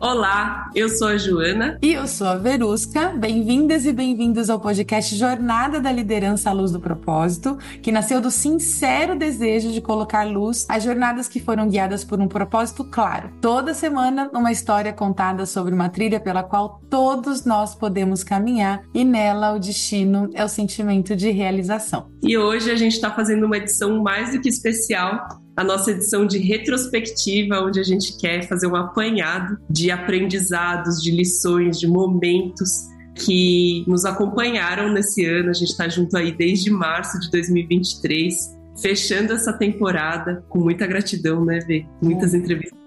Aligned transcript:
Olá, 0.00 0.70
eu 0.74 0.88
sou 0.88 1.08
a 1.08 1.18
Joana. 1.18 1.78
E 1.82 1.92
eu 1.92 2.06
sou 2.08 2.26
a 2.26 2.34
Verusca. 2.34 3.10
Bem-vindas 3.10 3.84
e 3.84 3.92
bem-vindos 3.92 4.48
ao 4.48 4.58
podcast 4.58 5.14
Jornada 5.14 5.78
da 5.78 5.92
Liderança 5.92 6.48
à 6.48 6.54
Luz 6.54 6.72
do 6.72 6.80
Propósito, 6.80 7.58
que 7.82 7.92
nasceu 7.92 8.18
do 8.18 8.30
sincero 8.30 9.14
desejo 9.14 9.70
de 9.70 9.80
colocar 9.82 10.26
luz 10.26 10.64
às 10.70 10.84
jornadas 10.84 11.28
que 11.28 11.38
foram 11.38 11.68
guiadas 11.68 12.02
por 12.02 12.18
um 12.18 12.28
propósito 12.28 12.82
claro. 12.82 13.30
Toda 13.42 13.74
semana, 13.74 14.30
uma 14.32 14.50
história 14.50 14.90
contada 14.90 15.44
sobre 15.44 15.74
uma 15.74 15.90
trilha 15.90 16.18
pela 16.18 16.42
qual 16.42 16.80
todos 16.88 17.44
nós 17.44 17.74
podemos 17.74 18.24
caminhar 18.24 18.82
e 18.94 19.04
nela 19.04 19.52
o 19.52 19.58
destino 19.58 20.30
é 20.32 20.42
o 20.42 20.48
sentimento 20.48 21.14
de 21.14 21.30
realização. 21.30 22.08
E 22.22 22.38
hoje 22.38 22.70
a 22.70 22.74
gente 22.74 22.94
está 22.94 23.10
fazendo 23.10 23.44
uma 23.44 23.58
edição 23.58 24.02
mais 24.02 24.32
do 24.32 24.40
que 24.40 24.48
especial 24.48 25.39
a 25.56 25.64
nossa 25.64 25.90
edição 25.90 26.26
de 26.26 26.38
retrospectiva, 26.38 27.60
onde 27.60 27.80
a 27.80 27.82
gente 27.82 28.16
quer 28.18 28.48
fazer 28.48 28.66
um 28.66 28.76
apanhado 28.76 29.58
de 29.68 29.90
aprendizados, 29.90 31.02
de 31.02 31.10
lições, 31.10 31.78
de 31.78 31.86
momentos 31.86 32.88
que 33.14 33.84
nos 33.86 34.04
acompanharam 34.04 34.92
nesse 34.92 35.24
ano. 35.24 35.50
A 35.50 35.52
gente 35.52 35.70
está 35.70 35.88
junto 35.88 36.16
aí 36.16 36.32
desde 36.32 36.70
março 36.70 37.18
de 37.20 37.30
2023, 37.30 38.58
fechando 38.80 39.32
essa 39.32 39.52
temporada 39.52 40.44
com 40.48 40.60
muita 40.60 40.86
gratidão, 40.86 41.44
né, 41.44 41.58
Vê? 41.60 41.84
Muitas 42.00 42.32
entrevistas 42.32 42.79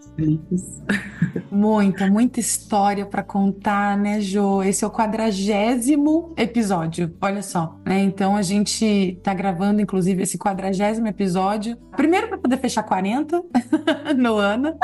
Muita, 1.52 2.08
muita 2.08 2.40
história 2.40 3.06
para 3.06 3.24
contar, 3.24 3.98
né, 3.98 4.20
Jo? 4.20 4.64
Esse 4.64 4.84
é 4.84 4.88
o 4.88 4.92
quadragésimo 4.92 6.34
episódio, 6.38 7.14
olha 7.22 7.42
só. 7.42 7.80
Né? 7.86 8.00
Então 8.04 8.36
a 8.36 8.42
gente 8.42 9.20
tá 9.24 9.34
gravando, 9.34 9.82
inclusive, 9.82 10.24
esse 10.24 10.38
quadragésimo 10.38 11.08
episódio. 11.08 11.78
Primeiro 11.96 12.28
para 12.28 12.38
poder 12.38 12.58
fechar 12.58 12.84
40 12.84 13.42
no 14.18 14.36
ano. 14.36 14.76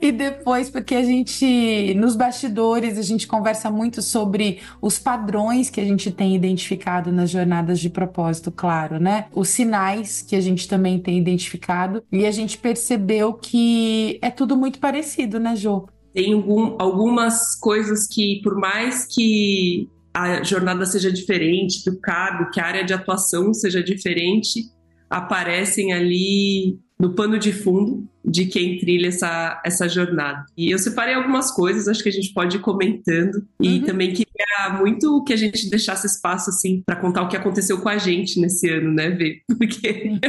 E 0.00 0.10
depois, 0.10 0.70
porque 0.70 0.94
a 0.94 1.02
gente, 1.02 1.94
nos 1.94 2.16
bastidores, 2.16 2.98
a 2.98 3.02
gente 3.02 3.26
conversa 3.26 3.70
muito 3.70 4.02
sobre 4.02 4.60
os 4.80 4.98
padrões 4.98 5.70
que 5.70 5.80
a 5.80 5.84
gente 5.84 6.10
tem 6.10 6.34
identificado 6.34 7.12
nas 7.12 7.30
jornadas 7.30 7.78
de 7.78 7.88
propósito, 7.88 8.50
claro, 8.50 8.98
né? 8.98 9.26
Os 9.34 9.48
sinais 9.48 10.22
que 10.22 10.34
a 10.34 10.40
gente 10.40 10.66
também 10.66 10.98
tem 10.98 11.18
identificado. 11.18 12.02
E 12.10 12.26
a 12.26 12.30
gente 12.30 12.58
percebeu 12.58 13.34
que 13.34 14.18
é 14.22 14.30
tudo 14.30 14.56
muito 14.56 14.78
parecido, 14.78 15.38
né, 15.38 15.54
Jô? 15.54 15.88
Tem 16.12 16.32
algum, 16.32 16.76
algumas 16.78 17.54
coisas 17.58 18.06
que, 18.06 18.40
por 18.42 18.56
mais 18.56 19.06
que 19.06 19.88
a 20.12 20.42
jornada 20.42 20.84
seja 20.86 21.12
diferente, 21.12 21.84
que 21.84 21.90
o 21.90 22.00
cargo, 22.00 22.50
que 22.50 22.60
a 22.60 22.66
área 22.66 22.84
de 22.84 22.92
atuação 22.92 23.54
seja 23.54 23.82
diferente, 23.82 24.64
aparecem 25.08 25.92
ali 25.92 26.80
no 27.00 27.14
pano 27.14 27.38
de 27.38 27.50
fundo 27.50 28.06
de 28.22 28.44
quem 28.44 28.78
trilha 28.78 29.08
essa, 29.08 29.60
essa 29.64 29.88
jornada. 29.88 30.44
E 30.54 30.70
eu 30.70 30.78
separei 30.78 31.14
algumas 31.14 31.50
coisas, 31.50 31.88
acho 31.88 32.02
que 32.02 32.10
a 32.10 32.12
gente 32.12 32.34
pode 32.34 32.58
ir 32.58 32.60
comentando. 32.60 33.42
E 33.58 33.78
uhum. 33.78 33.84
também 33.86 34.12
queria 34.12 34.78
muito 34.78 35.24
que 35.24 35.32
a 35.32 35.36
gente 35.36 35.70
deixasse 35.70 36.06
espaço, 36.06 36.50
assim, 36.50 36.82
para 36.84 36.96
contar 36.96 37.22
o 37.22 37.28
que 37.28 37.36
aconteceu 37.36 37.80
com 37.80 37.88
a 37.88 37.96
gente 37.96 38.38
nesse 38.38 38.68
ano, 38.68 38.92
né, 38.92 39.08
Vê? 39.08 39.40
Porque 39.56 40.20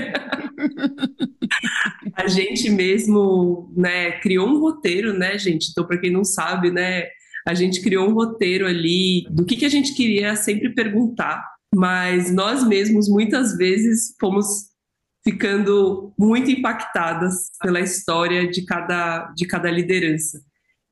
a 2.15 2.27
gente 2.27 2.69
mesmo, 2.69 3.69
né, 3.75 4.11
criou 4.21 4.47
um 4.47 4.61
roteiro, 4.61 5.11
né, 5.11 5.37
gente? 5.37 5.71
Então, 5.71 5.85
para 5.85 5.97
quem 5.97 6.09
não 6.09 6.23
sabe, 6.23 6.71
né, 6.71 7.03
a 7.45 7.53
gente 7.53 7.81
criou 7.81 8.07
um 8.07 8.13
roteiro 8.13 8.65
ali 8.65 9.25
do 9.29 9.43
que, 9.43 9.57
que 9.57 9.65
a 9.65 9.69
gente 9.69 9.93
queria 9.93 10.37
sempre 10.37 10.73
perguntar, 10.73 11.43
mas 11.75 12.33
nós 12.33 12.65
mesmos 12.65 13.09
muitas 13.09 13.57
vezes 13.57 14.15
fomos 14.19 14.70
ficando 15.23 16.13
muito 16.17 16.49
impactadas 16.49 17.51
pela 17.61 17.79
história 17.79 18.49
de 18.49 18.65
cada, 18.65 19.31
de 19.35 19.45
cada 19.45 19.69
liderança. 19.69 20.41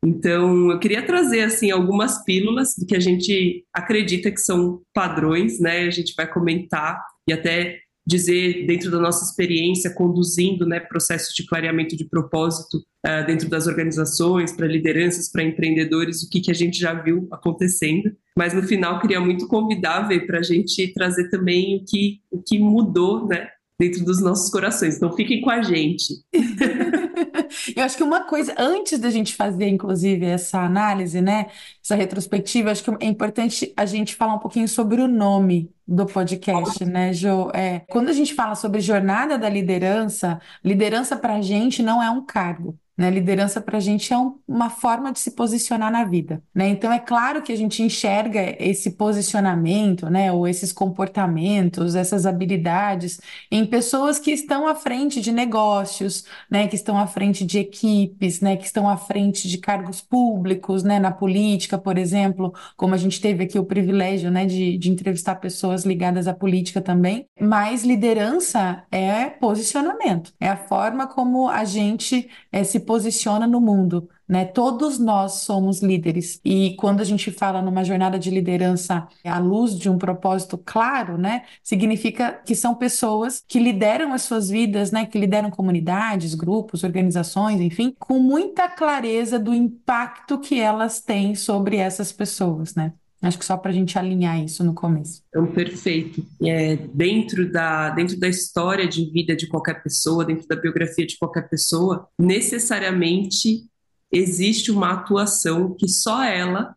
Então, 0.03 0.71
eu 0.71 0.79
queria 0.79 1.05
trazer 1.05 1.41
assim 1.41 1.71
algumas 1.71 2.23
pílulas 2.23 2.73
do 2.77 2.85
que 2.85 2.95
a 2.95 2.99
gente 2.99 3.65
acredita 3.73 4.31
que 4.31 4.39
são 4.39 4.81
padrões, 4.93 5.59
né? 5.59 5.81
A 5.81 5.89
gente 5.89 6.13
vai 6.15 6.25
comentar 6.25 7.03
e 7.27 7.33
até 7.33 7.79
dizer 8.07 8.65
dentro 8.65 8.89
da 8.89 8.99
nossa 8.99 9.23
experiência 9.23 9.93
conduzindo, 9.93 10.65
né, 10.65 10.79
processos 10.79 11.31
de 11.35 11.45
clareamento 11.45 11.95
de 11.95 12.05
propósito 12.05 12.77
uh, 13.05 13.25
dentro 13.27 13.47
das 13.47 13.67
organizações, 13.67 14.51
para 14.51 14.65
lideranças, 14.65 15.31
para 15.31 15.43
empreendedores, 15.43 16.23
o 16.23 16.29
que 16.29 16.41
que 16.41 16.49
a 16.49 16.55
gente 16.55 16.79
já 16.79 16.93
viu 16.93 17.27
acontecendo. 17.31 18.11
Mas 18.35 18.53
no 18.53 18.63
final 18.63 18.99
queria 18.99 19.21
muito 19.21 19.47
convidar 19.47 20.07
para 20.25 20.39
a 20.39 20.43
gente 20.43 20.91
trazer 20.93 21.29
também 21.29 21.77
o 21.77 21.85
que 21.85 22.19
o 22.31 22.41
que 22.41 22.57
mudou, 22.57 23.27
né, 23.27 23.47
dentro 23.79 24.03
dos 24.03 24.21
nossos 24.21 24.51
corações. 24.51 24.97
Então 24.97 25.15
fiquem 25.15 25.41
com 25.41 25.49
a 25.49 25.61
gente. 25.61 26.15
Eu 27.75 27.83
acho 27.83 27.97
que 27.97 28.03
uma 28.03 28.25
coisa, 28.25 28.53
antes 28.57 28.99
da 28.99 29.09
gente 29.09 29.35
fazer, 29.35 29.67
inclusive, 29.67 30.25
essa 30.25 30.59
análise, 30.59 31.21
né, 31.21 31.47
essa 31.83 31.95
retrospectiva, 31.95 32.71
acho 32.71 32.83
que 32.83 32.91
é 33.03 33.07
importante 33.07 33.73
a 33.75 33.85
gente 33.85 34.15
falar 34.15 34.35
um 34.35 34.39
pouquinho 34.39 34.67
sobre 34.67 35.01
o 35.01 35.07
nome 35.07 35.71
do 35.87 36.05
podcast, 36.05 36.85
né, 36.85 37.13
Jo? 37.13 37.49
É, 37.53 37.79
quando 37.89 38.09
a 38.09 38.13
gente 38.13 38.35
fala 38.35 38.53
sobre 38.53 38.81
jornada 38.81 39.37
da 39.37 39.49
liderança, 39.49 40.39
liderança 40.63 41.17
para 41.17 41.35
a 41.35 41.41
gente 41.41 41.81
não 41.81 42.03
é 42.03 42.09
um 42.11 42.23
cargo. 42.23 42.77
Né? 42.99 43.09
Liderança 43.09 43.61
para 43.61 43.77
a 43.77 43.79
gente 43.79 44.11
é 44.11 44.17
um, 44.17 44.35
uma 44.45 44.69
forma 44.69 45.13
de 45.13 45.19
se 45.19 45.31
posicionar 45.31 45.89
na 45.89 46.03
vida. 46.03 46.43
Né? 46.53 46.67
Então, 46.67 46.91
é 46.91 46.99
claro 46.99 47.41
que 47.41 47.53
a 47.53 47.55
gente 47.55 47.81
enxerga 47.81 48.57
esse 48.59 48.91
posicionamento, 48.91 50.09
né? 50.09 50.33
ou 50.33 50.45
esses 50.45 50.73
comportamentos, 50.73 51.95
essas 51.95 52.25
habilidades 52.25 53.21
em 53.49 53.65
pessoas 53.65 54.19
que 54.19 54.31
estão 54.31 54.67
à 54.67 54.75
frente 54.75 55.21
de 55.21 55.31
negócios, 55.31 56.25
né? 56.51 56.67
que 56.67 56.75
estão 56.75 56.97
à 56.97 57.07
frente 57.07 57.45
de 57.45 57.59
equipes, 57.59 58.41
né? 58.41 58.57
que 58.57 58.65
estão 58.65 58.89
à 58.89 58.97
frente 58.97 59.47
de 59.47 59.57
cargos 59.59 60.01
públicos, 60.01 60.83
né? 60.83 60.99
na 60.99 61.11
política, 61.11 61.77
por 61.77 61.97
exemplo, 61.97 62.53
como 62.75 62.93
a 62.93 62.97
gente 62.97 63.21
teve 63.21 63.45
aqui 63.45 63.57
o 63.57 63.63
privilégio 63.63 64.29
né? 64.29 64.45
de, 64.45 64.77
de 64.77 64.91
entrevistar 64.91 65.35
pessoas 65.35 65.85
ligadas 65.85 66.27
à 66.27 66.33
política 66.33 66.81
também. 66.81 67.25
Mas 67.39 67.85
liderança 67.85 68.83
é 68.91 69.29
posicionamento, 69.29 70.33
é 70.37 70.49
a 70.49 70.57
forma 70.57 71.07
como 71.07 71.47
a 71.47 71.63
gente 71.63 72.29
é, 72.51 72.61
se 72.65 72.88
posiciona 72.89 73.45
no 73.45 73.61
mundo, 73.61 74.09
né? 74.27 74.45
Todos 74.45 74.97
nós 74.97 75.41
somos 75.41 75.79
líderes. 75.79 76.41
E 76.43 76.75
quando 76.75 77.01
a 77.01 77.03
gente 77.03 77.29
fala 77.29 77.61
numa 77.61 77.83
jornada 77.83 78.17
de 78.17 78.31
liderança 78.31 79.07
à 79.23 79.37
luz 79.37 79.77
de 79.77 79.87
um 79.87 79.99
propósito 79.99 80.57
claro, 80.57 81.15
né? 81.15 81.43
Significa 81.61 82.33
que 82.43 82.55
são 82.55 82.73
pessoas 82.73 83.43
que 83.47 83.59
lideram 83.59 84.11
as 84.11 84.23
suas 84.23 84.49
vidas, 84.49 84.91
né? 84.91 85.05
Que 85.05 85.19
lideram 85.19 85.51
comunidades, 85.51 86.33
grupos, 86.33 86.83
organizações, 86.83 87.61
enfim, 87.61 87.95
com 87.99 88.17
muita 88.17 88.67
clareza 88.67 89.37
do 89.37 89.53
impacto 89.53 90.39
que 90.39 90.59
elas 90.59 90.99
têm 90.99 91.35
sobre 91.35 91.77
essas 91.77 92.11
pessoas, 92.11 92.73
né? 92.73 92.93
Acho 93.21 93.37
que 93.37 93.45
só 93.45 93.57
para 93.57 93.71
a 93.71 93.73
gente 93.73 93.99
alinhar 93.99 94.41
isso 94.41 94.63
no 94.63 94.73
começo. 94.73 95.21
Então, 95.27 95.45
perfeito. 95.47 96.25
É, 96.41 96.77
dentro, 96.93 97.51
da, 97.51 97.89
dentro 97.89 98.17
da 98.17 98.29
história 98.29 98.87
de 98.87 99.11
vida 99.11 99.35
de 99.35 99.47
qualquer 99.47 99.83
pessoa, 99.83 100.23
dentro 100.23 100.47
da 100.47 100.55
biografia 100.55 101.05
de 101.05 101.17
qualquer 101.17 101.49
pessoa, 101.49 102.07
necessariamente 102.17 103.65
existe 104.09 104.71
uma 104.71 104.93
atuação 104.93 105.75
que 105.77 105.87
só 105.87 106.23
ela 106.23 106.75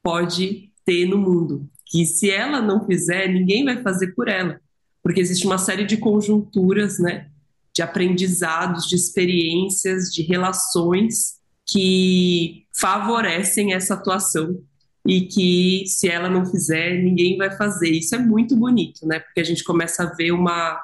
pode 0.00 0.70
ter 0.84 1.06
no 1.06 1.18
mundo. 1.18 1.68
Que 1.84 2.06
se 2.06 2.30
ela 2.30 2.62
não 2.62 2.86
fizer, 2.86 3.26
ninguém 3.26 3.64
vai 3.64 3.82
fazer 3.82 4.14
por 4.14 4.28
ela. 4.28 4.60
Porque 5.02 5.20
existe 5.20 5.44
uma 5.44 5.58
série 5.58 5.84
de 5.84 5.96
conjunturas, 5.96 7.00
né? 7.00 7.28
De 7.74 7.82
aprendizados, 7.82 8.86
de 8.86 8.94
experiências, 8.94 10.12
de 10.12 10.22
relações 10.22 11.40
que 11.66 12.66
favorecem 12.72 13.72
essa 13.74 13.94
atuação 13.94 14.60
e 15.06 15.22
que 15.22 15.84
se 15.86 16.08
ela 16.08 16.28
não 16.28 16.44
fizer, 16.44 17.02
ninguém 17.02 17.36
vai 17.36 17.50
fazer. 17.56 17.90
Isso 17.90 18.14
é 18.14 18.18
muito 18.18 18.54
bonito, 18.56 19.06
né? 19.06 19.18
Porque 19.20 19.40
a 19.40 19.44
gente 19.44 19.64
começa 19.64 20.02
a 20.02 20.14
ver 20.14 20.32
uma, 20.32 20.78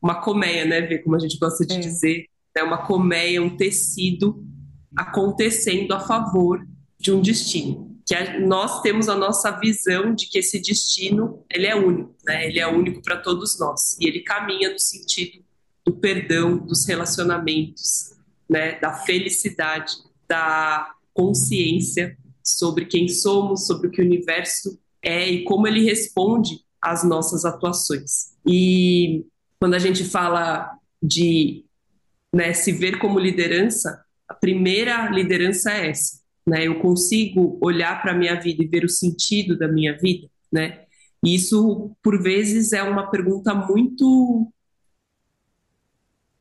uma 0.00 0.20
colmeia, 0.20 0.64
né? 0.64 0.80
Ver 0.82 0.98
como 0.98 1.16
a 1.16 1.18
gente 1.18 1.38
gosta 1.38 1.64
de 1.64 1.74
é. 1.74 1.78
dizer, 1.78 2.26
né? 2.54 2.62
uma 2.62 2.86
colmeia, 2.86 3.42
um 3.42 3.56
tecido 3.56 4.44
acontecendo 4.94 5.92
a 5.92 6.00
favor 6.00 6.66
de 6.98 7.12
um 7.12 7.20
destino. 7.22 7.96
Que 8.06 8.14
a, 8.14 8.38
nós 8.40 8.82
temos 8.82 9.08
a 9.08 9.14
nossa 9.14 9.50
visão 9.52 10.14
de 10.14 10.28
que 10.28 10.38
esse 10.38 10.60
destino 10.60 11.42
ele 11.50 11.66
é 11.66 11.74
único, 11.74 12.14
né? 12.26 12.46
Ele 12.46 12.60
é 12.60 12.66
único 12.66 13.00
para 13.02 13.16
todos 13.16 13.58
nós 13.58 13.96
e 13.98 14.06
ele 14.06 14.20
caminha 14.20 14.70
no 14.70 14.78
sentido 14.78 15.42
do 15.84 15.92
perdão, 15.94 16.58
dos 16.58 16.86
relacionamentos, 16.86 18.12
né? 18.48 18.78
Da 18.78 18.92
felicidade, 18.92 19.94
da 20.28 20.94
consciência 21.14 22.16
sobre 22.44 22.86
quem 22.86 23.08
somos, 23.08 23.66
sobre 23.66 23.88
o 23.88 23.90
que 23.90 24.02
o 24.02 24.04
universo 24.04 24.78
é 25.02 25.28
e 25.28 25.44
como 25.44 25.66
ele 25.66 25.84
responde 25.84 26.60
às 26.80 27.04
nossas 27.04 27.44
atuações. 27.44 28.32
E 28.46 29.24
quando 29.58 29.74
a 29.74 29.78
gente 29.78 30.04
fala 30.04 30.78
de 31.02 31.64
né, 32.32 32.52
se 32.52 32.72
ver 32.72 32.98
como 32.98 33.18
liderança, 33.18 34.04
a 34.28 34.34
primeira 34.34 35.08
liderança 35.10 35.70
é 35.72 35.90
essa. 35.90 36.20
Né? 36.46 36.66
Eu 36.66 36.80
consigo 36.80 37.58
olhar 37.60 38.00
para 38.02 38.12
a 38.12 38.16
minha 38.16 38.34
vida 38.40 38.62
e 38.62 38.66
ver 38.66 38.84
o 38.84 38.88
sentido 38.88 39.56
da 39.56 39.68
minha 39.68 39.96
vida, 39.96 40.28
né? 40.50 40.82
E 41.24 41.36
isso, 41.36 41.94
por 42.02 42.20
vezes, 42.20 42.72
é 42.72 42.82
uma 42.82 43.08
pergunta 43.08 43.54
muito 43.54 44.52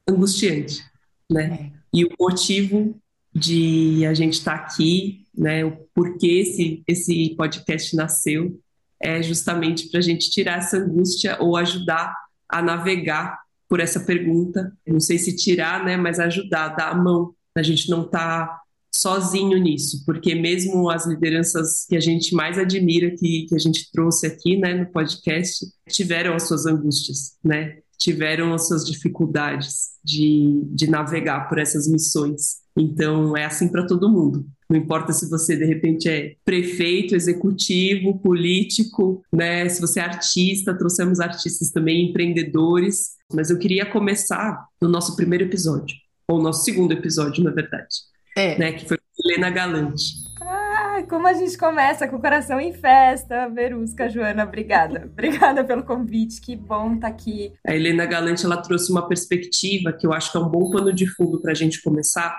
angustiante, 0.09 0.83
né? 1.30 1.71
É. 1.75 1.81
E 1.94 2.06
o 2.06 2.09
motivo 2.19 3.00
de 3.33 4.06
a 4.07 4.13
gente 4.13 4.33
estar 4.33 4.57
tá 4.57 4.65
aqui, 4.65 5.20
né? 5.35 5.65
O 5.65 5.71
porquê 5.93 6.39
esse, 6.39 6.83
esse 6.87 7.35
podcast 7.35 7.95
nasceu 7.95 8.59
é 9.01 9.21
justamente 9.21 9.89
para 9.89 9.99
a 9.99 10.03
gente 10.03 10.29
tirar 10.29 10.59
essa 10.59 10.77
angústia 10.77 11.37
ou 11.39 11.57
ajudar 11.57 12.15
a 12.47 12.61
navegar 12.61 13.39
por 13.67 13.79
essa 13.79 13.99
pergunta. 14.01 14.71
Não 14.85 14.99
sei 14.99 15.17
se 15.17 15.35
tirar, 15.35 15.83
né? 15.83 15.97
Mas 15.97 16.19
ajudar, 16.19 16.69
dar 16.69 16.91
a 16.91 16.95
mão. 16.95 17.33
A 17.55 17.63
gente 17.63 17.89
não 17.89 18.03
está 18.03 18.61
sozinho 18.93 19.57
nisso, 19.57 20.03
porque 20.05 20.35
mesmo 20.35 20.89
as 20.89 21.07
lideranças 21.07 21.85
que 21.87 21.95
a 21.95 21.99
gente 21.99 22.35
mais 22.35 22.57
admira, 22.57 23.15
que, 23.15 23.45
que 23.47 23.55
a 23.55 23.57
gente 23.57 23.89
trouxe 23.91 24.27
aqui, 24.27 24.57
né, 24.57 24.73
no 24.73 24.91
podcast, 24.91 25.65
tiveram 25.89 26.35
as 26.35 26.47
suas 26.47 26.65
angústias, 26.65 27.37
né? 27.43 27.77
Tiveram 27.97 28.53
as 28.53 28.67
suas 28.67 28.85
dificuldades 28.85 29.91
de, 30.03 30.61
de 30.65 30.87
navegar 30.87 31.47
por 31.47 31.57
essas 31.57 31.87
missões. 31.87 32.60
Então, 32.77 33.35
é 33.35 33.45
assim 33.45 33.68
para 33.68 33.85
todo 33.85 34.09
mundo. 34.09 34.45
Não 34.69 34.77
importa 34.77 35.12
se 35.12 35.29
você, 35.29 35.57
de 35.57 35.65
repente, 35.65 36.09
é 36.09 36.35
prefeito, 36.45 37.13
executivo, 37.13 38.19
político, 38.19 39.21
né? 39.31 39.68
Se 39.68 39.81
você 39.81 40.00
é 40.00 40.03
artista, 40.03 40.77
trouxemos 40.77 41.19
artistas 41.19 41.71
também, 41.71 42.09
empreendedores. 42.09 43.18
Mas 43.33 43.50
eu 43.50 43.57
queria 43.57 43.85
começar 43.85 44.65
no 44.81 44.88
nosso 44.88 45.15
primeiro 45.15 45.44
episódio, 45.44 45.95
ou 46.27 46.41
nosso 46.41 46.63
segundo 46.63 46.94
episódio, 46.94 47.44
na 47.44 47.51
verdade. 47.51 47.95
É. 48.38 48.57
Né, 48.57 48.71
que 48.71 48.88
foi 48.88 48.97
com 48.97 49.29
Helena 49.29 49.50
Galante. 49.50 50.03
Ah, 50.41 51.03
como 51.09 51.27
a 51.27 51.33
gente 51.33 51.57
começa 51.57 52.07
com 52.07 52.15
o 52.15 52.21
coração 52.21 52.59
em 52.59 52.74
festa. 52.74 53.50
Verusca, 53.50 54.09
Joana, 54.09 54.44
obrigada. 54.44 55.03
obrigada 55.12 55.63
pelo 55.63 55.83
convite, 55.83 56.39
que 56.39 56.56
bom 56.56 56.95
estar 56.95 57.07
tá 57.09 57.13
aqui. 57.13 57.53
A 57.67 57.75
Helena 57.75 58.06
Galante, 58.06 58.45
ela 58.45 58.57
trouxe 58.57 58.91
uma 58.91 59.07
perspectiva 59.07 59.91
que 59.91 60.07
eu 60.07 60.13
acho 60.13 60.31
que 60.31 60.38
é 60.38 60.41
um 60.41 60.50
bom 60.50 60.69
pano 60.71 60.94
de 60.94 61.06
fundo 61.07 61.41
para 61.41 61.51
a 61.51 61.56
gente 61.56 61.81
começar, 61.81 62.35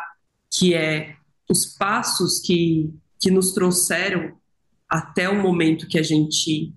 que 0.53 0.75
é 0.75 1.15
os 1.51 1.67
passos 1.67 2.39
que, 2.39 2.93
que 3.19 3.31
nos 3.31 3.53
trouxeram 3.53 4.33
até 4.89 5.29
o 5.29 5.43
momento 5.43 5.89
que 5.89 5.99
a 5.99 6.03
gente 6.03 6.73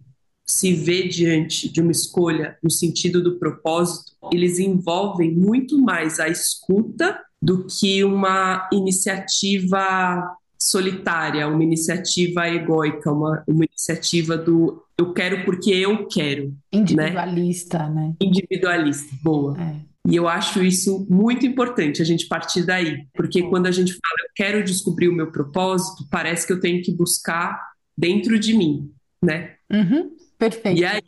se 0.45 0.73
vê 0.73 1.07
diante 1.07 1.67
de 1.67 1.81
uma 1.81 1.91
escolha 1.91 2.57
no 2.63 2.69
sentido 2.69 3.21
do 3.21 3.37
propósito, 3.39 4.13
eles 4.31 4.59
envolvem 4.59 5.31
muito 5.31 5.77
mais 5.77 6.19
a 6.19 6.27
escuta 6.29 7.19
do 7.41 7.65
que 7.65 8.03
uma 8.03 8.69
iniciativa 8.71 10.37
solitária, 10.57 11.47
uma 11.47 11.63
iniciativa 11.63 12.47
egóica, 12.47 13.11
uma, 13.11 13.43
uma 13.47 13.65
iniciativa 13.65 14.37
do 14.37 14.83
eu 14.97 15.13
quero 15.13 15.43
porque 15.43 15.71
eu 15.71 16.07
quero. 16.07 16.47
Né? 16.47 16.55
Individualista, 16.71 17.89
né? 17.89 18.01
né? 18.01 18.15
Individualista, 18.21 19.13
boa. 19.21 19.59
É. 19.59 19.94
E 20.07 20.15
eu 20.15 20.27
acho 20.27 20.63
isso 20.63 21.05
muito 21.09 21.45
importante, 21.45 22.01
a 22.01 22.05
gente 22.05 22.27
partir 22.27 22.63
daí, 22.63 23.07
porque 23.13 23.41
quando 23.43 23.65
a 23.65 23.71
gente 23.71 23.91
fala, 23.93 24.15
eu 24.23 24.29
quero 24.35 24.63
descobrir 24.63 25.09
o 25.09 25.13
meu 25.13 25.31
propósito, 25.31 26.07
parece 26.11 26.45
que 26.45 26.53
eu 26.53 26.59
tenho 26.59 26.83
que 26.83 26.91
buscar 26.91 27.59
dentro 27.97 28.37
de 28.37 28.53
mim, 28.53 28.93
né? 29.21 29.55
Uhum, 29.71 30.15
perfeito. 30.37 30.79
E 30.79 30.85
aí. 30.85 31.01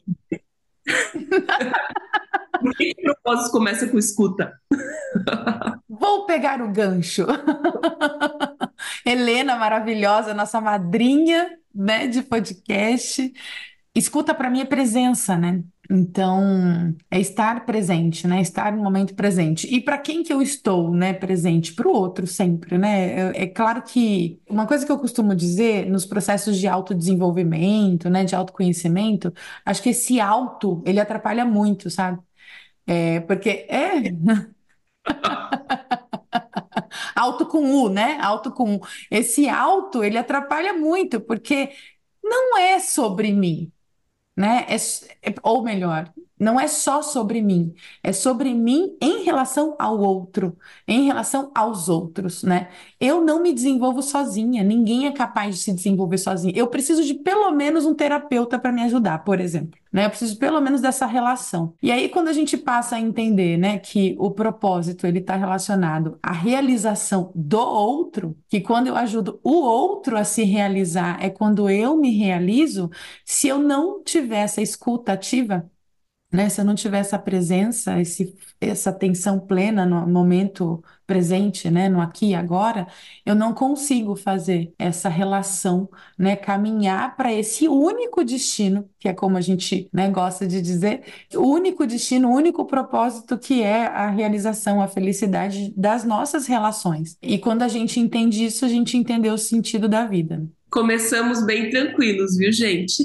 Por 2.60 2.76
que, 2.76 2.90
o 2.90 3.04
propósito 3.04 3.52
começa 3.52 3.88
com 3.88 4.00
escuta? 4.00 4.52
Vou 5.88 6.26
pegar 6.26 6.60
o 6.60 6.72
gancho. 6.72 7.24
Helena, 9.06 9.56
maravilhosa, 9.58 10.34
nossa 10.34 10.60
madrinha 10.60 11.52
né, 11.74 12.08
de 12.08 12.24
podcast. 12.24 13.32
Escuta 13.94 14.34
para 14.34 14.50
mim 14.50 14.62
é 14.62 14.66
presença, 14.66 15.38
né? 15.38 15.62
Então, 15.90 16.94
é 17.10 17.18
estar 17.20 17.66
presente, 17.66 18.28
né? 18.28 18.42
Estar 18.42 18.74
no 18.76 18.84
momento 18.84 19.16
presente. 19.16 19.66
E 19.74 19.80
para 19.82 19.98
quem 19.98 20.22
que 20.22 20.34
eu 20.34 20.42
estou, 20.42 20.92
né, 20.94 21.14
presente? 21.14 21.74
Para 21.74 21.88
o 21.88 21.92
outro 21.94 22.28
sempre, 22.28 22.78
né? 22.78 23.32
É, 23.32 23.44
é, 23.44 23.48
claro 23.48 23.82
que 23.84 24.42
uma 24.50 24.68
coisa 24.68 24.86
que 24.86 24.92
eu 24.92 25.00
costumo 25.00 25.34
dizer 25.34 25.86
nos 25.90 26.06
processos 26.06 26.58
de 26.58 26.68
autodesenvolvimento, 26.68 28.10
né, 28.10 28.26
de 28.26 28.36
autoconhecimento, 28.36 29.34
acho 29.66 29.82
que 29.82 29.90
esse 29.90 30.20
auto, 30.20 30.84
ele 30.86 31.00
atrapalha 31.00 31.46
muito, 31.46 31.90
sabe? 31.90 32.20
É, 32.88 33.22
porque 33.22 33.68
é 33.70 34.12
Auto 37.16 37.46
com 37.46 37.60
U, 37.84 37.90
né? 37.90 38.18
Auto 38.22 38.52
com 38.52 38.76
U. 38.78 38.82
Esse 39.12 39.48
auto, 39.50 40.04
ele 40.04 40.18
atrapalha 40.18 40.74
muito, 40.74 41.20
porque 41.22 41.72
não 42.24 42.58
é 42.58 42.80
sobre 42.80 43.32
mim, 43.34 43.72
né? 44.38 44.68
É, 44.70 44.76
é, 45.32 45.36
ou 45.44 45.64
melhor, 45.64 46.14
não 46.40 46.60
é 46.60 46.68
só 46.68 47.02
sobre 47.02 47.42
mim, 47.42 47.74
é 48.04 48.12
sobre 48.12 48.54
mim 48.54 48.96
em 49.02 49.24
relação 49.24 49.76
ao 49.80 50.00
outro, 50.00 50.56
em 50.88 51.06
relação 51.06 51.52
aos 51.56 51.90
outros, 51.90 52.44
né? 52.44 52.70
Eu 53.00 53.24
não 53.24 53.42
me 53.42 53.54
desenvolvo 53.54 54.02
sozinha, 54.02 54.64
ninguém 54.64 55.08
é 55.08 55.12
capaz 55.12 55.56
de 55.56 55.62
se 55.62 55.74
desenvolver 55.74 56.18
sozinho. 56.18 56.54
Eu 56.56 56.68
preciso 56.68 57.04
de 57.04 57.14
pelo 57.16 57.52
menos 57.52 57.86
um 57.86 57.94
terapeuta 57.96 58.60
para 58.60 58.72
me 58.72 58.84
ajudar, 58.84 59.24
por 59.24 59.40
exemplo, 59.40 59.80
né? 59.92 60.06
Eu 60.06 60.10
preciso 60.10 60.38
pelo 60.38 60.62
menos 60.62 60.82
dessa 60.82 61.06
relação. 61.06 61.74
E 61.82 61.92
aí 61.92 62.10
quando 62.10 62.28
a 62.28 62.34
gente 62.34 62.58
passa 62.58 62.96
a 62.98 63.00
entender, 63.00 63.58
né, 63.58 63.80
que 63.80 64.16
o 64.20 64.32
propósito 64.32 65.08
ele 65.08 65.20
está 65.20 65.36
relacionado 65.36 66.20
à 66.22 66.32
realização 66.32 67.32
do 67.34 67.58
outro, 67.60 68.38
que 68.48 68.62
quando 68.62 68.88
eu 68.88 68.96
ajudo 68.96 69.40
o 69.44 69.54
outro 69.54 70.18
a 70.18 70.24
se 70.24 70.44
realizar 70.44 71.18
é 71.24 71.30
quando 71.30 71.70
eu 71.70 71.98
me 71.98 72.12
realizo, 72.18 72.90
se 73.26 73.48
eu 73.48 73.60
não 73.60 74.04
tiver 74.04 74.44
essa 74.44 74.62
escuta 74.62 75.14
ativa 75.14 75.70
né? 76.32 76.50
Se 76.50 76.60
eu 76.60 76.66
não 76.66 76.76
tiver 76.76 77.00
essa 77.00 77.18
presença, 77.18 78.00
esse, 78.02 78.36
essa 78.60 78.90
atenção 78.90 79.40
plena 79.40 79.86
no 79.86 80.06
momento 80.08 80.84
presente, 81.06 81.70
né? 81.72 81.88
No 81.88 82.02
aqui 82.02 82.32
e 82.32 82.36
agora, 82.36 82.86
eu 83.26 83.34
não 83.34 83.54
consigo 83.54 84.16
fazer 84.16 84.74
essa 84.78 85.08
relação, 85.08 85.90
né? 86.18 86.36
Caminhar 86.36 87.16
para 87.16 87.34
esse 87.34 87.68
único 87.68 88.26
destino, 88.26 88.90
que 89.00 89.08
é 89.08 89.14
como 89.14 89.38
a 89.38 89.42
gente, 89.42 89.90
né, 89.94 90.10
gosta 90.10 90.46
de 90.46 90.62
dizer, 90.62 91.04
o 91.34 91.44
único 91.44 91.88
destino, 91.88 92.30
o 92.30 92.36
único 92.36 92.66
propósito 92.66 93.38
que 93.38 93.64
é 93.64 93.86
a 93.86 94.10
realização, 94.10 94.82
a 94.82 94.88
felicidade 94.88 95.74
das 95.78 96.04
nossas 96.04 96.46
relações. 96.46 97.18
E 97.22 97.38
quando 97.38 97.62
a 97.62 97.68
gente 97.68 98.00
entende 98.00 98.44
isso, 98.46 98.66
a 98.66 98.68
gente 98.68 98.98
entendeu 98.98 99.34
o 99.34 99.38
sentido 99.38 99.88
da 99.88 100.06
vida. 100.06 100.46
Começamos 100.70 101.46
bem 101.46 101.70
tranquilos, 101.70 102.36
viu, 102.36 102.52
gente? 102.52 103.04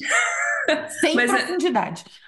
Sem 1.00 1.14
Mas 1.14 1.32
é 1.32 1.38
profundidade. 1.38 2.04
É 2.04 2.21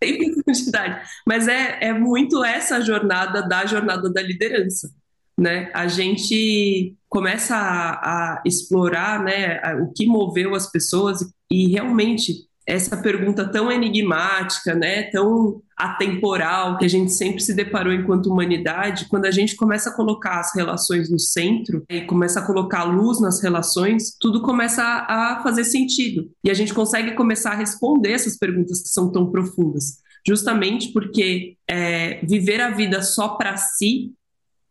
tem 0.00 0.32
profundidade. 0.32 1.06
Mas 1.26 1.46
é, 1.46 1.78
é 1.80 1.92
muito 1.92 2.42
essa 2.42 2.80
jornada 2.80 3.46
da 3.46 3.66
jornada 3.66 4.10
da 4.10 4.22
liderança. 4.22 4.90
Né? 5.38 5.70
A 5.72 5.86
gente 5.86 6.96
começa 7.08 7.56
a, 7.56 7.92
a 8.34 8.42
explorar 8.44 9.22
né, 9.22 9.60
o 9.76 9.92
que 9.92 10.06
moveu 10.06 10.54
as 10.54 10.70
pessoas 10.70 11.20
e 11.50 11.68
realmente 11.68 12.49
essa 12.70 12.96
pergunta 12.96 13.44
tão 13.50 13.70
enigmática, 13.70 14.76
né, 14.76 15.02
tão 15.10 15.60
atemporal 15.76 16.78
que 16.78 16.84
a 16.84 16.88
gente 16.88 17.10
sempre 17.10 17.40
se 17.40 17.52
deparou 17.52 17.92
enquanto 17.92 18.30
humanidade, 18.30 19.08
quando 19.08 19.24
a 19.24 19.30
gente 19.32 19.56
começa 19.56 19.90
a 19.90 19.92
colocar 19.92 20.38
as 20.38 20.54
relações 20.54 21.10
no 21.10 21.18
centro 21.18 21.84
e 21.90 22.02
começa 22.02 22.38
a 22.38 22.46
colocar 22.46 22.84
luz 22.84 23.20
nas 23.20 23.42
relações, 23.42 24.16
tudo 24.20 24.40
começa 24.40 24.84
a 24.84 25.40
fazer 25.42 25.64
sentido. 25.64 26.30
E 26.44 26.50
a 26.50 26.54
gente 26.54 26.72
consegue 26.72 27.12
começar 27.16 27.52
a 27.52 27.56
responder 27.56 28.12
essas 28.12 28.38
perguntas 28.38 28.80
que 28.80 28.88
são 28.88 29.10
tão 29.10 29.32
profundas, 29.32 29.96
justamente 30.24 30.92
porque 30.92 31.56
é, 31.66 32.24
viver 32.24 32.60
a 32.60 32.70
vida 32.70 33.02
só 33.02 33.30
para 33.30 33.56
si 33.56 34.12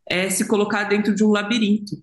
é 0.08 0.30
se 0.30 0.48
colocar 0.48 0.86
dentro 0.86 1.14
de 1.14 1.24
um 1.24 1.32
labirinto 1.32 1.98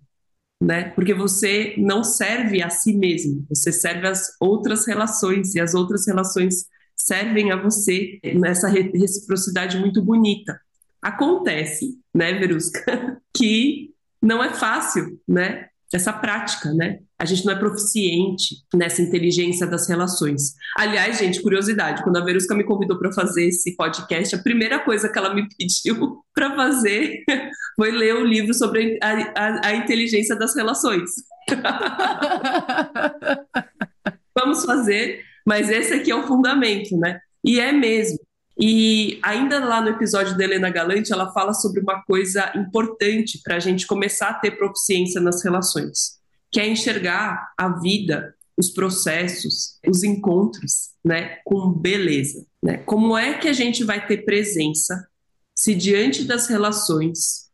né? 0.61 0.91
Porque 0.91 1.15
você 1.15 1.75
não 1.79 2.03
serve 2.03 2.63
a 2.63 2.71
si 2.71 2.95
mesmo, 2.97 3.45
você 3.49 3.73
serve 3.73 4.07
as 4.07 4.29
outras 4.41 4.87
relações 4.87 5.55
e 5.55 5.61
as 5.61 5.75
outras 5.75 6.07
relações 6.07 6.67
servem 6.97 7.53
a 7.53 7.57
você 7.57 8.19
nessa 8.35 8.69
reciprocidade 8.69 9.79
muito 9.79 10.03
bonita. 10.03 10.59
Acontece, 11.03 11.99
né, 12.15 12.33
Verusca, 12.39 13.21
que 13.37 13.91
não 14.23 14.43
é 14.43 14.53
fácil, 14.55 15.21
né? 15.29 15.69
essa 15.93 16.13
prática, 16.13 16.73
né? 16.73 17.01
A 17.19 17.25
gente 17.25 17.45
não 17.45 17.53
é 17.53 17.59
proficiente 17.59 18.57
nessa 18.75 19.01
inteligência 19.01 19.67
das 19.67 19.89
relações. 19.89 20.55
Aliás, 20.77 21.19
gente, 21.19 21.41
curiosidade, 21.41 22.03
quando 22.03 22.17
a 22.17 22.25
Verusca 22.25 22.55
me 22.55 22.65
convidou 22.65 22.99
para 22.99 23.13
fazer 23.13 23.47
esse 23.47 23.75
podcast, 23.75 24.35
a 24.35 24.43
primeira 24.43 24.79
coisa 24.79 25.09
que 25.09 25.19
ela 25.19 25.35
me 25.35 25.49
pediu 25.57 26.19
para 26.35 26.55
fazer 26.55 27.25
foi 27.77 27.91
ler 27.91 28.17
o 28.17 28.21
um 28.21 28.25
livro 28.25 28.53
sobre 28.53 28.99
a, 29.03 29.13
a, 29.35 29.69
a 29.69 29.77
inteligência 29.77 30.37
das 30.37 30.55
relações. 30.55 31.11
Vamos 34.39 34.65
fazer, 34.65 35.25
mas 35.47 35.71
esse 35.71 35.95
aqui 35.95 36.11
é 36.11 36.15
o 36.15 36.27
fundamento, 36.27 36.97
né? 36.99 37.19
E 37.43 37.59
é 37.59 37.73
mesmo. 37.73 38.19
E 38.59 39.19
ainda 39.23 39.63
lá 39.63 39.83
no 39.83 39.91
episódio 39.91 40.37
da 40.37 40.45
Helena 40.45 40.71
Galante, 40.71 41.13
ela 41.13 41.31
fala 41.33 41.53
sobre 41.53 41.81
uma 41.81 42.03
coisa 42.05 42.51
importante 42.57 43.39
para 43.45 43.57
a 43.57 43.61
gente 43.61 43.87
começar 43.87 44.31
a 44.31 44.35
ter 44.35 44.53
proficiência 44.53 45.21
nas 45.21 45.45
relações, 45.45 46.16
que 46.57 46.61
é 46.61 46.67
enxergar 46.67 47.53
a 47.59 47.69
vida, 47.69 48.35
os 48.57 48.71
processos, 48.71 49.79
os 49.87 50.03
encontros, 50.03 50.93
né, 51.05 51.37
com 51.45 51.71
beleza. 51.71 52.47
Né? 52.63 52.79
Como 52.79 53.15
é 53.15 53.37
que 53.37 53.47
a 53.47 53.53
gente 53.53 53.85
vai 53.85 54.07
ter 54.07 54.25
presença 54.25 55.07
se 55.55 55.75
diante 55.75 56.25
das 56.25 56.47
relações 56.47 57.51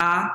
há 0.00 0.32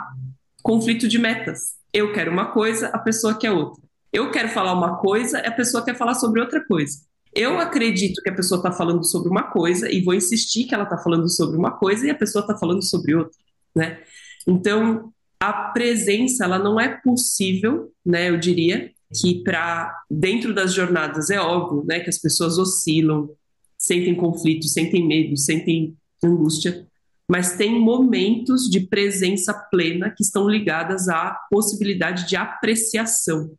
conflito 0.61 1.07
de 1.07 1.17
metas? 1.17 1.77
eu 1.93 2.11
quero 2.11 2.31
uma 2.31 2.51
coisa, 2.51 2.87
a 2.87 2.97
pessoa 2.97 3.37
quer 3.37 3.51
outra. 3.51 3.81
Eu 4.11 4.31
quero 4.31 4.49
falar 4.49 4.73
uma 4.73 4.97
coisa, 4.97 5.39
a 5.39 5.51
pessoa 5.51 5.85
quer 5.85 5.95
falar 5.95 6.15
sobre 6.15 6.41
outra 6.41 6.65
coisa. 6.65 6.99
Eu 7.33 7.59
acredito 7.59 8.21
que 8.21 8.29
a 8.29 8.35
pessoa 8.35 8.57
está 8.57 8.71
falando 8.71 9.05
sobre 9.05 9.29
uma 9.29 9.43
coisa 9.43 9.89
e 9.89 10.03
vou 10.03 10.13
insistir 10.13 10.65
que 10.65 10.73
ela 10.73 10.83
está 10.83 10.97
falando 10.97 11.29
sobre 11.29 11.55
uma 11.55 11.71
coisa 11.71 12.05
e 12.05 12.09
a 12.09 12.15
pessoa 12.15 12.41
está 12.41 12.57
falando 12.57 12.81
sobre 12.83 13.15
outra, 13.15 13.39
né? 13.73 14.01
Então, 14.45 15.12
a 15.49 15.71
presença, 15.71 16.45
ela 16.45 16.59
não 16.59 16.79
é 16.79 16.89
possível, 16.89 17.91
né? 18.05 18.29
Eu 18.29 18.37
diria 18.37 18.91
que 19.13 19.43
para 19.43 19.93
dentro 20.09 20.53
das 20.53 20.73
jornadas 20.73 21.29
é 21.29 21.39
óbvio, 21.39 21.83
né? 21.85 21.99
Que 21.99 22.09
as 22.09 22.17
pessoas 22.17 22.57
oscilam, 22.57 23.29
sentem 23.77 24.15
conflito, 24.15 24.67
sentem 24.67 25.05
medo, 25.05 25.37
sentem 25.37 25.95
angústia, 26.23 26.87
mas 27.29 27.55
tem 27.55 27.79
momentos 27.79 28.69
de 28.69 28.81
presença 28.81 29.53
plena 29.53 30.09
que 30.09 30.23
estão 30.23 30.47
ligadas 30.47 31.07
à 31.07 31.37
possibilidade 31.49 32.27
de 32.27 32.35
apreciação, 32.35 33.51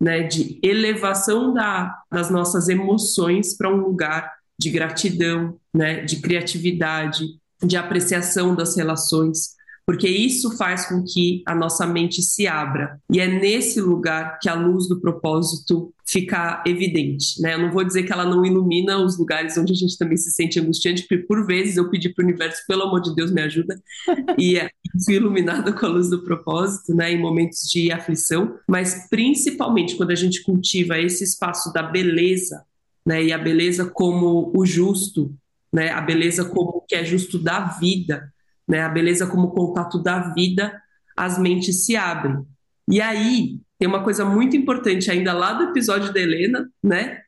né, 0.00 0.22
de 0.22 0.58
elevação 0.62 1.54
da, 1.54 2.02
das 2.10 2.30
nossas 2.30 2.68
emoções 2.68 3.56
para 3.56 3.72
um 3.72 3.76
lugar 3.76 4.30
de 4.58 4.70
gratidão, 4.70 5.56
né, 5.72 6.04
de 6.04 6.20
criatividade, 6.20 7.24
de 7.62 7.76
apreciação 7.76 8.54
das 8.54 8.76
relações, 8.76 9.54
porque 9.92 10.08
isso 10.08 10.56
faz 10.56 10.88
com 10.88 11.04
que 11.04 11.42
a 11.46 11.54
nossa 11.54 11.86
mente 11.86 12.22
se 12.22 12.46
abra. 12.46 12.98
E 13.12 13.20
é 13.20 13.28
nesse 13.28 13.78
lugar 13.78 14.38
que 14.40 14.48
a 14.48 14.54
luz 14.54 14.88
do 14.88 14.98
propósito 14.98 15.92
fica 16.06 16.62
evidente. 16.66 17.38
Né? 17.42 17.52
Eu 17.52 17.58
não 17.58 17.70
vou 17.70 17.84
dizer 17.84 18.04
que 18.04 18.10
ela 18.10 18.24
não 18.24 18.42
ilumina 18.42 18.96
os 19.04 19.18
lugares 19.18 19.58
onde 19.58 19.74
a 19.74 19.76
gente 19.76 19.98
também 19.98 20.16
se 20.16 20.30
sente 20.30 20.58
angustiante, 20.58 21.02
porque 21.02 21.18
por 21.18 21.46
vezes 21.46 21.76
eu 21.76 21.90
pedi 21.90 22.08
para 22.08 22.22
o 22.22 22.26
universo, 22.26 22.62
pelo 22.66 22.84
amor 22.84 23.02
de 23.02 23.14
Deus, 23.14 23.30
me 23.30 23.42
ajuda, 23.42 23.78
e 24.38 24.56
é, 24.56 24.70
fui 25.04 25.16
iluminada 25.16 25.70
com 25.74 25.84
a 25.84 25.90
luz 25.90 26.08
do 26.08 26.24
propósito, 26.24 26.94
né, 26.94 27.12
em 27.12 27.20
momentos 27.20 27.68
de 27.70 27.92
aflição, 27.92 28.56
mas 28.66 29.10
principalmente 29.10 29.94
quando 29.96 30.12
a 30.12 30.14
gente 30.14 30.42
cultiva 30.42 30.98
esse 30.98 31.22
espaço 31.22 31.70
da 31.70 31.82
beleza, 31.82 32.64
né, 33.04 33.22
e 33.22 33.30
a 33.30 33.36
beleza 33.36 33.84
como 33.84 34.50
o 34.56 34.64
justo, 34.64 35.34
né, 35.70 35.90
a 35.90 36.00
beleza 36.00 36.46
como 36.46 36.78
o 36.78 36.80
que 36.80 36.94
é 36.94 37.04
justo 37.04 37.38
da 37.38 37.60
vida, 37.78 38.32
né? 38.66 38.82
A 38.82 38.88
beleza 38.88 39.26
como 39.26 39.50
contato 39.50 40.02
da 40.02 40.32
vida, 40.32 40.80
as 41.16 41.38
mentes 41.38 41.84
se 41.84 41.96
abrem. 41.96 42.44
E 42.88 43.00
aí 43.00 43.60
tem 43.78 43.88
uma 43.88 44.02
coisa 44.02 44.24
muito 44.24 44.56
importante 44.56 45.10
ainda 45.10 45.32
lá 45.32 45.52
do 45.52 45.64
episódio 45.64 46.12
da 46.12 46.20
Helena, 46.20 46.70
né? 46.82 47.22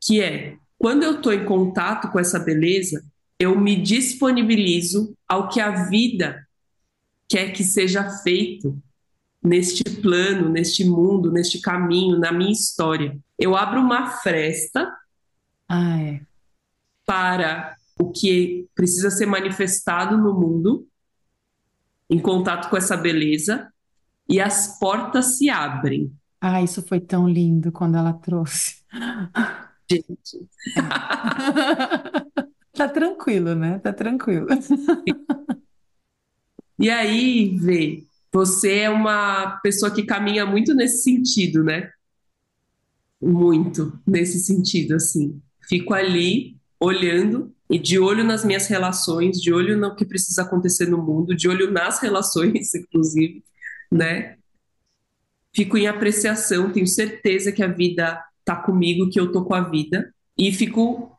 Que 0.00 0.20
é 0.22 0.56
quando 0.78 1.02
eu 1.02 1.16
estou 1.16 1.32
em 1.32 1.44
contato 1.44 2.10
com 2.10 2.18
essa 2.18 2.38
beleza, 2.38 3.04
eu 3.38 3.58
me 3.58 3.76
disponibilizo 3.76 5.14
ao 5.28 5.48
que 5.48 5.60
a 5.60 5.84
vida 5.84 6.46
quer 7.28 7.52
que 7.52 7.62
seja 7.62 8.10
feito 8.22 8.76
neste 9.42 9.84
plano, 9.84 10.48
neste 10.48 10.84
mundo, 10.84 11.30
neste 11.30 11.60
caminho, 11.60 12.18
na 12.18 12.32
minha 12.32 12.52
história. 12.52 13.16
Eu 13.38 13.56
abro 13.56 13.80
uma 13.80 14.10
fresta 14.10 14.90
ah, 15.68 16.02
é. 16.02 16.20
para 17.06 17.76
o 18.00 18.10
que 18.10 18.66
precisa 18.74 19.10
ser 19.10 19.26
manifestado 19.26 20.16
no 20.16 20.32
mundo, 20.32 20.88
em 22.08 22.18
contato 22.18 22.70
com 22.70 22.76
essa 22.76 22.96
beleza, 22.96 23.70
e 24.26 24.40
as 24.40 24.78
portas 24.78 25.36
se 25.36 25.50
abrem. 25.50 26.10
Ah, 26.40 26.62
isso 26.62 26.80
foi 26.80 26.98
tão 26.98 27.28
lindo 27.28 27.70
quando 27.70 27.98
ela 27.98 28.14
trouxe. 28.14 28.82
Gente. 29.90 30.48
tá 32.72 32.88
tranquilo, 32.88 33.54
né? 33.54 33.78
Tá 33.80 33.92
tranquilo. 33.92 34.46
E 36.78 36.88
aí, 36.88 37.58
vê, 37.58 38.02
você 38.32 38.78
é 38.78 38.90
uma 38.90 39.58
pessoa 39.62 39.92
que 39.92 40.04
caminha 40.04 40.46
muito 40.46 40.72
nesse 40.74 41.02
sentido, 41.02 41.62
né? 41.62 41.90
Muito 43.20 44.00
nesse 44.06 44.40
sentido, 44.40 44.94
assim. 44.94 45.38
Fico 45.68 45.92
ali 45.92 46.56
olhando 46.80 47.54
e 47.70 47.78
de 47.78 48.00
olho 48.00 48.24
nas 48.24 48.44
minhas 48.44 48.66
relações, 48.66 49.40
de 49.40 49.52
olho 49.52 49.78
no 49.78 49.94
que 49.94 50.04
precisa 50.04 50.42
acontecer 50.42 50.86
no 50.86 50.98
mundo, 50.98 51.36
de 51.36 51.48
olho 51.48 51.70
nas 51.70 52.00
relações, 52.02 52.74
inclusive, 52.74 53.44
né? 53.90 54.36
Fico 55.54 55.78
em 55.78 55.86
apreciação, 55.86 56.72
tenho 56.72 56.86
certeza 56.86 57.52
que 57.52 57.62
a 57.62 57.68
vida 57.68 58.20
tá 58.44 58.56
comigo, 58.56 59.08
que 59.08 59.20
eu 59.20 59.30
tô 59.30 59.44
com 59.44 59.54
a 59.54 59.60
vida, 59.60 60.12
e 60.36 60.52
fico 60.52 61.16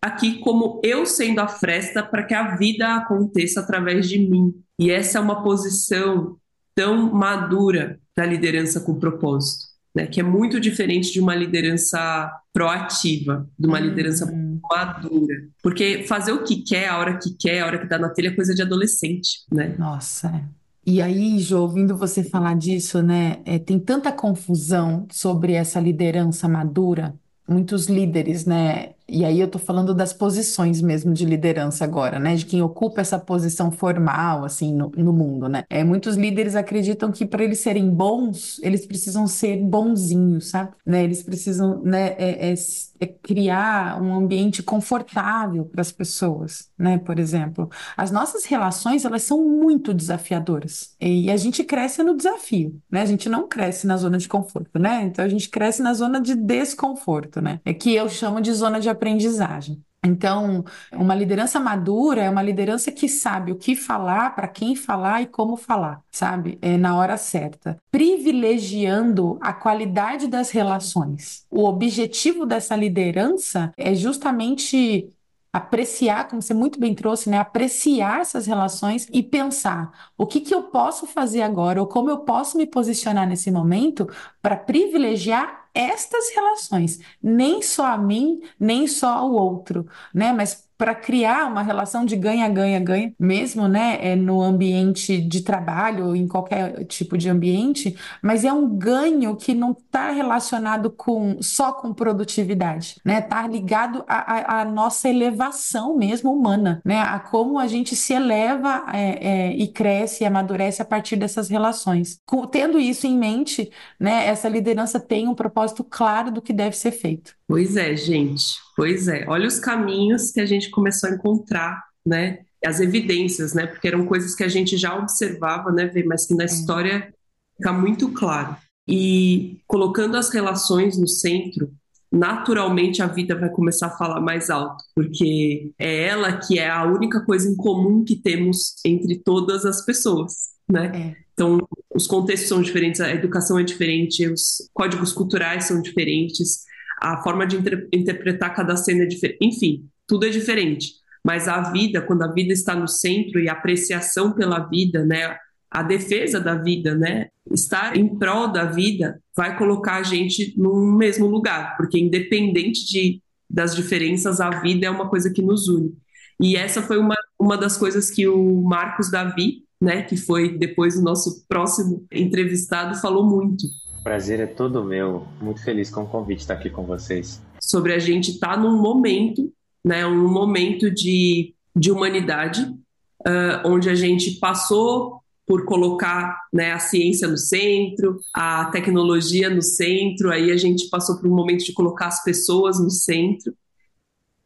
aqui 0.00 0.40
como 0.40 0.80
eu 0.84 1.06
sendo 1.06 1.40
a 1.40 1.48
fresta 1.48 2.02
para 2.02 2.22
que 2.22 2.34
a 2.34 2.56
vida 2.56 2.96
aconteça 2.96 3.60
através 3.60 4.08
de 4.08 4.18
mim. 4.18 4.54
E 4.78 4.90
essa 4.90 5.18
é 5.18 5.20
uma 5.20 5.42
posição 5.42 6.36
tão 6.74 7.12
madura 7.12 7.98
da 8.14 8.26
liderança 8.26 8.80
com 8.80 8.98
propósito 8.98 9.73
né, 9.94 10.06
que 10.06 10.20
é 10.20 10.22
muito 10.22 10.58
diferente 10.58 11.12
de 11.12 11.20
uma 11.20 11.34
liderança 11.34 12.30
proativa, 12.52 13.48
de 13.58 13.66
uma 13.66 13.78
liderança 13.78 14.26
madura. 14.70 15.34
Porque 15.62 16.04
fazer 16.04 16.32
o 16.32 16.42
que 16.42 16.62
quer, 16.62 16.88
a 16.88 16.98
hora 16.98 17.18
que 17.18 17.36
quer, 17.38 17.60
a 17.60 17.66
hora 17.66 17.78
que 17.78 17.86
dá 17.86 17.98
na 17.98 18.08
telha 18.08 18.28
é 18.28 18.34
coisa 18.34 18.54
de 18.54 18.62
adolescente, 18.62 19.44
né? 19.52 19.74
Nossa, 19.78 20.28
é. 20.28 20.64
E 20.86 21.00
aí, 21.00 21.38
Jo, 21.38 21.60
ouvindo 21.60 21.96
você 21.96 22.22
falar 22.22 22.56
disso, 22.56 23.02
né, 23.02 23.38
é, 23.46 23.58
tem 23.58 23.78
tanta 23.78 24.12
confusão 24.12 25.06
sobre 25.10 25.54
essa 25.54 25.80
liderança 25.80 26.46
madura, 26.46 27.14
muitos 27.48 27.86
líderes, 27.86 28.44
né, 28.44 28.90
e 29.06 29.24
aí 29.24 29.38
eu 29.38 29.48
tô 29.48 29.58
falando 29.58 29.94
das 29.94 30.12
posições 30.12 30.80
mesmo 30.80 31.12
de 31.12 31.26
liderança 31.26 31.84
agora, 31.84 32.18
né? 32.18 32.34
De 32.36 32.46
quem 32.46 32.62
ocupa 32.62 33.02
essa 33.02 33.18
posição 33.18 33.70
formal, 33.70 34.44
assim, 34.44 34.74
no, 34.74 34.90
no 34.96 35.12
mundo, 35.12 35.48
né? 35.48 35.64
É, 35.68 35.84
muitos 35.84 36.16
líderes 36.16 36.56
acreditam 36.56 37.12
que 37.12 37.26
para 37.26 37.44
eles 37.44 37.60
serem 37.60 37.90
bons, 37.90 38.58
eles 38.62 38.86
precisam 38.86 39.26
ser 39.26 39.58
bonzinhos, 39.58 40.48
sabe? 40.48 40.72
Né? 40.86 41.04
Eles 41.04 41.22
precisam, 41.22 41.82
né, 41.82 42.14
é, 42.18 42.52
é, 42.52 42.54
é 43.00 43.06
criar 43.06 44.00
um 44.02 44.14
ambiente 44.14 44.62
confortável 44.62 45.66
para 45.66 45.82
as 45.82 45.92
pessoas, 45.92 46.70
né? 46.78 46.96
Por 46.98 47.18
exemplo, 47.18 47.68
as 47.96 48.10
nossas 48.10 48.46
relações, 48.46 49.04
elas 49.04 49.22
são 49.22 49.44
muito 49.44 49.92
desafiadoras. 49.92 50.94
E 50.98 51.30
a 51.30 51.36
gente 51.36 51.62
cresce 51.62 52.02
no 52.02 52.16
desafio, 52.16 52.80
né? 52.90 53.02
A 53.02 53.06
gente 53.06 53.28
não 53.28 53.46
cresce 53.46 53.86
na 53.86 53.98
zona 53.98 54.16
de 54.16 54.28
conforto, 54.28 54.78
né? 54.78 55.02
Então 55.04 55.22
a 55.22 55.28
gente 55.28 55.50
cresce 55.50 55.82
na 55.82 55.92
zona 55.92 56.20
de 56.20 56.34
desconforto, 56.34 57.42
né? 57.42 57.60
É 57.66 57.74
que 57.74 57.94
eu 57.94 58.08
chamo 58.08 58.40
de 58.40 58.52
zona 58.52 58.80
de 58.80 58.93
aprendizagem. 58.94 59.82
Então, 60.04 60.64
uma 60.92 61.14
liderança 61.14 61.58
madura 61.58 62.22
é 62.22 62.28
uma 62.28 62.42
liderança 62.42 62.92
que 62.92 63.08
sabe 63.08 63.52
o 63.52 63.56
que 63.56 63.74
falar, 63.74 64.34
para 64.34 64.46
quem 64.46 64.76
falar 64.76 65.22
e 65.22 65.26
como 65.26 65.56
falar, 65.56 66.02
sabe? 66.10 66.58
É 66.60 66.76
na 66.76 66.96
hora 66.96 67.16
certa. 67.16 67.78
Privilegiando 67.90 69.38
a 69.40 69.52
qualidade 69.52 70.28
das 70.28 70.50
relações. 70.50 71.46
O 71.50 71.64
objetivo 71.64 72.44
dessa 72.44 72.76
liderança 72.76 73.72
é 73.78 73.94
justamente 73.94 75.08
apreciar, 75.50 76.28
como 76.28 76.42
você 76.42 76.52
muito 76.52 76.80
bem 76.80 76.94
trouxe, 76.94 77.30
né? 77.30 77.38
Apreciar 77.38 78.20
essas 78.20 78.44
relações 78.44 79.06
e 79.12 79.22
pensar 79.22 80.10
o 80.18 80.26
que, 80.26 80.40
que 80.40 80.54
eu 80.54 80.64
posso 80.64 81.06
fazer 81.06 81.42
agora 81.42 81.80
ou 81.80 81.86
como 81.86 82.10
eu 82.10 82.18
posso 82.18 82.58
me 82.58 82.66
posicionar 82.66 83.26
nesse 83.26 83.50
momento 83.52 84.08
para 84.42 84.56
privilegiar 84.56 85.63
estas 85.74 86.30
relações, 86.34 87.00
nem 87.22 87.62
só 87.62 87.86
a 87.86 87.98
mim, 87.98 88.40
nem 88.58 88.86
só 88.86 89.08
ao 89.08 89.32
outro, 89.32 89.86
né? 90.14 90.32
Mas 90.32 90.68
para 90.76 90.94
criar 90.94 91.46
uma 91.46 91.62
relação 91.62 92.04
de 92.04 92.16
ganha-ganha-ganha, 92.16 93.12
mesmo 93.18 93.68
né, 93.68 93.98
é 94.00 94.16
no 94.16 94.42
ambiente 94.42 95.20
de 95.20 95.42
trabalho 95.42 96.14
em 96.16 96.26
qualquer 96.26 96.84
tipo 96.86 97.16
de 97.16 97.28
ambiente, 97.28 97.96
mas 98.22 98.44
é 98.44 98.52
um 98.52 98.68
ganho 98.68 99.36
que 99.36 99.54
não 99.54 99.72
está 99.72 100.10
relacionado 100.10 100.90
com 100.90 101.40
só 101.40 101.72
com 101.72 101.92
produtividade, 101.92 102.96
né? 103.04 103.20
Está 103.20 103.46
ligado 103.46 104.04
à, 104.08 104.64
nossa 104.64 105.08
elevação 105.08 105.96
mesmo 105.96 106.32
humana, 106.32 106.80
né? 106.84 107.00
A 107.00 107.18
como 107.18 107.58
a 107.58 107.66
gente 107.66 107.94
se 107.94 108.12
eleva 108.12 108.84
é, 108.92 109.28
é, 109.28 109.56
e 109.56 109.68
cresce 109.68 110.24
e 110.24 110.26
amadurece 110.26 110.82
a 110.82 110.84
partir 110.84 111.16
dessas 111.16 111.48
relações. 111.48 112.18
Com, 112.26 112.46
tendo 112.46 112.78
isso 112.78 113.06
em 113.06 113.16
mente, 113.16 113.70
né, 113.98 114.26
essa 114.26 114.48
liderança 114.48 114.98
tem 114.98 115.28
um 115.28 115.34
propósito 115.34 115.84
claro 115.84 116.30
do 116.30 116.42
que 116.42 116.52
deve 116.52 116.76
ser 116.76 116.92
feito. 116.92 117.34
Pois 117.46 117.76
é, 117.76 117.94
gente. 117.96 118.63
Pois 118.76 119.08
é. 119.08 119.24
Olha 119.28 119.46
os 119.46 119.58
caminhos 119.58 120.30
que 120.30 120.40
a 120.40 120.46
gente 120.46 120.70
começou 120.70 121.10
a 121.10 121.14
encontrar, 121.14 121.82
né? 122.04 122.40
As 122.64 122.80
evidências, 122.80 123.54
né? 123.54 123.66
Porque 123.66 123.86
eram 123.86 124.06
coisas 124.06 124.34
que 124.34 124.42
a 124.42 124.48
gente 124.48 124.76
já 124.76 124.96
observava, 124.98 125.70
né, 125.70 125.90
mas 126.06 126.26
que 126.26 126.34
na 126.34 126.44
história 126.44 127.12
fica 127.56 127.72
muito 127.72 128.10
claro. 128.12 128.56
E 128.88 129.58
colocando 129.66 130.16
as 130.16 130.30
relações 130.30 130.98
no 130.98 131.06
centro, 131.06 131.70
naturalmente 132.10 133.02
a 133.02 133.06
vida 133.06 133.34
vai 133.38 133.50
começar 133.50 133.88
a 133.88 133.96
falar 133.96 134.20
mais 134.20 134.50
alto, 134.50 134.84
porque 134.94 135.72
é 135.78 136.04
ela 136.06 136.36
que 136.36 136.58
é 136.58 136.70
a 136.70 136.84
única 136.84 137.20
coisa 137.24 137.48
em 137.48 137.56
comum 137.56 138.04
que 138.04 138.16
temos 138.16 138.74
entre 138.84 139.18
todas 139.18 139.64
as 139.64 139.84
pessoas, 139.84 140.50
né? 140.68 140.92
É. 140.94 141.24
Então, 141.32 141.66
os 141.92 142.06
contextos 142.06 142.48
são 142.48 142.62
diferentes, 142.62 143.00
a 143.00 143.10
educação 143.10 143.58
é 143.58 143.64
diferente, 143.64 144.28
os 144.28 144.70
códigos 144.72 145.12
culturais 145.12 145.64
são 145.64 145.82
diferentes, 145.82 146.64
a 147.00 147.22
forma 147.22 147.46
de 147.46 147.56
inter 147.56 147.88
interpretar 147.92 148.54
cada 148.54 148.76
cena 148.76 149.04
é 149.04 149.06
diferente, 149.06 149.38
enfim, 149.40 149.88
tudo 150.06 150.26
é 150.26 150.30
diferente. 150.30 150.94
Mas 151.24 151.48
a 151.48 151.60
vida, 151.70 152.02
quando 152.02 152.22
a 152.22 152.32
vida 152.32 152.52
está 152.52 152.76
no 152.76 152.86
centro 152.86 153.40
e 153.40 153.48
a 153.48 153.52
apreciação 153.52 154.32
pela 154.32 154.58
vida, 154.58 155.04
né, 155.04 155.38
a 155.74 155.82
defesa 155.82 156.38
da 156.38 156.54
vida, 156.54 156.94
né? 156.94 157.26
Estar 157.50 157.96
em 157.96 158.16
prol 158.16 158.46
da 158.46 158.64
vida 158.64 159.20
vai 159.36 159.58
colocar 159.58 159.96
a 159.96 160.02
gente 160.04 160.54
num 160.56 160.92
mesmo 160.92 161.26
lugar, 161.26 161.76
porque 161.76 161.98
independente 161.98 162.86
de, 162.86 163.20
das 163.50 163.74
diferenças, 163.74 164.40
a 164.40 164.50
vida 164.60 164.86
é 164.86 164.90
uma 164.90 165.08
coisa 165.08 165.32
que 165.32 165.42
nos 165.42 165.66
une. 165.66 165.92
E 166.40 166.56
essa 166.56 166.80
foi 166.80 166.96
uma, 166.96 167.16
uma 167.36 167.58
das 167.58 167.76
coisas 167.76 168.08
que 168.08 168.28
o 168.28 168.62
Marcos 168.62 169.10
Davi, 169.10 169.64
né, 169.80 170.02
que 170.02 170.16
foi 170.16 170.56
depois 170.56 170.96
o 170.96 171.02
nosso 171.02 171.44
próximo 171.48 172.06
entrevistado, 172.12 173.00
falou 173.00 173.28
muito. 173.28 173.66
Prazer 174.04 174.38
é 174.38 174.46
todo 174.46 174.84
meu. 174.84 175.26
Muito 175.40 175.64
feliz 175.64 175.88
com 175.88 176.02
o 176.02 176.06
convite 176.06 176.40
estar 176.40 176.52
aqui 176.52 176.68
com 176.68 176.84
vocês. 176.84 177.40
Sobre 177.58 177.94
a 177.94 177.98
gente 177.98 178.32
estar 178.32 178.50
tá 178.50 178.56
num 178.58 178.78
momento, 178.78 179.50
né, 179.82 180.06
um 180.06 180.28
momento 180.28 180.90
de, 180.90 181.54
de 181.74 181.90
humanidade, 181.90 182.60
uh, 182.60 183.64
onde 183.66 183.88
a 183.88 183.94
gente 183.94 184.32
passou 184.32 185.22
por 185.46 185.64
colocar 185.64 186.38
né, 186.52 186.72
a 186.72 186.78
ciência 186.78 187.26
no 187.26 187.38
centro, 187.38 188.20
a 188.34 188.66
tecnologia 188.66 189.48
no 189.48 189.62
centro, 189.62 190.30
aí 190.30 190.50
a 190.50 190.56
gente 190.58 190.90
passou 190.90 191.16
por 191.16 191.26
um 191.26 191.34
momento 191.34 191.64
de 191.64 191.72
colocar 191.72 192.08
as 192.08 192.22
pessoas 192.22 192.78
no 192.78 192.90
centro. 192.90 193.54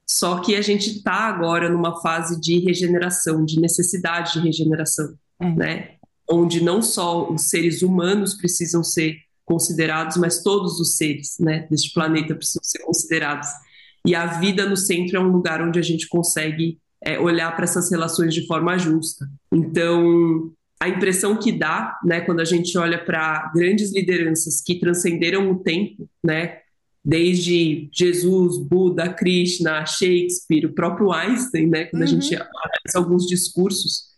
Só 0.07 0.39
que 0.39 0.55
a 0.55 0.63
gente 0.63 0.99
está 0.99 1.27
agora 1.27 1.69
numa 1.69 2.01
fase 2.01 2.41
de 2.41 2.61
regeneração, 2.61 3.45
de 3.45 3.61
necessidade 3.61 4.35
de 4.35 4.41
regeneração, 4.41 5.15
é. 5.41 5.51
né? 5.51 5.91
Onde 6.31 6.63
não 6.63 6.81
só 6.81 7.29
os 7.29 7.49
seres 7.49 7.83
humanos 7.83 8.35
precisam 8.35 8.85
ser 8.85 9.28
considerados, 9.49 10.19
mas 10.19 10.43
todos 10.43 10.79
os 10.79 10.97
seres, 10.97 11.37
né, 11.41 11.67
deste 11.71 11.93
planeta 11.93 12.35
precisam 12.35 12.63
ser 12.63 12.81
considerados. 12.81 13.49
E 14.07 14.15
a 14.15 14.27
vida 14.27 14.69
no 14.69 14.77
centro 14.77 15.17
é 15.17 15.21
um 15.21 15.33
lugar 15.33 15.63
onde 15.63 15.79
a 15.79 15.83
gente 15.83 16.07
consegue 16.07 16.79
é, 17.03 17.19
olhar 17.19 17.55
para 17.57 17.65
essas 17.65 17.91
relações 17.91 18.35
de 18.35 18.47
forma 18.47 18.79
justa. 18.79 19.27
Então, 19.53 20.53
a 20.79 20.89
impressão 20.89 21.37
que 21.37 21.51
dá, 21.51 21.99
né, 22.05 22.21
quando 22.21 22.41
a 22.41 22.45
gente 22.45 22.77
olha 22.77 23.03
para 23.03 23.51
grandes 23.55 23.93
lideranças 23.93 24.61
que 24.61 24.79
transcenderam 24.79 25.51
o 25.51 25.59
tempo, 25.59 26.09
né, 26.23 26.59
desde 27.05 27.89
Jesus, 27.93 28.59
Buda, 28.59 29.09
Krishna, 29.09 29.87
Shakespeare, 29.87 30.67
o 30.67 30.75
próprio 30.75 31.11
Einstein, 31.11 31.69
né, 31.69 31.85
quando 31.87 32.03
uhum. 32.03 32.09
a 32.09 32.11
gente 32.11 32.35
analisa 32.35 32.97
alguns 32.97 33.27
discursos 33.27 34.09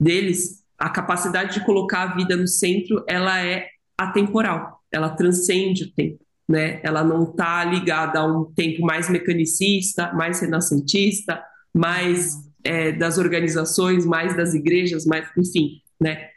deles, 0.00 0.60
a 0.76 0.90
capacidade 0.90 1.54
de 1.54 1.64
colocar 1.64 2.02
a 2.02 2.14
vida 2.16 2.36
no 2.36 2.48
centro, 2.48 3.04
ela 3.06 3.40
é 3.40 3.68
atemporal, 4.04 4.80
ela 4.90 5.10
transcende 5.10 5.84
o 5.84 5.92
tempo, 5.92 6.24
né? 6.48 6.80
Ela 6.82 7.04
não 7.04 7.24
está 7.30 7.64
ligada 7.64 8.18
a 8.18 8.26
um 8.26 8.44
tempo 8.52 8.82
mais 8.82 9.08
mecanicista, 9.08 10.12
mais 10.12 10.40
renascentista, 10.40 11.42
mais 11.72 12.34
é, 12.64 12.92
das 12.92 13.18
organizações, 13.18 14.04
mais 14.04 14.36
das 14.36 14.54
igrejas, 14.54 15.04
mais, 15.04 15.28
enfim, 15.36 15.80
né? 16.00 16.28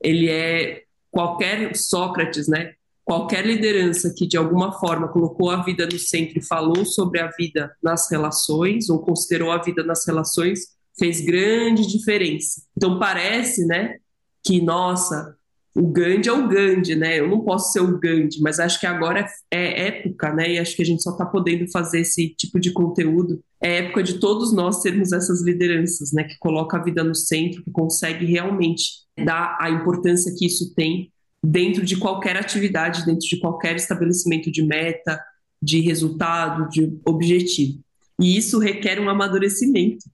Ele 0.00 0.30
é 0.30 0.82
qualquer 1.10 1.74
Sócrates, 1.76 2.48
né? 2.48 2.72
Qualquer 3.04 3.44
liderança 3.44 4.12
que 4.14 4.26
de 4.26 4.36
alguma 4.36 4.78
forma 4.78 5.08
colocou 5.08 5.50
a 5.50 5.62
vida 5.62 5.86
no 5.86 5.98
centro 5.98 6.38
e 6.38 6.44
falou 6.44 6.84
sobre 6.84 7.20
a 7.20 7.30
vida 7.30 7.74
nas 7.82 8.10
relações 8.10 8.90
ou 8.90 9.00
considerou 9.00 9.50
a 9.50 9.62
vida 9.62 9.82
nas 9.82 10.06
relações 10.06 10.76
fez 10.98 11.20
grande 11.20 11.86
diferença. 11.86 12.62
Então 12.76 12.98
parece, 12.98 13.64
né, 13.64 13.96
que 14.44 14.60
nossa, 14.60 15.37
o 15.74 15.86
Gandhi 15.86 16.28
é 16.28 16.32
o 16.32 16.48
Gandhi, 16.48 16.96
né? 16.96 17.20
Eu 17.20 17.28
não 17.28 17.40
posso 17.40 17.72
ser 17.72 17.80
o 17.80 17.98
Gandhi, 17.98 18.40
mas 18.40 18.58
acho 18.58 18.80
que 18.80 18.86
agora 18.86 19.20
é, 19.20 19.58
é 19.58 19.88
época, 19.88 20.32
né? 20.32 20.54
E 20.54 20.58
acho 20.58 20.74
que 20.74 20.82
a 20.82 20.84
gente 20.84 21.02
só 21.02 21.12
está 21.12 21.24
podendo 21.24 21.70
fazer 21.70 22.00
esse 22.00 22.30
tipo 22.30 22.58
de 22.58 22.72
conteúdo. 22.72 23.40
É 23.60 23.78
época 23.78 24.02
de 24.02 24.14
todos 24.14 24.52
nós 24.52 24.82
sermos 24.82 25.12
essas 25.12 25.42
lideranças, 25.42 26.12
né? 26.12 26.24
Que 26.24 26.38
coloca 26.38 26.76
a 26.76 26.82
vida 26.82 27.04
no 27.04 27.14
centro, 27.14 27.62
que 27.62 27.70
consegue 27.70 28.26
realmente 28.26 28.82
dar 29.24 29.56
a 29.60 29.70
importância 29.70 30.34
que 30.36 30.46
isso 30.46 30.74
tem 30.74 31.12
dentro 31.42 31.84
de 31.84 31.96
qualquer 31.96 32.36
atividade, 32.36 33.06
dentro 33.06 33.26
de 33.28 33.38
qualquer 33.38 33.76
estabelecimento 33.76 34.50
de 34.50 34.62
meta, 34.62 35.22
de 35.62 35.80
resultado, 35.80 36.68
de 36.68 36.98
objetivo. 37.06 37.80
E 38.20 38.36
isso 38.36 38.58
requer 38.58 38.98
um 39.00 39.08
amadurecimento, 39.08 40.04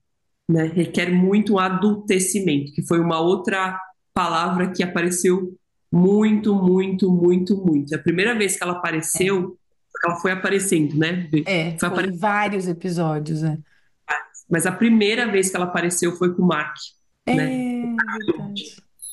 né? 0.47 0.65
Requer 0.65 1.11
muito 1.11 1.53
um 1.53 1.59
adultecimento, 1.59 2.71
que 2.71 2.83
foi 2.83 2.99
uma 2.99 3.19
outra 3.19 3.79
palavra 4.15 4.71
que 4.71 4.81
apareceu 4.81 5.53
muito, 5.91 6.55
muito, 6.55 7.11
muito, 7.11 7.57
muito. 7.57 7.93
A 7.93 7.99
primeira 7.99 8.33
vez 8.33 8.57
que 8.57 8.63
ela 8.63 8.71
apareceu, 8.71 9.57
é. 10.03 10.07
ela 10.07 10.15
foi 10.21 10.31
aparecendo, 10.31 10.95
né? 10.95 11.29
É, 11.45 11.77
foi, 11.77 11.89
foi 11.89 12.11
vários 12.17 12.67
episódios, 12.67 13.41
né? 13.41 13.59
Mas 14.49 14.65
a 14.65 14.71
primeira 14.71 15.29
vez 15.29 15.49
que 15.49 15.55
ela 15.57 15.65
apareceu 15.65 16.15
foi 16.15 16.33
com 16.33 16.43
o 16.43 16.47
Mark. 16.47 16.75
É, 17.25 17.35
né? 17.35 17.95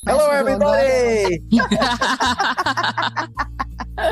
Hello, 0.07 0.33
everybody! 0.33 1.43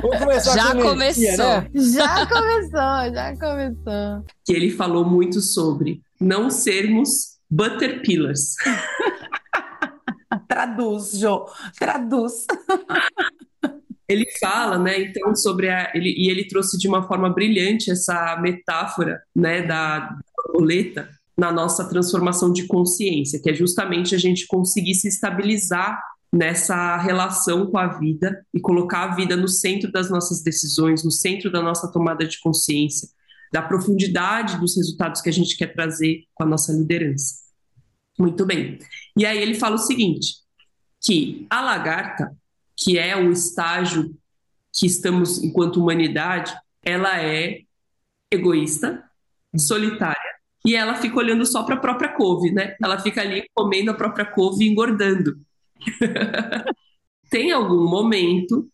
Vamos 0.02 0.18
começar 0.18 0.54
já 0.54 0.74
com 0.74 0.82
começou. 0.82 1.26
né? 1.26 1.70
Já 1.74 2.26
começou, 2.26 3.14
já 3.14 3.36
começou. 3.36 4.24
Que 4.44 4.52
ele 4.52 4.70
falou 4.70 5.04
muito 5.04 5.40
sobre 5.40 6.02
não 6.20 6.50
sermos 6.50 7.38
butterpillars. 7.50 8.54
Traduz, 10.48 11.18
Jô, 11.18 11.46
traduz. 11.78 12.46
Ele 14.08 14.26
fala, 14.40 14.78
né, 14.78 15.02
então, 15.02 15.34
sobre 15.36 15.68
a. 15.68 15.92
Ele, 15.94 16.12
e 16.16 16.28
ele 16.30 16.48
trouxe 16.48 16.76
de 16.76 16.88
uma 16.88 17.06
forma 17.06 17.30
brilhante 17.30 17.90
essa 17.90 18.36
metáfora, 18.40 19.22
né, 19.34 19.62
da 19.62 20.18
borboleta 20.36 21.08
na 21.38 21.52
nossa 21.52 21.88
transformação 21.88 22.52
de 22.52 22.66
consciência, 22.66 23.40
que 23.40 23.48
é 23.48 23.54
justamente 23.54 24.14
a 24.14 24.18
gente 24.18 24.46
conseguir 24.46 24.94
se 24.94 25.08
estabilizar 25.08 26.02
nessa 26.32 26.96
relação 26.96 27.66
com 27.66 27.78
a 27.78 27.86
vida 27.86 28.44
e 28.52 28.60
colocar 28.60 29.04
a 29.04 29.14
vida 29.14 29.36
no 29.36 29.48
centro 29.48 29.90
das 29.90 30.10
nossas 30.10 30.42
decisões, 30.42 31.02
no 31.02 31.10
centro 31.10 31.50
da 31.50 31.62
nossa 31.62 31.90
tomada 31.90 32.26
de 32.26 32.38
consciência, 32.40 33.08
da 33.52 33.62
profundidade 33.62 34.58
dos 34.58 34.76
resultados 34.76 35.20
que 35.20 35.28
a 35.28 35.32
gente 35.32 35.56
quer 35.56 35.72
trazer 35.72 36.24
com 36.34 36.44
a 36.44 36.46
nossa 36.46 36.72
liderança. 36.72 37.49
Muito 38.20 38.44
bem. 38.44 38.78
E 39.16 39.24
aí 39.24 39.38
ele 39.38 39.54
fala 39.54 39.76
o 39.76 39.78
seguinte: 39.78 40.34
que 41.00 41.46
a 41.48 41.62
lagarta, 41.62 42.36
que 42.76 42.98
é 42.98 43.16
o 43.16 43.32
estágio 43.32 44.14
que 44.70 44.84
estamos 44.84 45.42
enquanto 45.42 45.80
humanidade, 45.80 46.54
ela 46.82 47.18
é 47.18 47.62
egoísta, 48.30 49.02
solitária, 49.56 50.34
e 50.66 50.76
ela 50.76 50.96
fica 50.96 51.16
olhando 51.16 51.46
só 51.46 51.62
para 51.62 51.76
a 51.76 51.80
própria 51.80 52.14
couve, 52.14 52.52
né? 52.52 52.76
Ela 52.82 52.98
fica 52.98 53.22
ali 53.22 53.48
comendo 53.54 53.90
a 53.90 53.94
própria 53.94 54.26
couve 54.26 54.66
e 54.66 54.68
engordando. 54.68 55.40
Tem 57.30 57.52
algum 57.52 57.88
momento 57.88 58.70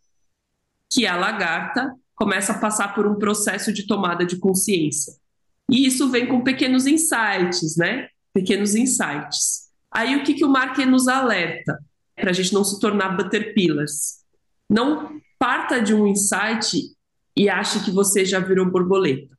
que 0.91 1.07
a 1.07 1.15
lagarta 1.17 1.95
começa 2.17 2.53
a 2.53 2.59
passar 2.59 2.95
por 2.97 3.07
um 3.07 3.15
processo 3.15 3.73
de 3.73 3.87
tomada 3.87 4.27
de 4.27 4.39
consciência. 4.39 5.15
E 5.71 5.87
isso 5.87 6.11
vem 6.11 6.27
com 6.27 6.43
pequenos 6.43 6.87
insights, 6.87 7.77
né? 7.77 8.09
Pequenos 8.37 8.75
insights. 8.75 9.71
Aí 9.91 10.15
o 10.15 10.23
que, 10.23 10.35
que 10.35 10.45
o 10.45 10.51
Mark 10.51 10.77
nos 10.81 11.09
alerta? 11.09 11.79
Para 12.15 12.31
a 12.31 12.33
gente 12.35 12.53
não 12.53 12.63
se 12.63 12.79
tornar 12.79 13.17
butterpillars. 13.17 14.19
Não 14.69 15.19
parta 15.39 15.81
de 15.81 15.95
um 15.95 16.07
insight 16.07 16.83
e 17.35 17.49
ache 17.49 17.83
que 17.83 17.91
você 17.91 18.27
já 18.27 18.39
virou 18.39 18.71
borboleta. 18.71 19.35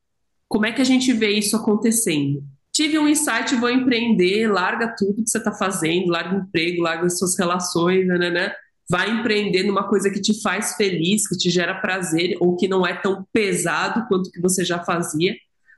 Como 0.47 0.65
é 0.65 0.71
que 0.71 0.81
a 0.81 0.85
gente 0.85 1.13
vê 1.13 1.29
isso 1.29 1.55
acontecendo? 1.55 2.43
Tive 2.73 2.97
um 2.97 3.07
insight, 3.07 3.55
vou 3.55 3.69
empreender, 3.69 4.47
larga 4.47 4.95
tudo 4.97 5.23
que 5.23 5.29
você 5.29 5.37
está 5.37 5.51
fazendo, 5.51 6.07
larga 6.07 6.35
o 6.35 6.39
emprego, 6.39 6.81
larga 6.81 7.05
as 7.05 7.19
suas 7.19 7.37
relações, 7.37 8.07
né, 8.07 8.17
né, 8.31 8.53
vai 8.89 9.11
empreender 9.11 9.63
numa 9.63 9.87
coisa 9.87 10.09
que 10.09 10.21
te 10.21 10.41
faz 10.41 10.75
feliz, 10.75 11.27
que 11.27 11.37
te 11.37 11.51
gera 11.51 11.75
prazer 11.81 12.35
ou 12.39 12.55
que 12.55 12.67
não 12.67 12.85
é 12.85 12.95
tão 12.95 13.27
pesado 13.31 14.07
quanto 14.07 14.31
que 14.31 14.41
você 14.41 14.65
já 14.65 14.83
fazia. 14.83 15.35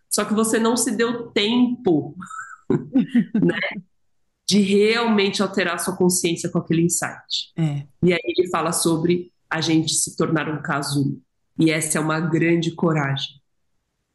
Só 0.10 0.24
que 0.24 0.34
você 0.34 0.58
não 0.58 0.78
se 0.78 0.92
deu 0.92 1.28
tempo 1.32 2.16
né? 3.34 3.60
De 4.48 4.60
realmente 4.62 5.42
alterar 5.42 5.80
sua 5.80 5.96
consciência 5.96 6.50
com 6.50 6.58
aquele 6.58 6.84
insight. 6.84 7.52
É. 7.56 7.86
E 8.04 8.14
aí 8.14 8.20
ele 8.24 8.50
fala 8.50 8.72
sobre 8.72 9.32
a 9.50 9.62
gente 9.62 9.94
se 9.94 10.16
tornar 10.16 10.50
um 10.50 10.62
casulo. 10.62 11.22
E 11.58 11.72
essa 11.72 11.98
é 11.98 12.02
uma 12.02 12.20
grande 12.20 12.72
coragem. 12.72 13.40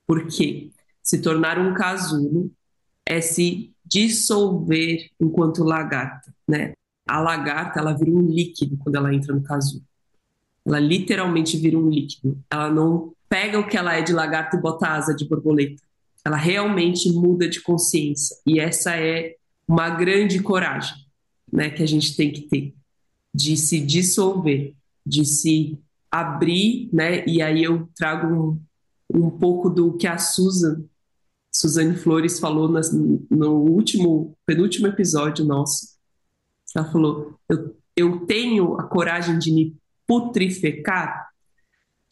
Porque 0.07 0.71
se 1.03 1.21
tornar 1.21 1.59
um 1.59 1.75
casulo 1.75 2.51
é 3.07 3.21
se 3.21 3.73
dissolver 3.85 5.11
enquanto 5.21 5.63
lagarta, 5.63 6.35
né? 6.49 6.73
A 7.07 7.21
lagarta, 7.21 7.81
ela 7.81 7.93
vira 7.93 8.11
um 8.11 8.23
líquido 8.23 8.79
quando 8.79 8.97
ela 8.97 9.15
entra 9.15 9.35
no 9.35 9.43
casulo. 9.43 9.85
Ela 10.65 10.81
literalmente 10.81 11.59
vira 11.59 11.79
um 11.79 11.91
líquido. 11.91 12.43
Ela 12.51 12.71
não 12.71 13.13
pega 13.29 13.59
o 13.59 13.67
que 13.67 13.77
ela 13.77 13.95
é 13.95 14.01
de 14.01 14.13
lagarta 14.13 14.57
e 14.57 14.61
bota 14.61 14.89
asa 14.89 15.15
de 15.15 15.29
borboleta 15.29 15.83
ela 16.25 16.37
realmente 16.37 17.13
muda 17.13 17.49
de 17.49 17.61
consciência. 17.61 18.37
E 18.47 18.59
essa 18.59 18.97
é 18.97 19.37
uma 19.67 19.91
grande 19.91 20.43
coragem 20.43 20.95
né, 21.53 21.71
que 21.71 21.83
a 21.83 21.87
gente 21.87 22.17
tem 22.17 22.33
que 22.33 22.43
ter 22.43 22.75
de 23.35 23.57
se 23.57 23.81
dissolver, 23.81 24.75
de 25.05 25.25
se 25.25 25.79
abrir, 26.11 26.89
né? 26.93 27.27
E 27.27 27.43
aí 27.43 27.65
eu 27.65 27.89
trago 27.97 28.27
um, 28.27 28.63
um 29.13 29.31
pouco 29.31 29.69
do 29.69 29.97
que 29.97 30.07
a 30.07 30.19
Susan, 30.19 30.85
Suzane 31.53 31.97
Flores 31.97 32.39
falou 32.39 32.69
nas, 32.69 32.93
no 32.93 33.55
último, 33.57 34.37
penúltimo 34.47 34.87
episódio 34.87 35.45
nosso. 35.45 35.95
Ela 36.77 36.91
falou: 36.91 37.39
eu 37.49 37.75
eu 37.97 38.27
tenho 38.27 38.75
a 38.75 38.85
coragem 38.85 39.39
de 39.39 39.53
me 39.53 39.77
putrificar, 40.07 41.29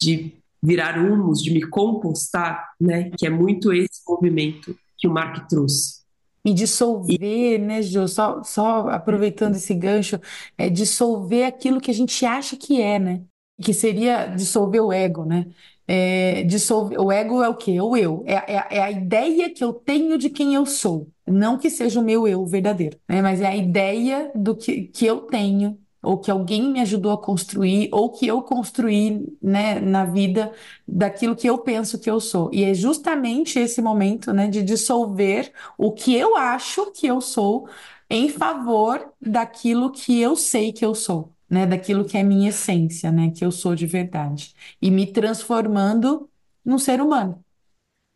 de 0.01 0.33
virar 0.63 0.97
humus, 0.97 1.41
de 1.41 1.51
me 1.51 1.61
compostar, 1.61 2.71
né? 2.79 3.11
Que 3.17 3.27
é 3.27 3.29
muito 3.29 3.73
esse 3.73 4.01
movimento 4.07 4.73
que 4.97 5.07
o 5.07 5.11
Mark 5.11 5.45
trouxe. 5.49 6.01
E 6.45 6.53
dissolver, 6.53 7.59
né, 7.59 7.81
Jo? 7.81 8.07
Só, 8.07 8.41
só 8.43 8.87
aproveitando 8.89 9.55
esse 9.55 9.73
gancho, 9.73 10.19
é 10.57 10.69
dissolver 10.69 11.45
aquilo 11.45 11.81
que 11.81 11.91
a 11.91 11.93
gente 11.93 12.25
acha 12.25 12.55
que 12.55 12.81
é, 12.81 12.97
né? 12.97 13.21
Que 13.61 13.73
seria 13.73 14.27
dissolver 14.27 14.81
o 14.81 14.91
ego, 14.91 15.25
né? 15.25 15.47
É, 15.85 16.43
dissolver, 16.43 16.99
o 16.99 17.11
ego 17.11 17.43
é 17.43 17.49
o 17.49 17.55
quê? 17.55 17.79
O 17.81 17.95
eu. 17.97 18.23
É, 18.25 18.35
é, 18.55 18.67
é 18.77 18.81
a 18.81 18.91
ideia 18.91 19.49
que 19.53 19.63
eu 19.63 19.73
tenho 19.73 20.17
de 20.17 20.29
quem 20.29 20.53
eu 20.53 20.65
sou. 20.65 21.09
Não 21.27 21.57
que 21.57 21.69
seja 21.69 21.99
o 21.99 22.03
meu 22.03 22.27
eu 22.27 22.45
verdadeiro, 22.45 22.97
né? 23.07 23.21
Mas 23.21 23.41
é 23.41 23.47
a 23.47 23.55
ideia 23.55 24.31
do 24.33 24.55
que, 24.55 24.83
que 24.83 25.05
eu 25.05 25.21
tenho 25.21 25.77
ou 26.03 26.17
que 26.19 26.29
alguém 26.29 26.71
me 26.71 26.81
ajudou 26.81 27.11
a 27.13 27.17
construir, 27.17 27.89
ou 27.91 28.11
que 28.11 28.27
eu 28.27 28.41
construí, 28.43 29.25
né, 29.41 29.79
na 29.79 30.05
vida 30.05 30.53
daquilo 30.87 31.35
que 31.35 31.47
eu 31.49 31.57
penso 31.59 31.99
que 31.99 32.09
eu 32.09 32.19
sou. 32.19 32.49
E 32.53 32.63
é 32.63 32.73
justamente 32.73 33.57
esse 33.59 33.81
momento, 33.81 34.33
né, 34.33 34.47
de 34.49 34.61
dissolver 34.63 35.53
o 35.77 35.91
que 35.93 36.13
eu 36.15 36.35
acho 36.37 36.91
que 36.91 37.07
eu 37.07 37.21
sou 37.21 37.69
em 38.09 38.29
favor 38.29 39.11
daquilo 39.21 39.91
que 39.91 40.19
eu 40.19 40.35
sei 40.35 40.71
que 40.73 40.85
eu 40.85 40.93
sou, 40.93 41.33
né, 41.49 41.65
daquilo 41.65 42.05
que 42.05 42.17
é 42.17 42.23
minha 42.23 42.49
essência, 42.49 43.11
né, 43.11 43.31
que 43.31 43.43
eu 43.45 43.51
sou 43.51 43.75
de 43.75 43.85
verdade, 43.87 44.53
e 44.81 44.91
me 44.91 45.07
transformando 45.11 46.29
num 46.63 46.77
ser 46.77 47.01
humano. 47.01 47.43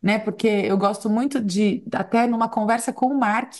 Né, 0.00 0.18
porque 0.18 0.46
eu 0.46 0.78
gosto 0.78 1.10
muito 1.10 1.40
de, 1.40 1.82
até 1.92 2.26
numa 2.26 2.48
conversa 2.48 2.92
com 2.92 3.06
o 3.06 3.18
Mark, 3.18 3.54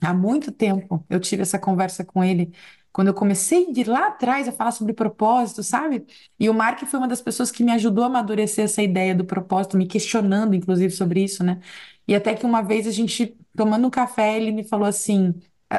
há 0.00 0.14
muito 0.14 0.52
tempo, 0.52 1.04
eu 1.10 1.20
tive 1.20 1.42
essa 1.42 1.58
conversa 1.58 2.04
com 2.04 2.22
ele, 2.22 2.52
quando 2.96 3.08
eu 3.08 3.14
comecei 3.14 3.70
de 3.70 3.84
lá 3.84 4.06
atrás 4.06 4.48
a 4.48 4.52
falar 4.52 4.70
sobre 4.70 4.94
propósito, 4.94 5.62
sabe? 5.62 6.06
E 6.40 6.48
o 6.48 6.54
Mark 6.54 6.80
foi 6.86 6.98
uma 6.98 7.06
das 7.06 7.20
pessoas 7.20 7.50
que 7.50 7.62
me 7.62 7.70
ajudou 7.72 8.04
a 8.04 8.06
amadurecer 8.06 8.64
essa 8.64 8.82
ideia 8.82 9.14
do 9.14 9.22
propósito, 9.22 9.76
me 9.76 9.86
questionando, 9.86 10.54
inclusive, 10.54 10.90
sobre 10.90 11.22
isso, 11.22 11.44
né? 11.44 11.60
E 12.08 12.14
até 12.14 12.34
que 12.34 12.46
uma 12.46 12.62
vez 12.62 12.86
a 12.86 12.90
gente, 12.90 13.36
tomando 13.54 13.86
um 13.86 13.90
café, 13.90 14.38
ele 14.38 14.50
me 14.50 14.64
falou 14.64 14.86
assim: 14.88 15.34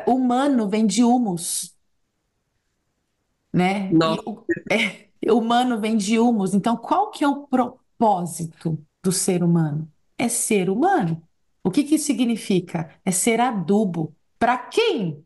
humano 0.06 0.70
vem 0.70 0.86
de 0.86 1.04
humus, 1.04 1.76
né? 3.52 3.92
Nossa. 3.92 4.22
E 4.70 5.26
é, 5.26 5.34
humano 5.34 5.82
vem 5.82 5.98
de 5.98 6.20
humus. 6.20 6.54
Então, 6.54 6.78
qual 6.78 7.10
que 7.10 7.24
é 7.24 7.28
o 7.28 7.48
propósito 7.48 8.78
do 9.02 9.12
ser 9.12 9.42
humano? 9.44 9.92
É 10.20 10.30
ser 10.30 10.70
humano. 10.70 11.20
O 11.64 11.72
que 11.72 11.84
que 11.84 11.96
isso 11.96 12.06
significa? 12.06 12.92
É 13.04 13.10
ser 13.10 13.42
adubo. 13.42 14.16
Para 14.38 14.56
quem? 14.56 15.26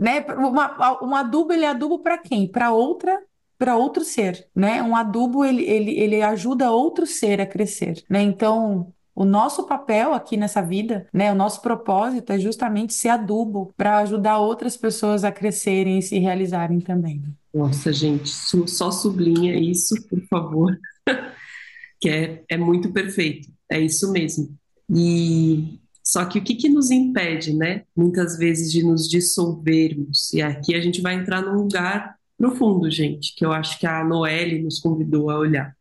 Né? 0.00 0.24
Uma, 0.34 1.04
um 1.04 1.14
adubo 1.14 1.52
ele 1.52 1.64
é 1.64 1.68
adubo 1.68 1.98
para 1.98 2.16
quem? 2.16 2.48
Para 2.48 2.72
outra, 2.72 3.20
para 3.58 3.76
outro 3.76 4.02
ser, 4.02 4.48
né? 4.54 4.82
Um 4.82 4.96
adubo 4.96 5.44
ele, 5.44 5.62
ele, 5.62 6.00
ele 6.00 6.22
ajuda 6.22 6.70
outro 6.70 7.06
ser 7.06 7.40
a 7.40 7.46
crescer, 7.46 8.02
né? 8.08 8.22
Então 8.22 8.92
o 9.14 9.24
nosso 9.24 9.66
papel 9.66 10.14
aqui 10.14 10.36
nessa 10.36 10.62
vida, 10.62 11.06
né, 11.12 11.30
o 11.30 11.34
nosso 11.34 11.60
propósito 11.60 12.32
é 12.32 12.38
justamente 12.38 12.94
ser 12.94 13.10
adubo 13.10 13.70
para 13.76 13.98
ajudar 13.98 14.38
outras 14.38 14.78
pessoas 14.78 15.24
a 15.24 15.32
crescerem 15.32 15.98
e 15.98 16.02
se 16.02 16.18
realizarem 16.18 16.80
também. 16.80 17.22
Nossa, 17.52 17.92
gente, 17.92 18.30
só 18.30 18.90
sublinha 18.90 19.58
isso, 19.58 19.94
por 20.08 20.20
favor, 20.22 20.78
que 22.00 22.08
é, 22.08 22.42
é 22.48 22.56
muito 22.56 22.92
perfeito, 22.92 23.48
é 23.70 23.78
isso 23.78 24.10
mesmo. 24.10 24.56
E 24.88 25.79
só 26.10 26.24
que 26.24 26.40
o 26.40 26.42
que, 26.42 26.56
que 26.56 26.68
nos 26.68 26.90
impede, 26.90 27.54
né, 27.54 27.84
muitas 27.96 28.36
vezes, 28.36 28.72
de 28.72 28.82
nos 28.82 29.08
dissolvermos? 29.08 30.32
E 30.32 30.42
aqui 30.42 30.74
a 30.74 30.80
gente 30.80 31.00
vai 31.00 31.14
entrar 31.14 31.40
num 31.40 31.54
lugar 31.54 32.16
profundo, 32.36 32.90
gente, 32.90 33.32
que 33.36 33.46
eu 33.46 33.52
acho 33.52 33.78
que 33.78 33.86
a 33.86 34.02
Noelle 34.02 34.60
nos 34.60 34.80
convidou 34.80 35.30
a 35.30 35.38
olhar, 35.38 35.72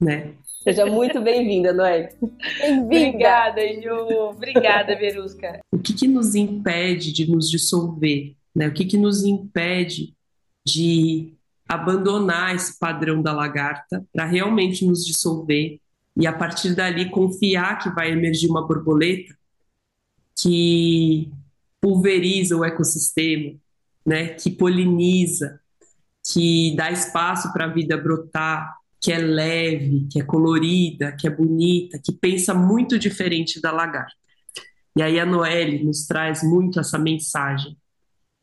né? 0.00 0.32
Seja 0.64 0.86
muito 0.86 1.20
bem-vinda, 1.20 1.72
Noelle. 1.72 2.08
Obrigada, 2.82 3.60
Ju. 3.80 4.30
Obrigada, 4.30 4.96
Verusca. 4.98 5.60
O 5.70 5.78
que, 5.78 5.92
que 5.92 6.08
nos 6.08 6.34
impede 6.34 7.12
de 7.12 7.30
nos 7.30 7.48
dissolver? 7.48 8.34
Né? 8.52 8.66
O 8.66 8.72
que, 8.72 8.84
que 8.84 8.96
nos 8.96 9.22
impede 9.22 10.16
de 10.66 11.32
abandonar 11.68 12.56
esse 12.56 12.76
padrão 12.76 13.22
da 13.22 13.32
lagarta 13.32 14.04
para 14.12 14.24
realmente 14.24 14.84
nos 14.84 15.06
dissolver 15.06 15.78
e 16.16 16.26
a 16.26 16.32
partir 16.32 16.74
dali 16.74 17.08
confiar 17.08 17.78
que 17.78 17.88
vai 17.90 18.10
emergir 18.10 18.50
uma 18.50 18.66
borboleta 18.66 19.36
que 20.38 21.30
pulveriza 21.80 22.56
o 22.56 22.64
ecossistema, 22.64 23.54
né, 24.04 24.28
que 24.28 24.50
poliniza, 24.50 25.60
que 26.32 26.74
dá 26.76 26.90
espaço 26.90 27.52
para 27.52 27.66
a 27.66 27.72
vida 27.72 27.96
brotar, 27.96 28.76
que 29.00 29.12
é 29.12 29.18
leve, 29.18 30.08
que 30.10 30.20
é 30.20 30.24
colorida, 30.24 31.12
que 31.12 31.26
é 31.26 31.30
bonita, 31.30 32.00
que 32.04 32.12
pensa 32.12 32.52
muito 32.52 32.98
diferente 32.98 33.60
da 33.60 33.70
lagarta. 33.70 34.14
E 34.96 35.02
aí 35.02 35.20
a 35.20 35.26
Noelle 35.26 35.84
nos 35.84 36.06
traz 36.06 36.42
muito 36.42 36.80
essa 36.80 36.98
mensagem 36.98 37.76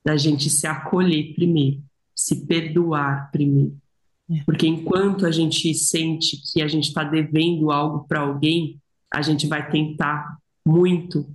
da 0.05 0.15
gente 0.15 0.49
se 0.49 0.67
acolher 0.67 1.33
primeiro, 1.33 1.81
se 2.15 2.45
perdoar 2.45 3.31
primeiro. 3.31 3.75
É. 4.29 4.43
Porque 4.45 4.67
enquanto 4.67 5.25
a 5.25 5.31
gente 5.31 5.73
sente 5.73 6.37
que 6.51 6.61
a 6.61 6.67
gente 6.67 6.89
está 6.89 7.03
devendo 7.03 7.71
algo 7.71 8.05
para 8.07 8.21
alguém, 8.21 8.79
a 9.11 9.21
gente 9.21 9.47
vai 9.47 9.69
tentar 9.69 10.37
muito 10.65 11.27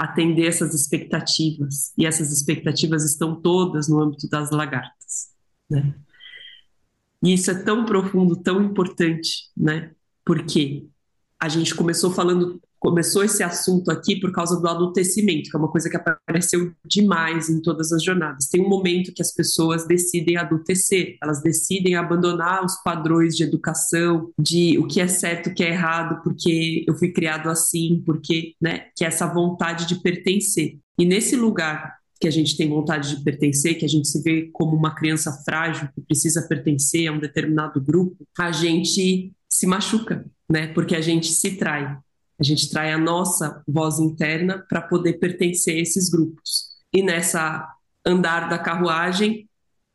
atender 0.00 0.46
essas 0.46 0.74
expectativas. 0.74 1.92
E 1.96 2.06
essas 2.06 2.32
expectativas 2.32 3.04
estão 3.04 3.38
todas 3.38 3.86
no 3.86 4.00
âmbito 4.00 4.28
das 4.30 4.50
lagartas. 4.50 5.28
Né? 5.68 5.94
E 7.22 7.34
isso 7.34 7.50
é 7.50 7.62
tão 7.62 7.84
profundo, 7.84 8.34
tão 8.34 8.62
importante, 8.62 9.50
né? 9.54 9.92
Porque 10.24 10.86
a 11.40 11.48
gente 11.48 11.74
começou 11.74 12.10
falando 12.10 12.60
começou 12.80 13.22
esse 13.22 13.42
assunto 13.42 13.90
aqui 13.90 14.18
por 14.18 14.32
causa 14.32 14.58
do 14.58 14.66
adultecimento, 14.66 15.50
que 15.50 15.56
é 15.56 15.58
uma 15.58 15.70
coisa 15.70 15.90
que 15.90 15.96
apareceu 15.96 16.72
demais 16.84 17.50
em 17.50 17.60
todas 17.60 17.92
as 17.92 18.02
jornadas. 18.02 18.48
Tem 18.48 18.64
um 18.64 18.68
momento 18.70 19.12
que 19.12 19.20
as 19.20 19.34
pessoas 19.34 19.86
decidem 19.86 20.38
adultecer, 20.38 21.18
elas 21.22 21.42
decidem 21.42 21.94
abandonar 21.94 22.64
os 22.64 22.82
padrões 22.82 23.36
de 23.36 23.44
educação, 23.44 24.30
de 24.40 24.78
o 24.78 24.86
que 24.86 24.98
é 24.98 25.06
certo, 25.06 25.50
o 25.50 25.54
que 25.54 25.62
é 25.62 25.68
errado, 25.68 26.22
porque 26.24 26.82
eu 26.88 26.96
fui 26.96 27.12
criado 27.12 27.50
assim, 27.50 28.02
porque, 28.06 28.54
né, 28.60 28.86
que 28.96 29.04
é 29.04 29.08
essa 29.08 29.26
vontade 29.26 29.86
de 29.86 29.96
pertencer. 29.96 30.78
E 30.98 31.04
nesse 31.04 31.36
lugar 31.36 32.00
que 32.18 32.28
a 32.28 32.30
gente 32.30 32.56
tem 32.56 32.68
vontade 32.68 33.16
de 33.16 33.22
pertencer, 33.22 33.78
que 33.78 33.84
a 33.84 33.88
gente 33.88 34.06
se 34.08 34.22
vê 34.22 34.50
como 34.52 34.76
uma 34.76 34.94
criança 34.94 35.32
frágil 35.44 35.88
que 35.94 36.02
precisa 36.02 36.46
pertencer 36.46 37.08
a 37.08 37.12
um 37.12 37.18
determinado 37.18 37.80
grupo, 37.80 38.16
a 38.38 38.52
gente 38.52 39.32
se 39.60 39.66
machuca, 39.66 40.24
né? 40.48 40.68
Porque 40.68 40.96
a 40.96 41.02
gente 41.02 41.26
se 41.26 41.58
trai. 41.58 41.94
A 42.38 42.42
gente 42.42 42.70
trai 42.70 42.92
a 42.92 42.98
nossa 42.98 43.62
voz 43.68 43.98
interna 43.98 44.64
para 44.66 44.80
poder 44.80 45.14
pertencer 45.18 45.76
a 45.76 45.80
esses 45.80 46.08
grupos. 46.08 46.78
E 46.90 47.02
nessa 47.02 47.68
andar 48.04 48.48
da 48.48 48.58
carruagem, 48.58 49.46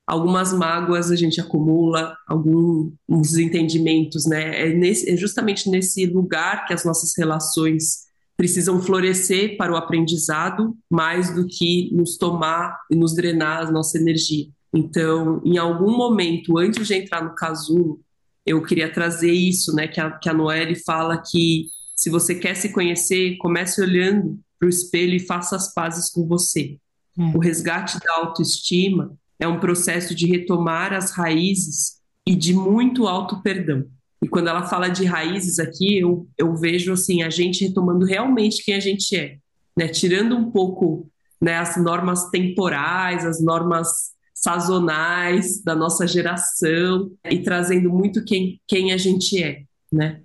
algumas 0.05 0.53
mágoas 0.53 1.09
a 1.09 1.15
gente 1.15 1.41
acumula, 1.41 2.15
alguns 2.27 2.93
desentendimentos, 3.09 4.27
né? 4.27 4.67
É, 4.67 4.69
nesse, 4.71 5.09
é 5.09 5.17
justamente 5.17 5.67
nesse 5.67 6.05
lugar 6.05 6.67
que 6.67 6.73
as 6.73 6.85
nossas 6.85 7.17
relações 7.17 8.05
precisam 8.37 8.79
florescer 8.79 9.57
para 9.57 9.73
o 9.73 9.75
aprendizado 9.75 10.77
mais 10.87 11.33
do 11.33 11.47
que 11.47 11.89
nos 11.91 12.17
tomar 12.17 12.77
e 12.91 12.95
nos 12.95 13.15
drenar 13.15 13.65
a 13.65 13.71
nossa 13.71 13.97
energia. 13.97 14.45
Então, 14.71 15.41
em 15.43 15.57
algum 15.57 15.97
momento, 15.97 16.55
antes 16.55 16.85
de 16.85 16.93
entrar 16.93 17.23
no 17.23 17.33
casulo, 17.33 18.05
eu 18.45 18.61
queria 18.61 18.91
trazer 18.91 19.31
isso, 19.31 19.73
né? 19.73 19.87
Que 19.87 19.99
a, 19.99 20.11
que 20.11 20.29
a 20.29 20.33
Noelle 20.33 20.75
fala 20.75 21.21
que 21.21 21.67
se 21.95 22.09
você 22.09 22.35
quer 22.35 22.55
se 22.55 22.69
conhecer, 22.69 23.37
comece 23.37 23.81
olhando 23.81 24.39
para 24.59 24.67
o 24.67 24.69
espelho 24.69 25.15
e 25.15 25.19
faça 25.19 25.55
as 25.55 25.73
pazes 25.73 26.09
com 26.09 26.27
você. 26.27 26.77
É. 27.17 27.21
O 27.35 27.39
resgate 27.39 27.97
da 27.99 28.15
autoestima 28.17 29.17
é 29.39 29.47
um 29.47 29.59
processo 29.59 30.13
de 30.13 30.27
retomar 30.27 30.93
as 30.93 31.11
raízes 31.11 32.01
e 32.27 32.35
de 32.35 32.53
muito 32.53 33.07
auto 33.07 33.41
perdão. 33.41 33.85
E 34.21 34.27
quando 34.27 34.47
ela 34.47 34.63
fala 34.63 34.87
de 34.87 35.05
raízes 35.05 35.59
aqui, 35.59 35.99
eu, 35.99 36.27
eu 36.37 36.55
vejo 36.55 36.93
assim 36.93 37.21
a 37.21 37.29
gente 37.29 37.65
retomando 37.65 38.05
realmente 38.05 38.63
quem 38.63 38.75
a 38.75 38.79
gente 38.79 39.15
é, 39.15 39.37
né? 39.77 39.87
Tirando 39.87 40.35
um 40.35 40.51
pouco 40.51 41.09
né, 41.41 41.57
as 41.57 41.77
normas 41.77 42.29
temporais, 42.29 43.25
as 43.25 43.41
normas 43.41 44.14
sazonais 44.45 45.63
da 45.63 45.75
nossa 45.75 46.05
geração 46.05 47.11
e 47.31 47.39
trazendo 47.39 47.89
muito 47.89 48.23
quem, 48.23 48.61
quem 48.67 48.93
a 48.93 48.97
gente 48.97 49.41
é, 49.41 49.63
né? 49.91 50.21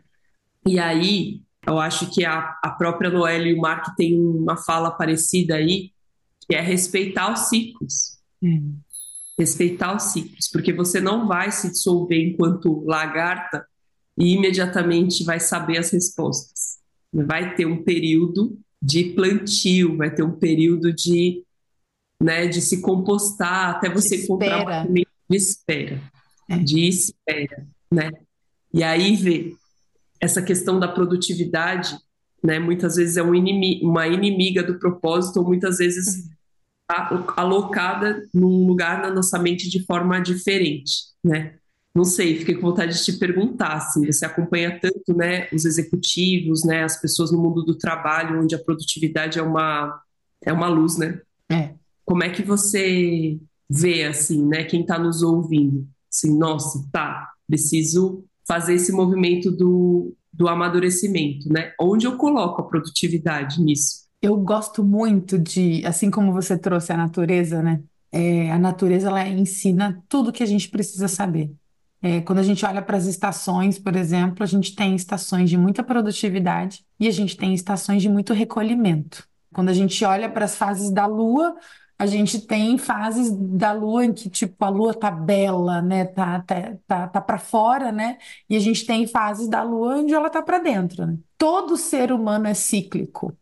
E 0.66 0.78
aí 0.78 1.40
eu 1.66 1.78
acho 1.78 2.10
que 2.10 2.22
a, 2.22 2.58
a 2.62 2.70
própria 2.70 3.08
Noelle 3.08 3.48
e 3.48 3.54
o 3.54 3.60
Mark 3.60 3.96
têm 3.96 4.20
uma 4.20 4.58
fala 4.58 4.90
parecida 4.90 5.54
aí, 5.54 5.90
que 6.46 6.54
é 6.54 6.60
respeitar 6.60 7.32
os 7.32 7.48
ciclos. 7.48 8.18
Hum. 8.42 8.76
Respeitar 9.38 9.96
os 9.96 10.02
ciclos, 10.12 10.48
porque 10.52 10.70
você 10.70 11.00
não 11.00 11.26
vai 11.26 11.50
se 11.50 11.70
dissolver 11.70 12.20
enquanto 12.20 12.84
lagarta 12.84 13.66
e 14.18 14.34
imediatamente 14.34 15.24
vai 15.24 15.40
saber 15.40 15.78
as 15.78 15.90
respostas. 15.90 16.78
Vai 17.10 17.54
ter 17.54 17.64
um 17.64 17.82
período 17.82 18.58
de 18.82 19.04
plantio, 19.14 19.96
vai 19.96 20.14
ter 20.14 20.22
um 20.22 20.38
período 20.38 20.92
de 20.92 21.42
né, 22.22 22.46
de 22.46 22.60
se 22.60 22.80
compostar 22.80 23.70
até 23.76 23.88
você 23.88 24.16
De 24.18 24.24
encontrar 24.24 24.56
um 24.56 24.60
espera. 24.60 24.80
alimento 24.82 25.08
de 25.28 25.36
espera, 25.36 26.02
É. 26.48 26.58
de 26.58 26.88
espera, 26.88 27.66
né? 27.90 28.10
E 28.74 28.82
aí 28.82 29.16
vê 29.16 29.54
essa 30.20 30.42
questão 30.42 30.78
da 30.78 30.86
produtividade, 30.86 31.96
né, 32.42 32.58
muitas 32.58 32.96
vezes 32.96 33.16
é 33.16 33.22
um 33.22 33.34
inimi 33.34 33.80
uma 33.82 34.06
inimiga 34.06 34.62
do 34.62 34.78
propósito, 34.78 35.38
ou 35.40 35.46
muitas 35.46 35.78
vezes 35.78 36.28
a- 36.90 37.24
alocada 37.36 38.26
num 38.34 38.66
lugar 38.66 39.00
na 39.02 39.10
nossa 39.10 39.38
mente 39.38 39.68
de 39.68 39.84
forma 39.84 40.20
diferente, 40.20 40.92
né? 41.24 41.54
Não 41.94 42.04
sei, 42.04 42.36
fiquei 42.38 42.54
com 42.54 42.62
vontade 42.68 42.96
de 42.96 43.04
te 43.04 43.12
perguntar, 43.18 43.74
assim, 43.74 44.06
você 44.06 44.24
acompanha 44.24 44.78
tanto, 44.80 45.12
né, 45.16 45.48
os 45.52 45.64
executivos, 45.64 46.64
né, 46.64 46.84
as 46.84 47.00
pessoas 47.00 47.32
no 47.32 47.38
mundo 47.42 47.62
do 47.64 47.76
trabalho, 47.76 48.40
onde 48.40 48.54
a 48.54 48.58
produtividade 48.58 49.38
é 49.38 49.42
uma, 49.42 50.00
é 50.44 50.52
uma 50.52 50.68
luz, 50.68 50.96
né? 50.98 51.20
É. 51.50 51.74
Como 52.10 52.24
é 52.24 52.28
que 52.28 52.42
você 52.42 53.38
vê, 53.70 54.02
assim, 54.02 54.44
né, 54.44 54.64
quem 54.64 54.80
está 54.80 54.98
nos 54.98 55.22
ouvindo? 55.22 55.86
Assim, 56.12 56.36
nossa, 56.36 56.84
tá, 56.90 57.28
preciso 57.46 58.24
fazer 58.48 58.74
esse 58.74 58.90
movimento 58.90 59.48
do, 59.48 60.12
do 60.32 60.48
amadurecimento, 60.48 61.48
né? 61.48 61.72
Onde 61.80 62.08
eu 62.08 62.16
coloco 62.16 62.60
a 62.60 62.64
produtividade 62.64 63.62
nisso? 63.62 64.08
Eu 64.20 64.36
gosto 64.38 64.82
muito 64.82 65.38
de, 65.38 65.86
assim 65.86 66.10
como 66.10 66.32
você 66.32 66.58
trouxe 66.58 66.92
a 66.92 66.96
natureza, 66.96 67.62
né? 67.62 67.80
É, 68.10 68.50
a 68.50 68.58
natureza 68.58 69.06
ela 69.06 69.28
ensina 69.28 70.02
tudo 70.08 70.32
que 70.32 70.42
a 70.42 70.46
gente 70.46 70.68
precisa 70.68 71.06
saber. 71.06 71.52
É, 72.02 72.20
quando 72.22 72.40
a 72.40 72.42
gente 72.42 72.66
olha 72.66 72.82
para 72.82 72.96
as 72.96 73.06
estações, 73.06 73.78
por 73.78 73.94
exemplo, 73.94 74.42
a 74.42 74.46
gente 74.46 74.74
tem 74.74 74.96
estações 74.96 75.48
de 75.48 75.56
muita 75.56 75.84
produtividade 75.84 76.84
e 76.98 77.06
a 77.06 77.12
gente 77.12 77.36
tem 77.36 77.54
estações 77.54 78.02
de 78.02 78.08
muito 78.08 78.32
recolhimento. 78.32 79.28
Quando 79.52 79.68
a 79.68 79.74
gente 79.74 80.04
olha 80.04 80.28
para 80.28 80.44
as 80.44 80.56
fases 80.56 80.90
da 80.90 81.06
lua, 81.06 81.54
a 82.00 82.06
gente 82.06 82.40
tem 82.46 82.78
fases 82.78 83.30
da 83.32 83.72
lua 83.72 84.06
em 84.06 84.12
que, 84.14 84.30
tipo, 84.30 84.64
a 84.64 84.70
lua 84.70 84.94
tá 84.94 85.10
bela, 85.10 85.82
né? 85.82 86.06
Tá, 86.06 86.40
tá, 86.42 86.76
tá, 86.86 87.08
tá 87.08 87.20
para 87.20 87.38
fora, 87.38 87.92
né? 87.92 88.18
E 88.48 88.56
a 88.56 88.60
gente 88.60 88.86
tem 88.86 89.06
fases 89.06 89.48
da 89.48 89.62
lua 89.62 89.96
onde 89.98 90.14
ela 90.14 90.30
tá 90.30 90.42
para 90.42 90.58
dentro, 90.58 91.06
né? 91.06 91.18
Todo 91.38 91.76
ser 91.76 92.10
humano 92.12 92.46
é 92.48 92.54
cíclico 92.54 93.36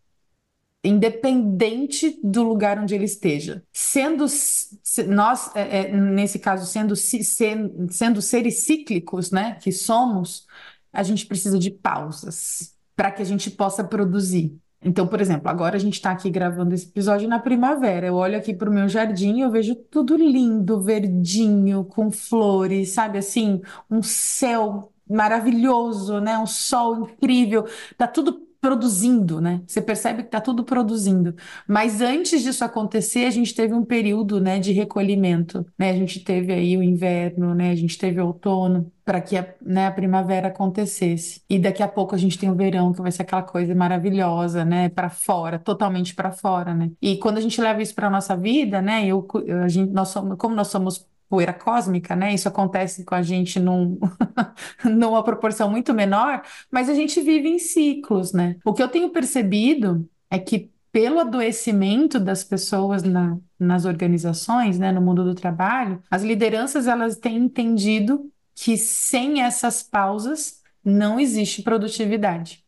independente 0.84 2.18
do 2.22 2.42
lugar 2.42 2.78
onde 2.78 2.94
ele 2.94 3.04
esteja. 3.04 3.64
Sendo 3.72 4.28
se- 4.28 5.02
nós, 5.08 5.50
é, 5.56 5.88
é, 5.90 5.92
nesse 5.96 6.38
caso, 6.38 6.66
sendo, 6.66 6.94
sen- 6.96 7.88
sendo 7.90 8.22
seres 8.22 8.62
cíclicos, 8.64 9.30
né, 9.30 9.56
que 9.56 9.72
somos, 9.72 10.46
a 10.92 11.02
gente 11.02 11.26
precisa 11.26 11.58
de 11.58 11.70
pausas 11.70 12.74
para 12.96 13.10
que 13.12 13.22
a 13.22 13.24
gente 13.24 13.50
possa 13.50 13.84
produzir. 13.84 14.56
Então, 14.82 15.06
por 15.06 15.20
exemplo, 15.20 15.48
agora 15.48 15.76
a 15.76 15.78
gente 15.78 15.94
está 15.94 16.12
aqui 16.12 16.30
gravando 16.30 16.74
esse 16.74 16.86
episódio 16.86 17.28
na 17.28 17.38
primavera. 17.38 18.06
Eu 18.06 18.14
olho 18.14 18.38
aqui 18.38 18.54
para 18.54 18.70
o 18.70 18.72
meu 18.72 18.88
jardim 18.88 19.38
e 19.38 19.40
eu 19.40 19.50
vejo 19.50 19.74
tudo 19.74 20.16
lindo, 20.16 20.80
verdinho, 20.80 21.84
com 21.84 22.10
flores, 22.10 22.92
sabe 22.92 23.18
assim, 23.18 23.60
um 23.90 24.02
céu 24.02 24.92
maravilhoso, 25.08 26.20
né? 26.20 26.38
Um 26.38 26.46
sol 26.46 27.02
incrível. 27.10 27.66
Tá 27.96 28.06
tudo 28.06 28.47
produzindo, 28.60 29.40
né? 29.40 29.62
Você 29.66 29.80
percebe 29.80 30.22
que 30.24 30.30
tá 30.30 30.40
tudo 30.40 30.64
produzindo. 30.64 31.34
Mas 31.66 32.00
antes 32.00 32.42
disso 32.42 32.64
acontecer, 32.64 33.24
a 33.26 33.30
gente 33.30 33.54
teve 33.54 33.72
um 33.74 33.84
período, 33.84 34.40
né, 34.40 34.58
de 34.58 34.72
recolhimento, 34.72 35.64
né? 35.78 35.90
A 35.90 35.94
gente 35.94 36.20
teve 36.24 36.52
aí 36.52 36.76
o 36.76 36.82
inverno, 36.82 37.54
né? 37.54 37.70
A 37.70 37.74
gente 37.76 37.96
teve 37.98 38.20
o 38.20 38.26
outono 38.26 38.90
para 39.04 39.20
que 39.20 39.36
a, 39.36 39.54
né, 39.62 39.86
a 39.86 39.92
primavera 39.92 40.48
acontecesse. 40.48 41.42
E 41.48 41.58
daqui 41.58 41.82
a 41.82 41.88
pouco 41.88 42.14
a 42.14 42.18
gente 42.18 42.38
tem 42.38 42.50
o 42.50 42.54
verão, 42.54 42.92
que 42.92 43.00
vai 43.00 43.10
ser 43.12 43.22
aquela 43.22 43.42
coisa 43.42 43.74
maravilhosa, 43.74 44.64
né? 44.64 44.88
Para 44.88 45.08
fora, 45.10 45.58
totalmente 45.58 46.14
para 46.14 46.32
fora, 46.32 46.74
né? 46.74 46.90
E 47.00 47.16
quando 47.18 47.38
a 47.38 47.40
gente 47.40 47.60
leva 47.60 47.80
isso 47.82 47.94
para 47.94 48.10
nossa 48.10 48.36
vida, 48.36 48.82
né? 48.82 49.06
Eu, 49.06 49.26
eu- 49.46 49.62
a 49.62 49.68
gente, 49.68 49.90
nós 49.92 50.08
somos, 50.08 50.36
como 50.38 50.54
nós 50.54 50.68
somos 50.68 51.06
poeira 51.28 51.52
cósmica, 51.52 52.16
né? 52.16 52.32
Isso 52.34 52.48
acontece 52.48 53.04
com 53.04 53.14
a 53.14 53.22
gente 53.22 53.60
num, 53.60 53.98
numa 54.84 55.22
proporção 55.22 55.70
muito 55.70 55.92
menor, 55.94 56.42
mas 56.70 56.88
a 56.88 56.94
gente 56.94 57.20
vive 57.20 57.48
em 57.48 57.58
ciclos, 57.58 58.32
né? 58.32 58.56
O 58.64 58.72
que 58.74 58.82
eu 58.82 58.88
tenho 58.88 59.10
percebido 59.10 60.08
é 60.30 60.38
que 60.38 60.70
pelo 60.90 61.20
adoecimento 61.20 62.18
das 62.18 62.42
pessoas 62.44 63.02
na- 63.02 63.38
nas 63.58 63.84
organizações, 63.84 64.78
né, 64.78 64.90
no 64.90 65.00
mundo 65.02 65.22
do 65.24 65.34
trabalho, 65.34 66.02
as 66.10 66.22
lideranças 66.22 66.86
elas 66.86 67.16
têm 67.16 67.36
entendido 67.36 68.30
que 68.54 68.76
sem 68.76 69.42
essas 69.42 69.82
pausas 69.82 70.62
não 70.84 71.20
existe 71.20 71.62
produtividade, 71.62 72.64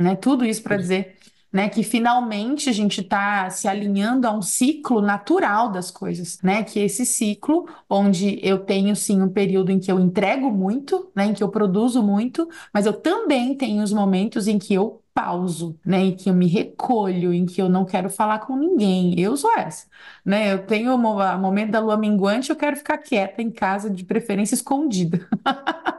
né? 0.00 0.16
Tudo 0.16 0.44
isso 0.44 0.62
para 0.62 0.76
dizer, 0.76 1.16
né, 1.52 1.68
que 1.68 1.82
finalmente 1.82 2.68
a 2.68 2.72
gente 2.72 3.00
está 3.00 3.48
se 3.50 3.66
alinhando 3.68 4.26
a 4.26 4.32
um 4.32 4.42
ciclo 4.42 5.00
natural 5.00 5.70
das 5.70 5.90
coisas, 5.90 6.38
né? 6.42 6.62
Que 6.62 6.80
é 6.80 6.84
esse 6.84 7.06
ciclo 7.06 7.66
onde 7.88 8.38
eu 8.42 8.58
tenho 8.58 8.94
sim 8.96 9.22
um 9.22 9.28
período 9.28 9.70
em 9.70 9.78
que 9.78 9.90
eu 9.90 9.98
entrego 10.00 10.50
muito, 10.50 11.10
né, 11.14 11.26
em 11.26 11.34
que 11.34 11.42
eu 11.42 11.48
produzo 11.48 12.02
muito, 12.02 12.48
mas 12.72 12.86
eu 12.86 12.92
também 12.92 13.54
tenho 13.56 13.82
os 13.82 13.92
momentos 13.92 14.46
em 14.48 14.58
que 14.58 14.74
eu 14.74 15.02
pauso, 15.14 15.76
né, 15.84 16.00
em 16.04 16.14
que 16.16 16.30
eu 16.30 16.34
me 16.34 16.46
recolho, 16.46 17.32
em 17.34 17.44
que 17.44 17.60
eu 17.60 17.68
não 17.68 17.84
quero 17.84 18.08
falar 18.08 18.38
com 18.40 18.56
ninguém. 18.56 19.18
Eu 19.18 19.36
sou 19.36 19.52
essa, 19.58 19.86
né? 20.24 20.52
Eu 20.52 20.64
tenho 20.66 20.94
o 20.94 20.98
mo- 20.98 21.18
o 21.20 21.38
momento 21.38 21.70
da 21.72 21.80
lua 21.80 21.96
minguante, 21.96 22.50
eu 22.50 22.56
quero 22.56 22.76
ficar 22.76 22.98
quieta 22.98 23.42
em 23.42 23.50
casa, 23.50 23.90
de 23.90 24.04
preferência 24.04 24.54
escondida. 24.54 25.26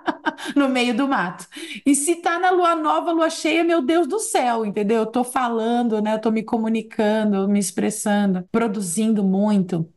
No 0.55 0.69
meio 0.69 0.95
do 0.95 1.07
mato. 1.07 1.47
E 1.85 1.95
se 1.95 2.15
tá 2.17 2.39
na 2.39 2.49
lua 2.51 2.75
nova, 2.75 3.11
lua 3.11 3.29
cheia, 3.29 3.63
meu 3.63 3.81
Deus 3.81 4.07
do 4.07 4.19
céu, 4.19 4.65
entendeu? 4.65 4.99
Eu 4.99 5.05
tô 5.05 5.23
falando, 5.23 6.01
né? 6.01 6.13
Eu 6.15 6.21
tô 6.21 6.31
me 6.31 6.43
comunicando, 6.43 7.47
me 7.47 7.59
expressando, 7.59 8.47
produzindo 8.51 9.23
muito. 9.23 9.91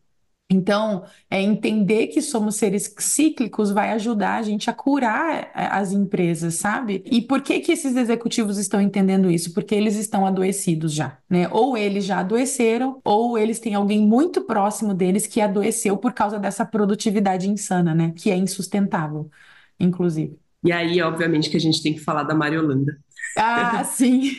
Então, 0.51 1.03
é 1.31 1.41
entender 1.41 2.07
que 2.07 2.21
somos 2.21 2.55
seres 2.57 2.93
cíclicos 2.99 3.71
vai 3.71 3.91
ajudar 3.93 4.35
a 4.37 4.41
gente 4.43 4.69
a 4.69 4.73
curar 4.73 5.51
eh, 5.55 5.67
as 5.71 5.91
empresas, 5.91 6.55
sabe? 6.55 7.03
E 7.05 7.21
por 7.21 7.41
que 7.41 7.59
que 7.59 7.71
esses 7.71 7.95
executivos 7.95 8.57
estão 8.59 8.79
entendendo 8.79 9.31
isso? 9.31 9.53
Porque 9.53 9.73
eles 9.73 9.95
estão 9.95 10.25
adoecidos 10.27 10.93
já, 10.93 11.17
né? 11.29 11.49
Ou 11.51 11.75
eles 11.75 12.05
já 12.05 12.19
adoeceram, 12.19 13.01
ou 13.03 13.37
eles 13.37 13.59
têm 13.59 13.73
alguém 13.73 14.05
muito 14.05 14.41
próximo 14.43 14.93
deles 14.93 15.25
que 15.25 15.41
adoeceu 15.41 15.97
por 15.97 16.13
causa 16.13 16.37
dessa 16.37 16.65
produtividade 16.65 17.49
insana, 17.49 17.95
né? 17.95 18.13
Que 18.15 18.29
é 18.29 18.35
insustentável, 18.37 19.29
inclusive. 19.79 20.37
E 20.63 20.71
aí, 20.71 21.01
obviamente, 21.01 21.49
que 21.49 21.57
a 21.57 21.59
gente 21.59 21.83
tem 21.83 21.93
que 21.93 21.99
falar 21.99 22.23
da 22.23 22.33
Mariolanda. 22.33 22.97
Ah, 23.37 23.83
sim. 23.85 24.37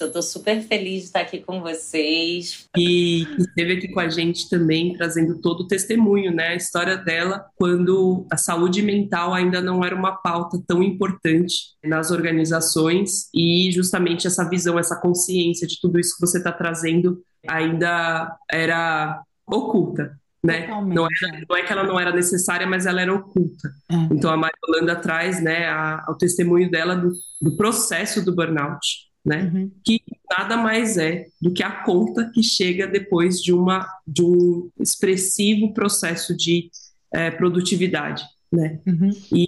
Eu 0.00 0.12
tô 0.12 0.22
super 0.22 0.62
feliz 0.62 1.00
de 1.00 1.06
estar 1.06 1.20
aqui 1.20 1.40
com 1.40 1.60
vocês. 1.60 2.68
E 2.76 3.26
que 3.26 3.42
esteve 3.42 3.72
aqui 3.72 3.88
com 3.88 4.00
a 4.00 4.08
gente 4.08 4.48
também, 4.48 4.92
trazendo 4.94 5.40
todo 5.40 5.62
o 5.62 5.66
testemunho, 5.66 6.32
né? 6.32 6.48
A 6.48 6.54
história 6.54 6.96
dela, 6.96 7.46
quando 7.56 8.26
a 8.30 8.36
saúde 8.36 8.82
mental 8.82 9.34
ainda 9.34 9.60
não 9.60 9.84
era 9.84 9.94
uma 9.94 10.12
pauta 10.12 10.62
tão 10.66 10.82
importante 10.82 11.54
nas 11.84 12.10
organizações, 12.10 13.28
e 13.34 13.70
justamente 13.72 14.26
essa 14.26 14.48
visão, 14.48 14.78
essa 14.78 15.00
consciência 15.00 15.66
de 15.66 15.80
tudo 15.80 15.98
isso 15.98 16.14
que 16.14 16.20
você 16.20 16.38
está 16.38 16.52
trazendo 16.52 17.20
ainda 17.48 18.36
era 18.50 19.22
oculta. 19.46 20.16
Né? 20.44 20.66
Não, 20.66 21.06
era- 21.06 21.44
não 21.48 21.56
é 21.56 21.62
que 21.62 21.72
ela 21.72 21.84
não 21.84 22.00
era 22.00 22.12
necessária, 22.12 22.66
mas 22.66 22.84
ela 22.84 23.00
era 23.00 23.14
oculta. 23.14 23.72
É. 23.90 23.94
Então 24.12 24.30
a 24.30 24.36
Maria 24.36 24.58
Holanda 24.68 24.96
traz 24.96 25.40
né, 25.42 25.66
a- 25.68 26.04
o 26.08 26.14
testemunho 26.14 26.68
dela 26.70 26.96
do, 26.96 27.12
do 27.40 27.56
processo 27.56 28.24
do 28.24 28.34
burnout, 28.34 28.84
né? 29.24 29.52
Uhum. 29.54 29.70
que 29.84 30.00
nada 30.36 30.56
mais 30.56 30.98
é 30.98 31.26
do 31.40 31.52
que 31.52 31.62
a 31.62 31.70
conta 31.84 32.28
que 32.34 32.42
chega 32.42 32.88
depois 32.88 33.40
de, 33.40 33.52
uma, 33.52 33.86
de 34.04 34.20
um 34.24 34.68
expressivo 34.80 35.72
processo 35.72 36.36
de 36.36 36.68
eh, 37.14 37.30
produtividade, 37.30 38.24
né? 38.50 38.80
Uhum. 38.84 39.10
E 39.32 39.46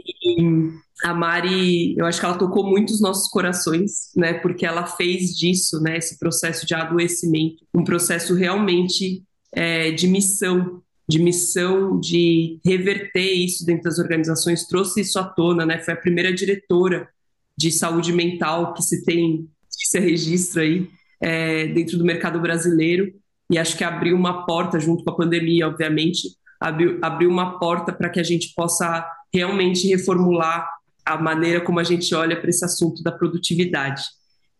a 1.03 1.13
Mari, 1.13 1.97
eu 1.99 2.07
acho 2.07 2.21
que 2.21 2.25
ela 2.25 2.39
tocou 2.39 2.65
muito 2.65 2.91
os 2.91 3.01
nossos 3.01 3.29
corações, 3.29 4.13
né? 4.17 4.35
Porque 4.35 4.65
ela 4.65 4.87
fez 4.87 5.37
disso, 5.37 5.81
né? 5.81 5.97
Esse 5.99 6.21
processo 6.21 6.65
de 6.65 6.73
adoecimento, 6.75 7.65
um 7.75 7.83
processo 7.83 8.33
realmente 8.35 9.25
eh, 9.55 9.93
de 9.93 10.07
missão, 10.07 10.83
de 11.09 11.19
missão 11.19 11.99
de 11.99 12.59
reverter 12.65 13.33
isso 13.33 13.65
dentro 13.65 13.85
das 13.85 13.99
organizações, 13.99 14.67
trouxe 14.67 15.01
isso 15.01 15.19
à 15.19 15.25
tona, 15.25 15.65
né? 15.65 15.79
Foi 15.79 15.95
a 15.95 15.99
primeira 15.99 16.33
diretora 16.33 17.09
de 17.57 17.71
saúde 17.71 18.13
mental 18.13 18.75
que 18.75 18.83
se 18.83 19.05
tem, 19.05 19.49
que 19.79 19.87
se 19.87 19.99
registra 19.99 20.63
aí 20.63 20.89
eh, 21.21 21.69
dentro 21.69 21.97
do 21.99 22.05
mercado 22.05 22.41
brasileiro 22.41 23.13
e 23.51 23.59
acho 23.59 23.77
que 23.77 23.85
abriu 23.85 24.17
uma 24.17 24.47
porta 24.47 24.81
junto 24.81 25.05
com 25.05 25.11
a 25.11 25.17
pandemia, 25.17 25.69
obviamente, 25.69 26.29
abriu, 26.61 26.99
abriu 27.03 27.31
uma 27.31 27.59
porta 27.59 27.93
para 27.93 28.09
que 28.09 28.19
a 28.19 28.23
gente 28.23 28.53
possa 28.55 29.07
realmente 29.33 29.87
reformular 29.89 30.69
a 31.05 31.21
maneira 31.21 31.61
como 31.61 31.79
a 31.79 31.85
gente 31.85 32.15
olha 32.15 32.41
para 32.41 32.49
esse 32.49 32.65
assunto 32.65 33.03
da 33.03 33.13
produtividade. 33.13 34.03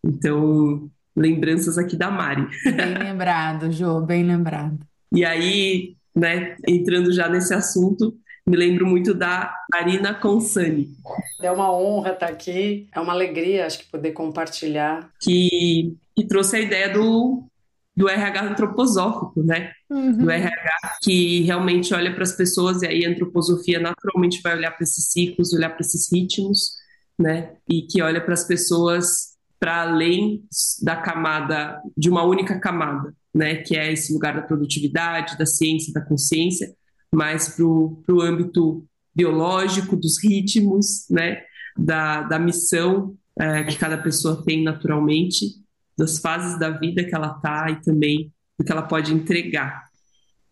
Então, 0.05 0.91
lembranças 1.17 1.79
aqui 1.79 1.97
da 1.97 2.11
Mari. 2.11 2.47
Bem 2.65 2.95
lembrado, 2.99 3.71
Jô, 3.71 4.01
bem 4.01 4.25
lembrado. 4.25 4.79
E 5.13 5.25
aí, 5.25 5.97
né, 6.15 6.57
entrando 6.67 7.13
já 7.13 7.29
nesse 7.29 7.55
assunto, 7.55 8.17
me 8.47 8.57
lembro 8.57 8.87
muito 8.87 9.15
da 9.15 9.55
Arina 9.73 10.13
Consani, 10.13 10.89
É 11.43 11.51
uma 11.51 11.73
honra 11.73 12.13
estar 12.13 12.29
aqui, 12.29 12.89
é 12.93 13.01
uma 13.01 13.13
alegria, 13.13 13.67
acho 13.67 13.79
que 13.79 13.91
poder 13.91 14.13
compartilhar. 14.13 15.11
que, 15.23 15.97
que 16.15 16.27
trouxe 16.27 16.57
a 16.57 16.61
ideia 16.61 16.93
do, 16.93 17.45
do 17.97 18.09
RH 18.09 18.43
antroposófico, 18.43 19.43
né? 19.43 19.73
Uhum. 19.89 20.19
Do 20.19 20.31
RH 20.31 20.99
que 21.03 21.43
realmente 21.43 21.95
olha 21.95 22.13
para 22.13 22.23
as 22.23 22.33
pessoas 22.33 22.83
e 22.83 22.87
aí 22.87 23.07
a 23.07 23.09
antroposofia 23.11 23.79
naturalmente 23.79 24.43
vai 24.43 24.57
olhar 24.57 24.73
para 24.73 24.83
esses 24.83 25.11
ciclos, 25.11 25.53
olhar 25.53 25.71
para 25.71 25.81
esses 25.81 26.13
ritmos, 26.13 26.73
né? 27.19 27.53
E 27.69 27.83
que 27.83 28.03
olha 28.03 28.21
para 28.21 28.35
as 28.35 28.45
pessoas 28.47 29.34
para 29.59 29.83
além 29.83 30.45
da 30.83 30.97
camada 30.97 31.81
de 31.97 32.11
uma 32.11 32.23
única 32.25 32.59
camada, 32.59 33.15
né? 33.35 33.57
Que 33.57 33.77
é 33.77 33.93
esse 33.93 34.13
lugar 34.13 34.35
da 34.35 34.43
produtividade, 34.43 35.39
da 35.39 35.47
ciência, 35.47 35.93
da 35.93 36.01
consciência, 36.01 36.75
mas 37.13 37.49
para 37.49 37.65
o 37.65 38.21
âmbito 38.21 38.85
biológico, 39.15 39.97
dos 39.97 40.23
ritmos, 40.23 41.07
né? 41.11 41.43
Da, 41.77 42.23
da 42.23 42.39
missão 42.39 43.17
é, 43.39 43.65
que 43.65 43.77
cada 43.77 43.99
pessoa 43.99 44.45
tem 44.45 44.63
naturalmente 44.63 45.47
das 45.99 46.19
fases 46.19 46.59
da 46.59 46.71
vida 46.71 47.05
que 47.05 47.15
ela 47.15 47.35
tá 47.35 47.71
e 47.71 47.81
também 47.83 48.33
do 48.59 48.65
que 48.65 48.71
ela 48.71 48.83
pode 48.83 49.13
entregar. 49.13 49.85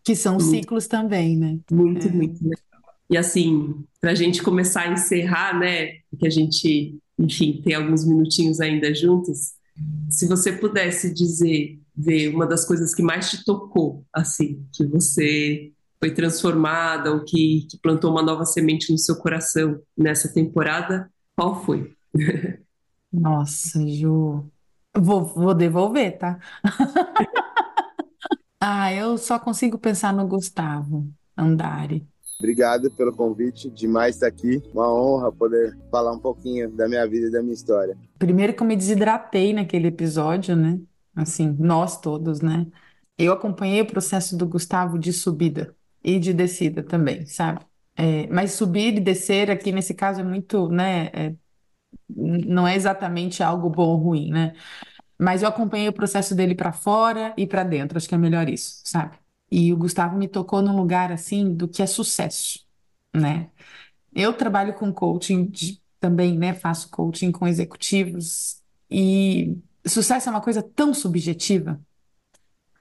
Que 0.03 0.15
são 0.15 0.33
Muito. 0.33 0.49
ciclos 0.49 0.87
também, 0.87 1.37
né? 1.37 1.59
Muito, 1.71 2.07
É. 2.07 2.11
muito 2.11 2.43
legal. 2.43 2.57
E 3.09 3.17
assim, 3.17 3.85
para 4.01 4.11
a 4.11 4.15
gente 4.15 4.41
começar 4.41 4.81
a 4.81 4.91
encerrar, 4.91 5.57
né, 5.57 5.93
que 6.19 6.25
a 6.25 6.29
gente, 6.29 6.97
enfim, 7.17 7.61
tem 7.63 7.75
alguns 7.75 8.05
minutinhos 8.05 8.59
ainda 8.59 8.93
juntos, 8.93 9.53
se 10.09 10.27
você 10.27 10.51
pudesse 10.51 11.13
dizer, 11.13 11.79
ver 11.95 12.33
uma 12.33 12.45
das 12.45 12.65
coisas 12.65 12.93
que 12.93 13.01
mais 13.01 13.29
te 13.31 13.43
tocou, 13.43 14.05
assim, 14.13 14.65
que 14.73 14.85
você 14.85 15.71
foi 15.99 16.13
transformada 16.13 17.11
ou 17.11 17.23
que, 17.23 17.67
que 17.69 17.77
plantou 17.77 18.11
uma 18.11 18.21
nova 18.21 18.45
semente 18.45 18.91
no 18.91 18.97
seu 18.97 19.15
coração 19.15 19.79
nessa 19.97 20.31
temporada, 20.31 21.11
qual 21.35 21.63
foi? 21.63 21.95
Nossa, 23.11 23.85
Ju. 23.87 24.51
Vou, 24.95 25.23
vou 25.25 25.53
devolver, 25.53 26.17
tá? 26.17 26.39
Ah, 28.65 28.93
eu 28.93 29.17
só 29.17 29.37
consigo 29.37 29.77
pensar 29.77 30.13
no 30.13 30.25
Gustavo 30.25 31.13
Andari. 31.35 32.07
Obrigado 32.43 32.91
pelo 32.91 33.13
convite, 33.13 33.69
demais 33.69 34.15
estar 34.15 34.27
aqui. 34.27 34.61
Uma 34.73 34.93
honra 34.93 35.31
poder 35.31 35.77
falar 35.89 36.11
um 36.11 36.19
pouquinho 36.19 36.69
da 36.69 36.89
minha 36.89 37.07
vida 37.07 37.27
e 37.27 37.31
da 37.31 37.41
minha 37.41 37.53
história. 37.53 37.97
Primeiro 38.19 38.53
que 38.53 38.61
eu 38.61 38.67
me 38.67 38.75
desidratei 38.75 39.53
naquele 39.53 39.87
episódio, 39.87 40.53
né? 40.53 40.77
Assim, 41.15 41.55
nós 41.57 42.01
todos, 42.01 42.41
né? 42.41 42.67
Eu 43.17 43.31
acompanhei 43.31 43.79
o 43.79 43.85
processo 43.85 44.35
do 44.35 44.45
Gustavo 44.45 44.99
de 44.99 45.13
subida 45.13 45.73
e 46.03 46.19
de 46.19 46.33
descida 46.33 46.83
também, 46.83 47.25
sabe? 47.25 47.61
É, 47.95 48.27
mas 48.27 48.51
subir 48.51 48.97
e 48.97 48.99
descer 48.99 49.49
aqui 49.49 49.71
nesse 49.71 49.93
caso 49.93 50.19
é 50.19 50.23
muito, 50.23 50.67
né? 50.67 51.05
é, 51.13 51.33
não 52.09 52.67
é 52.67 52.75
exatamente 52.75 53.41
algo 53.41 53.69
bom 53.69 53.87
ou 53.87 53.95
ruim, 53.95 54.31
né? 54.31 54.53
Mas 55.17 55.43
eu 55.43 55.47
acompanhei 55.47 55.87
o 55.87 55.93
processo 55.93 56.35
dele 56.35 56.55
para 56.55 56.73
fora 56.73 57.33
e 57.37 57.47
para 57.47 57.63
dentro, 57.63 57.97
acho 57.97 58.09
que 58.09 58.15
é 58.15 58.17
melhor 58.17 58.49
isso, 58.49 58.81
sabe? 58.83 59.22
E 59.53 59.73
o 59.73 59.77
Gustavo 59.77 60.17
me 60.17 60.27
tocou 60.27 60.61
num 60.61 60.75
lugar 60.75 61.11
assim 61.11 61.53
do 61.55 61.67
que 61.67 61.81
é 61.83 61.87
sucesso, 61.87 62.65
né? 63.15 63.51
Eu 64.13 64.33
trabalho 64.33 64.73
com 64.75 64.93
coaching 64.93 65.45
de- 65.47 65.81
também, 65.99 66.37
né? 66.37 66.53
Faço 66.53 66.89
coaching 66.89 67.31
com 67.31 67.47
executivos 67.47 68.61
e 68.91 69.57
sucesso 69.87 70.29
é 70.29 70.31
uma 70.31 70.41
coisa 70.41 70.63
tão 70.63 70.93
subjetiva, 70.93 71.81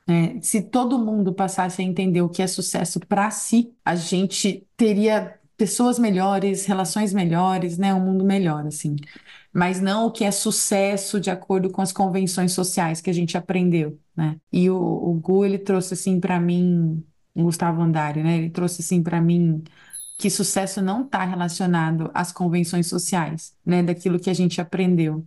né? 0.07 0.41
Se 0.43 0.63
todo 0.63 0.99
mundo 0.99 1.33
passasse 1.35 1.81
a 1.83 1.85
entender 1.85 2.23
o 2.23 2.29
que 2.29 2.43
é 2.43 2.47
sucesso 2.47 3.01
para 3.01 3.31
si, 3.31 3.75
a 3.85 3.95
gente 3.95 4.67
teria 4.77 5.39
pessoas 5.57 5.99
melhores, 5.99 6.65
relações 6.67 7.13
melhores, 7.13 7.79
né? 7.79 7.95
Um 7.95 8.01
mundo 8.01 8.25
melhor, 8.25 8.67
assim. 8.67 8.97
Mas 9.53 9.81
não 9.81 10.07
o 10.07 10.11
que 10.13 10.25
é 10.25 10.31
sucesso 10.31 11.21
de 11.21 11.31
acordo 11.31 11.71
com 11.71 11.83
as 11.83 11.93
convenções 11.93 12.53
sociais 12.53 13.01
que 13.01 13.11
a 13.11 13.13
gente 13.13 13.37
aprendeu, 13.37 14.01
né? 14.17 14.39
E 14.53 14.71
o, 14.71 14.77
o 14.77 15.15
Gu, 15.15 15.45
ele 15.45 15.59
trouxe 15.59 15.95
assim 15.95 16.19
para 16.21 16.41
mim, 16.41 17.05
o 17.35 17.45
Gustavo 17.45 17.83
Andari, 17.83 18.23
né? 18.23 18.39
Ele 18.39 18.51
trouxe 18.51 18.83
assim 18.83 19.03
para 19.03 19.21
mim 19.21 19.63
que 20.19 20.31
sucesso 20.31 20.81
não 20.83 21.05
está 21.05 21.25
relacionado 21.25 22.11
às 22.15 22.33
convenções 22.33 22.87
sociais, 22.87 23.57
né? 23.65 23.83
Daquilo 23.83 24.21
que 24.21 24.31
a 24.31 24.35
gente 24.35 24.61
aprendeu. 24.61 25.27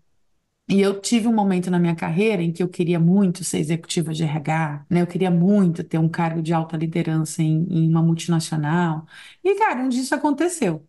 E 0.67 0.81
eu 0.81 0.99
tive 0.99 1.27
um 1.27 1.33
momento 1.33 1.69
na 1.69 1.77
minha 1.77 1.95
carreira 1.95 2.41
em 2.41 2.51
que 2.51 2.63
eu 2.63 2.67
queria 2.67 2.99
muito 2.99 3.43
ser 3.43 3.59
executiva 3.59 4.11
de 4.13 4.23
RH, 4.23 4.85
né? 4.89 5.01
Eu 5.01 5.07
queria 5.07 5.29
muito 5.29 5.83
ter 5.83 5.99
um 5.99 6.09
cargo 6.09 6.41
de 6.41 6.53
alta 6.53 6.75
liderança 6.75 7.43
em, 7.43 7.67
em 7.69 7.87
uma 7.89 8.01
multinacional. 8.01 9.05
E, 9.43 9.55
cara, 9.59 9.81
um 9.83 9.89
dia 9.89 10.01
isso 10.01 10.15
aconteceu, 10.15 10.87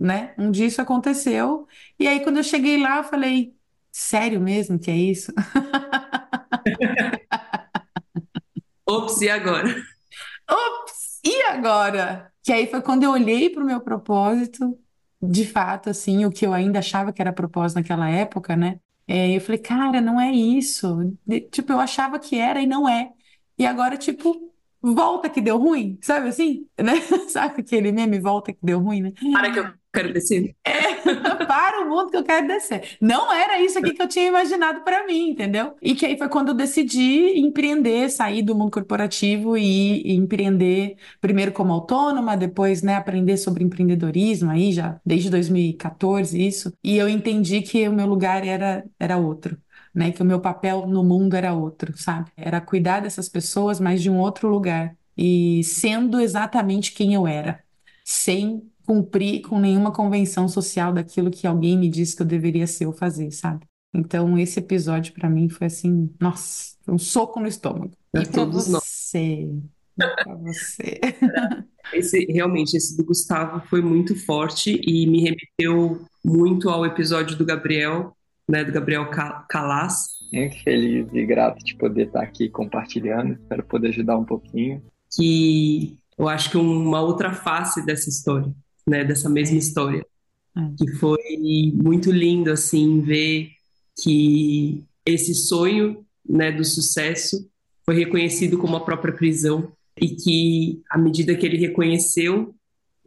né? 0.00 0.34
Um 0.38 0.50
dia 0.50 0.66
isso 0.66 0.80
aconteceu. 0.82 1.66
E 1.98 2.06
aí, 2.08 2.20
quando 2.22 2.38
eu 2.38 2.42
cheguei 2.44 2.78
lá, 2.82 2.98
eu 2.98 3.04
falei, 3.04 3.54
sério 3.92 4.40
mesmo 4.40 4.78
que 4.78 4.90
é 4.90 4.96
isso? 4.96 5.32
Ops, 8.86 9.20
e 9.22 9.28
agora? 9.30 9.68
Ops, 10.48 11.20
e 11.24 11.42
agora? 11.44 12.32
Que 12.42 12.52
aí 12.52 12.66
foi 12.66 12.82
quando 12.82 13.04
eu 13.04 13.10
olhei 13.12 13.50
para 13.50 13.62
o 13.62 13.66
meu 13.66 13.80
propósito, 13.80 14.78
de 15.22 15.46
fato, 15.46 15.90
assim, 15.90 16.24
o 16.24 16.30
que 16.30 16.46
eu 16.46 16.52
ainda 16.52 16.78
achava 16.78 17.12
que 17.12 17.20
era 17.22 17.32
propósito 17.32 17.76
naquela 17.78 18.08
época, 18.08 18.56
né? 18.56 18.80
É, 19.06 19.36
eu 19.36 19.40
falei, 19.40 19.58
cara, 19.60 20.00
não 20.00 20.20
é 20.20 20.32
isso. 20.32 21.16
De- 21.26 21.40
tipo, 21.42 21.72
eu 21.72 21.80
achava 21.80 22.18
que 22.18 22.36
era 22.38 22.60
e 22.62 22.66
não 22.66 22.88
é. 22.88 23.12
E 23.58 23.66
agora, 23.66 23.96
tipo, 23.98 24.52
volta 24.80 25.28
que 25.28 25.40
deu 25.40 25.58
ruim, 25.58 25.98
sabe 26.02 26.28
assim? 26.28 26.68
Né? 26.82 26.94
Sabe 27.28 27.60
aquele 27.60 27.92
meme, 27.92 28.18
volta 28.20 28.52
que 28.52 28.58
deu 28.62 28.80
ruim, 28.80 29.02
né? 29.02 29.12
Para 29.32 29.52
que 29.52 29.58
eu 29.60 29.79
quero 29.92 30.12
descer. 30.12 30.54
para 31.46 31.84
o 31.84 31.88
mundo 31.88 32.10
que 32.10 32.16
eu 32.16 32.24
quero 32.24 32.46
descer. 32.46 32.96
Não 33.00 33.32
era 33.32 33.60
isso 33.60 33.78
aqui 33.78 33.92
que 33.92 34.02
eu 34.02 34.08
tinha 34.08 34.26
imaginado 34.26 34.82
para 34.82 35.06
mim, 35.06 35.30
entendeu? 35.30 35.74
E 35.82 35.94
que 35.94 36.06
aí 36.06 36.16
foi 36.16 36.28
quando 36.28 36.48
eu 36.48 36.54
decidi 36.54 37.38
empreender, 37.38 38.08
sair 38.08 38.42
do 38.42 38.54
mundo 38.54 38.70
corporativo 38.70 39.56
e, 39.56 40.02
e 40.02 40.14
empreender 40.14 40.96
primeiro 41.20 41.52
como 41.52 41.72
autônoma, 41.72 42.36
depois, 42.36 42.82
né, 42.82 42.94
aprender 42.94 43.36
sobre 43.36 43.64
empreendedorismo 43.64 44.50
aí 44.50 44.72
já 44.72 45.00
desde 45.04 45.30
2014 45.30 46.40
isso. 46.40 46.72
E 46.82 46.96
eu 46.96 47.08
entendi 47.08 47.62
que 47.62 47.88
o 47.88 47.92
meu 47.92 48.06
lugar 48.06 48.46
era 48.46 48.84
era 48.98 49.16
outro. 49.16 49.58
Né, 49.92 50.12
que 50.12 50.22
o 50.22 50.24
meu 50.24 50.40
papel 50.40 50.86
no 50.86 51.02
mundo 51.02 51.34
era 51.34 51.52
outro, 51.52 51.98
sabe? 51.98 52.30
Era 52.36 52.60
cuidar 52.60 53.00
dessas 53.00 53.28
pessoas, 53.28 53.80
mas 53.80 54.00
de 54.00 54.08
um 54.08 54.18
outro 54.20 54.48
lugar. 54.48 54.96
E 55.16 55.64
sendo 55.64 56.20
exatamente 56.20 56.92
quem 56.92 57.12
eu 57.14 57.26
era, 57.26 57.60
sem 58.04 58.62
cumprir 58.90 59.42
com 59.42 59.60
nenhuma 59.60 59.92
convenção 59.92 60.48
social 60.48 60.92
daquilo 60.92 61.30
que 61.30 61.46
alguém 61.46 61.78
me 61.78 61.88
disse 61.88 62.16
que 62.16 62.22
eu 62.22 62.26
deveria 62.26 62.66
ser 62.66 62.86
ou 62.86 62.92
fazer, 62.92 63.30
sabe? 63.30 63.64
Então, 63.94 64.36
esse 64.36 64.58
episódio 64.58 65.14
pra 65.14 65.30
mim 65.30 65.48
foi 65.48 65.68
assim, 65.68 66.10
nossa, 66.20 66.74
foi 66.82 66.94
um 66.94 66.98
soco 66.98 67.38
no 67.38 67.46
estômago. 67.46 67.92
E 68.08 68.22
pra 68.22 68.26
todos 68.26 68.66
nós. 68.68 68.82
você? 68.82 69.48
Pra 69.96 70.34
você? 70.34 70.98
Esse, 71.94 72.24
realmente, 72.26 72.76
esse 72.76 72.96
do 72.96 73.04
Gustavo 73.04 73.62
foi 73.68 73.80
muito 73.82 74.14
forte 74.24 74.80
e 74.86 75.06
me 75.08 75.22
remeteu 75.22 76.04
muito 76.24 76.68
ao 76.68 76.84
episódio 76.86 77.36
do 77.36 77.44
Gabriel, 77.44 78.12
né, 78.48 78.62
do 78.64 78.70
Gabriel 78.72 79.08
Ca- 79.10 79.44
Calas, 79.48 80.06
Muito 80.32 80.62
feliz 80.62 81.06
e 81.12 81.26
grato 81.26 81.64
de 81.64 81.74
poder 81.76 82.06
estar 82.06 82.22
aqui 82.22 82.48
compartilhando. 82.48 83.32
Espero 83.34 83.64
poder 83.64 83.88
ajudar 83.88 84.16
um 84.18 84.24
pouquinho. 84.24 84.82
que 85.16 85.96
eu 86.16 86.28
acho 86.28 86.50
que 86.50 86.56
uma 86.56 87.00
outra 87.00 87.32
face 87.34 87.84
dessa 87.84 88.08
história, 88.08 88.52
né, 88.86 89.04
dessa 89.04 89.28
mesma 89.28 89.58
história, 89.58 90.04
É. 90.56 90.60
que 90.76 90.92
foi 90.94 91.18
muito 91.74 92.10
lindo 92.10 92.50
assim 92.50 93.00
ver 93.00 93.50
que 94.02 94.82
esse 95.06 95.34
sonho, 95.34 96.04
né, 96.28 96.50
do 96.50 96.64
sucesso 96.64 97.48
foi 97.84 97.94
reconhecido 97.96 98.58
como 98.58 98.76
a 98.76 98.84
própria 98.84 99.14
prisão 99.14 99.72
e 100.00 100.08
que 100.08 100.82
à 100.90 100.98
medida 100.98 101.34
que 101.34 101.46
ele 101.46 101.56
reconheceu, 101.56 102.54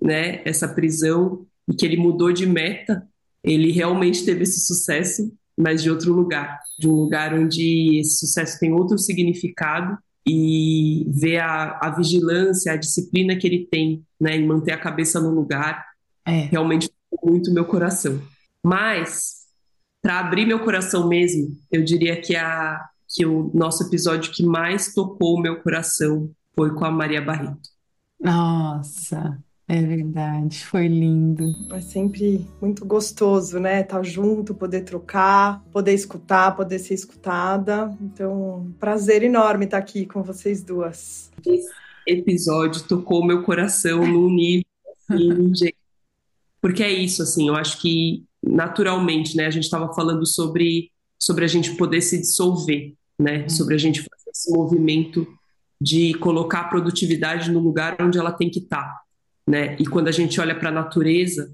né, 0.02 0.42
essa 0.46 0.68
prisão 0.68 1.46
e 1.68 1.74
que 1.74 1.86
ele 1.86 1.98
mudou 1.98 2.32
de 2.32 2.46
meta, 2.46 3.08
ele 3.44 3.72
realmente 3.72 4.24
teve 4.26 4.44
esse 4.44 4.66
sucesso, 4.66 5.32
mas 5.58 5.82
de 5.84 5.90
outro 5.90 6.14
lugar, 6.14 6.60
de 6.80 6.88
um 6.88 6.94
lugar 6.94 7.34
onde 7.34 8.00
esse 8.00 8.20
sucesso 8.20 8.60
tem 8.60 8.72
outro 8.74 8.98
significado 8.98 9.98
e 10.28 11.06
ver 11.10 11.40
a, 11.40 11.80
a 11.82 11.90
vigilância, 11.92 12.72
a 12.74 12.78
disciplina 12.78 13.36
que 13.36 13.46
ele 13.48 13.68
tem, 13.70 14.04
né, 14.20 14.36
em 14.38 14.46
manter 14.48 14.72
a 14.72 14.80
cabeça 14.80 15.20
no 15.20 15.30
lugar, 15.32 15.86
É. 16.26 16.52
realmente 16.52 16.90
muito 17.24 17.54
meu 17.54 17.66
coração. 17.66 18.22
Mas 18.64 19.44
para 20.02 20.20
abrir 20.20 20.46
meu 20.46 20.60
coração 20.64 21.08
mesmo, 21.08 21.58
eu 21.72 21.84
diria 21.84 22.20
que 22.22 22.36
a 22.36 22.88
que 23.16 23.26
o 23.28 23.52
nosso 23.54 23.84
episódio 23.84 24.32
que 24.34 24.44
mais 24.44 24.92
tocou 24.94 25.36
o 25.38 25.42
meu 25.42 25.62
coração 25.62 26.32
foi 26.56 26.74
com 26.74 26.84
a 26.84 26.90
Maria 26.92 27.22
Barreto. 27.22 27.70
Nossa, 28.20 29.44
é 29.68 29.82
verdade, 29.82 30.66
foi 30.66 30.88
lindo. 30.88 31.46
É 31.72 31.80
sempre 31.80 32.46
muito 32.62 32.86
gostoso, 32.86 33.60
né? 33.60 33.82
Estar 33.82 34.04
junto, 34.04 34.54
poder 34.54 34.82
trocar, 34.82 35.64
poder 35.72 35.94
escutar, 35.94 36.56
poder 36.56 36.80
ser 36.80 36.94
escutada. 36.94 37.96
Então, 38.02 38.74
prazer 38.80 39.24
enorme 39.24 39.66
estar 39.66 39.78
aqui 39.78 40.06
com 40.06 40.22
vocês 40.22 40.62
duas. 40.62 41.32
Esse 41.46 41.70
episódio 42.06 42.84
tocou 42.84 43.26
meu 43.26 43.44
coração 43.44 44.06
num 44.06 44.30
nível 44.30 44.66
assim, 45.10 45.56
gente. 45.56 45.78
Porque 46.62 46.84
é 46.84 46.92
isso, 46.92 47.22
assim, 47.22 47.48
eu 47.48 47.56
acho 47.56 47.82
que 47.82 48.24
naturalmente, 48.42 49.36
né, 49.36 49.46
a 49.46 49.52
gente 49.52 49.64
estava 49.64 49.94
falando 49.94 50.26
sobre, 50.26 50.92
sobre 51.18 51.46
a 51.46 51.48
gente 51.48 51.76
poder 51.76 52.02
se 52.02 52.20
dissolver, 52.20 52.94
né, 53.20 53.48
sobre 53.50 53.76
a 53.76 53.78
gente 53.78 54.00
fazer 54.00 54.30
esse 54.30 54.52
movimento 54.52 55.26
de 55.80 56.14
colocar 56.16 56.62
a 56.62 56.68
produtividade 56.70 57.52
no 57.52 57.60
lugar 57.60 57.98
onde 58.02 58.18
ela 58.18 58.32
tem 58.32 58.50
que 58.50 58.60
estar, 58.60 59.03
né? 59.48 59.76
E 59.80 59.86
quando 59.86 60.08
a 60.08 60.12
gente 60.12 60.40
olha 60.40 60.58
para 60.58 60.70
a 60.70 60.74
natureza, 60.74 61.54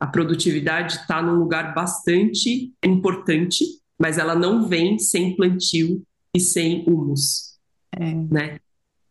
a 0.00 0.06
produtividade 0.06 0.96
está 0.96 1.22
num 1.22 1.34
lugar 1.36 1.74
bastante 1.74 2.72
importante, 2.84 3.64
mas 3.98 4.18
ela 4.18 4.34
não 4.34 4.68
vem 4.68 4.98
sem 4.98 5.36
plantio 5.36 6.02
e 6.34 6.40
sem 6.40 6.84
humus, 6.86 7.58
É. 7.94 8.12
né? 8.14 8.58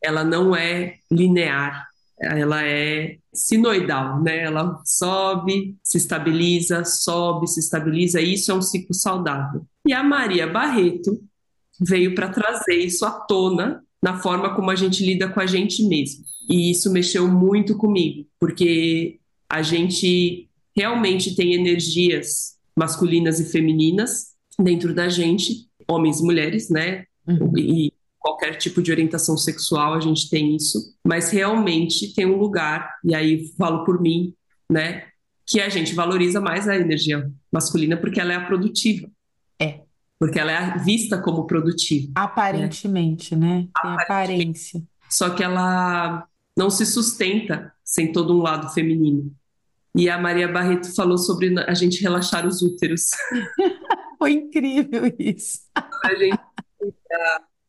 Ela 0.03 0.23
não 0.23 0.55
é 0.55 0.95
linear, 1.11 1.87
ela 2.19 2.63
é 2.65 3.17
sinoidal, 3.33 4.21
né? 4.21 4.39
Ela 4.39 4.81
sobe, 4.85 5.77
se 5.83 5.97
estabiliza, 5.97 6.83
sobe, 6.83 7.47
se 7.47 7.59
estabiliza, 7.59 8.19
e 8.19 8.33
isso 8.33 8.51
é 8.51 8.55
um 8.55 8.61
ciclo 8.61 8.93
saudável. 8.93 9.65
E 9.85 9.93
a 9.93 10.03
Maria 10.03 10.47
Barreto 10.47 11.21
veio 11.79 12.13
para 12.13 12.29
trazer 12.29 12.75
isso 12.75 13.05
à 13.05 13.11
tona 13.11 13.83
na 14.01 14.19
forma 14.19 14.55
como 14.55 14.71
a 14.71 14.75
gente 14.75 15.05
lida 15.05 15.29
com 15.29 15.39
a 15.39 15.45
gente 15.45 15.83
mesmo. 15.83 16.23
E 16.49 16.71
isso 16.71 16.91
mexeu 16.91 17.27
muito 17.27 17.77
comigo, 17.77 18.25
porque 18.39 19.19
a 19.49 19.61
gente 19.61 20.49
realmente 20.75 21.35
tem 21.35 21.53
energias 21.53 22.57
masculinas 22.75 23.39
e 23.39 23.51
femininas 23.51 24.31
dentro 24.57 24.93
da 24.93 25.09
gente, 25.09 25.67
homens 25.87 26.19
e 26.19 26.23
mulheres, 26.23 26.69
né? 26.69 27.05
Uhum. 27.27 27.57
E 27.57 27.93
qualquer 28.19 28.55
tipo 28.55 28.81
de 28.81 28.91
orientação 28.91 29.37
sexual, 29.37 29.93
a 29.93 29.99
gente 29.99 30.29
tem 30.29 30.55
isso, 30.55 30.95
mas 31.03 31.31
realmente 31.31 32.13
tem 32.13 32.25
um 32.25 32.37
lugar, 32.37 32.95
e 33.03 33.13
aí 33.13 33.47
falo 33.57 33.83
por 33.83 33.99
mim, 34.01 34.33
né, 34.69 35.05
que 35.45 35.59
a 35.59 35.69
gente 35.69 35.93
valoriza 35.93 36.39
mais 36.39 36.69
a 36.69 36.75
energia 36.75 37.29
masculina 37.51 37.97
porque 37.97 38.21
ela 38.21 38.31
é 38.31 38.35
a 38.35 38.45
produtiva. 38.45 39.09
É. 39.59 39.81
Porque 40.21 40.39
ela 40.39 40.51
é 40.51 40.77
vista 40.77 41.19
como 41.19 41.47
produtiva. 41.47 42.11
Aparentemente, 42.13 43.35
né? 43.35 43.67
Tem 43.81 43.91
aparência. 43.91 44.83
Só 45.09 45.31
que 45.31 45.43
ela 45.43 46.27
não 46.55 46.69
se 46.69 46.85
sustenta 46.85 47.73
sem 47.83 48.11
todo 48.11 48.37
um 48.37 48.43
lado 48.43 48.69
feminino. 48.69 49.33
E 49.95 50.07
a 50.11 50.19
Maria 50.19 50.47
Barreto 50.47 50.93
falou 50.93 51.17
sobre 51.17 51.59
a 51.59 51.73
gente 51.73 52.03
relaxar 52.03 52.45
os 52.45 52.61
úteros. 52.61 53.09
Foi 54.19 54.33
incrível 54.33 55.11
isso. 55.17 55.61
a 55.75 56.13
gente 56.13 56.39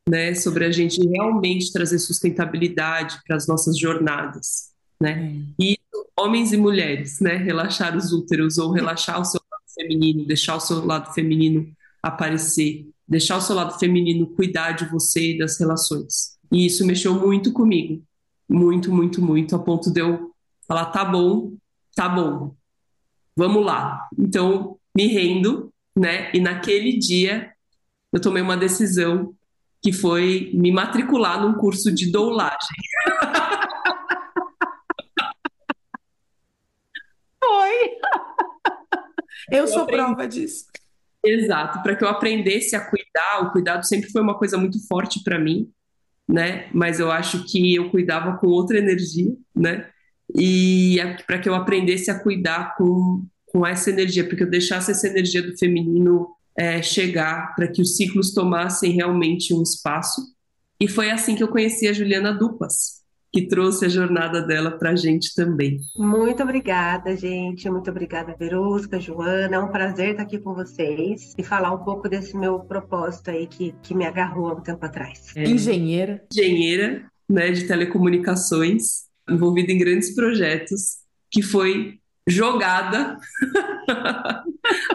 né, 0.06 0.34
sobre 0.34 0.66
a 0.66 0.70
gente 0.70 1.00
realmente 1.08 1.72
trazer 1.72 2.00
sustentabilidade 2.00 3.18
para 3.26 3.36
as 3.36 3.46
nossas 3.46 3.78
jornadas, 3.78 4.74
né? 5.00 5.40
E 5.58 5.78
homens 6.14 6.52
e 6.52 6.58
mulheres, 6.58 7.18
né, 7.18 7.36
relaxar 7.36 7.96
os 7.96 8.12
úteros 8.12 8.58
ou 8.58 8.72
relaxar 8.72 9.18
o 9.18 9.24
seu 9.24 9.40
lado 9.50 9.64
feminino, 9.74 10.26
deixar 10.26 10.56
o 10.56 10.60
seu 10.60 10.84
lado 10.84 11.14
feminino 11.14 11.72
aparecer, 12.02 12.88
deixar 13.06 13.36
o 13.36 13.40
seu 13.40 13.54
lado 13.54 13.78
feminino 13.78 14.26
cuidar 14.34 14.72
de 14.72 14.86
você 14.86 15.34
e 15.34 15.38
das 15.38 15.58
relações. 15.58 16.36
E 16.50 16.66
isso 16.66 16.86
mexeu 16.86 17.14
muito 17.14 17.52
comigo, 17.52 18.02
muito, 18.48 18.92
muito, 18.92 19.22
muito, 19.22 19.54
a 19.54 19.58
ponto 19.58 19.90
de 19.90 20.00
eu 20.00 20.32
falar, 20.66 20.86
tá 20.86 21.04
bom, 21.04 21.52
tá 21.94 22.08
bom, 22.08 22.54
vamos 23.36 23.64
lá. 23.64 24.08
Então, 24.18 24.78
me 24.94 25.06
rendo, 25.06 25.72
né? 25.96 26.30
E 26.34 26.40
naquele 26.40 26.98
dia 26.98 27.52
eu 28.12 28.20
tomei 28.20 28.42
uma 28.42 28.56
decisão 28.56 29.34
que 29.80 29.92
foi 29.92 30.50
me 30.54 30.70
matricular 30.70 31.40
num 31.40 31.54
curso 31.54 31.92
de 31.92 32.10
doulagem. 32.10 32.58
Foi! 37.42 37.98
Eu 39.50 39.66
sou 39.66 39.86
prova 39.86 40.28
disso. 40.28 40.66
Exato, 41.24 41.82
para 41.82 41.94
que 41.94 42.02
eu 42.02 42.08
aprendesse 42.08 42.74
a 42.74 42.80
cuidar. 42.80 43.42
O 43.42 43.52
cuidado 43.52 43.84
sempre 43.86 44.10
foi 44.10 44.20
uma 44.22 44.36
coisa 44.36 44.58
muito 44.58 44.84
forte 44.88 45.22
para 45.22 45.38
mim, 45.38 45.70
né? 46.28 46.68
Mas 46.72 46.98
eu 46.98 47.10
acho 47.10 47.44
que 47.44 47.74
eu 47.74 47.90
cuidava 47.90 48.36
com 48.38 48.48
outra 48.48 48.78
energia, 48.78 49.32
né? 49.54 49.88
E 50.34 50.96
para 51.26 51.38
que 51.38 51.48
eu 51.48 51.54
aprendesse 51.54 52.10
a 52.10 52.18
cuidar 52.18 52.74
com, 52.76 53.24
com 53.46 53.66
essa 53.66 53.90
energia, 53.90 54.26
para 54.26 54.36
que 54.36 54.42
eu 54.42 54.50
deixasse 54.50 54.90
essa 54.90 55.06
energia 55.06 55.42
do 55.42 55.56
feminino 55.56 56.28
é, 56.56 56.82
chegar, 56.82 57.54
para 57.54 57.68
que 57.68 57.82
os 57.82 57.96
ciclos 57.96 58.32
tomassem 58.32 58.92
realmente 58.92 59.54
um 59.54 59.62
espaço. 59.62 60.22
E 60.80 60.88
foi 60.88 61.10
assim 61.10 61.36
que 61.36 61.42
eu 61.42 61.48
conheci 61.48 61.86
a 61.86 61.92
Juliana 61.92 62.32
Dupas, 62.32 63.01
que 63.32 63.46
trouxe 63.46 63.86
a 63.86 63.88
jornada 63.88 64.42
dela 64.42 64.72
para 64.72 64.90
a 64.90 64.96
gente 64.96 65.34
também. 65.34 65.80
Muito 65.96 66.42
obrigada, 66.42 67.16
gente. 67.16 67.68
Muito 67.70 67.90
obrigada, 67.90 68.36
Verusca, 68.38 69.00
Joana. 69.00 69.56
É 69.56 69.58
um 69.58 69.68
prazer 69.68 70.10
estar 70.10 70.24
aqui 70.24 70.38
com 70.38 70.54
vocês 70.54 71.34
e 71.38 71.42
falar 71.42 71.72
um 71.72 71.82
pouco 71.82 72.08
desse 72.08 72.36
meu 72.36 72.60
propósito 72.60 73.30
aí 73.30 73.46
que, 73.46 73.74
que 73.82 73.94
me 73.94 74.04
agarrou 74.04 74.48
há 74.48 74.54
um 74.54 74.60
tempo 74.60 74.84
atrás. 74.84 75.32
É, 75.34 75.44
Engenheira. 75.44 76.22
engenheira 76.30 77.10
né, 77.28 77.50
de 77.50 77.66
telecomunicações, 77.66 79.04
envolvida 79.28 79.72
em 79.72 79.78
grandes 79.78 80.14
projetos, 80.14 80.98
que 81.30 81.40
foi 81.40 81.98
jogada 82.28 83.16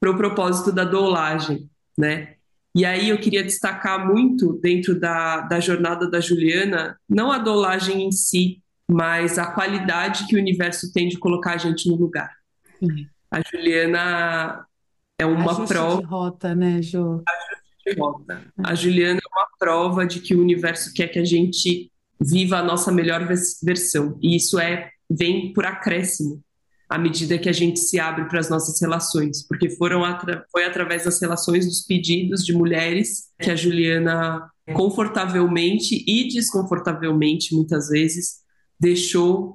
para 0.00 0.10
o 0.10 0.16
propósito 0.16 0.72
da 0.72 0.84
doulagem, 0.84 1.68
né? 1.98 2.36
E 2.74 2.84
aí 2.84 3.08
eu 3.08 3.18
queria 3.18 3.42
destacar 3.42 4.06
muito 4.06 4.52
dentro 4.62 4.98
da, 4.98 5.40
da 5.40 5.58
jornada 5.58 6.08
da 6.08 6.20
Juliana, 6.20 6.98
não 7.08 7.32
a 7.32 7.38
doulagem 7.38 8.02
em 8.06 8.12
si, 8.12 8.62
mas 8.88 9.38
a 9.38 9.52
qualidade 9.52 10.26
que 10.26 10.36
o 10.36 10.38
universo 10.38 10.92
tem 10.92 11.08
de 11.08 11.18
colocar 11.18 11.54
a 11.54 11.58
gente 11.58 11.88
no 11.88 11.96
lugar. 11.96 12.30
A 13.30 13.40
Juliana 13.40 14.64
é 15.18 15.26
uma 15.26 15.66
prova 15.66 16.00
de 16.00 16.06
rota, 16.06 16.54
né, 16.54 16.80
Jo? 16.82 17.22
de 17.86 17.98
rota. 17.98 18.42
A 18.62 18.74
Juliana 18.74 19.18
é 19.18 19.28
uma 19.38 19.48
prova 19.58 20.06
de 20.06 20.20
que 20.20 20.34
o 20.34 20.40
universo 20.40 20.92
quer 20.94 21.08
que 21.08 21.18
a 21.18 21.24
gente 21.24 21.90
viva 22.20 22.58
a 22.58 22.62
nossa 22.62 22.92
melhor 22.92 23.26
vers- 23.26 23.58
versão. 23.62 24.18
E 24.22 24.36
isso 24.36 24.58
é 24.58 24.90
vem 25.10 25.52
por 25.52 25.66
acréscimo 25.66 26.40
à 26.90 26.98
medida 26.98 27.38
que 27.38 27.48
a 27.48 27.52
gente 27.52 27.78
se 27.78 28.00
abre 28.00 28.24
para 28.26 28.40
as 28.40 28.50
nossas 28.50 28.80
relações, 28.80 29.46
porque 29.46 29.70
foram 29.70 30.04
atra- 30.04 30.44
foi 30.50 30.64
através 30.64 31.04
das 31.04 31.20
relações 31.20 31.64
dos 31.64 31.82
pedidos 31.86 32.44
de 32.44 32.52
mulheres 32.52 33.28
que 33.40 33.50
a 33.50 33.54
Juliana 33.56 34.50
confortavelmente 34.74 36.04
e 36.06 36.28
desconfortavelmente 36.28 37.54
muitas 37.54 37.88
vezes 37.88 38.40
deixou 38.78 39.54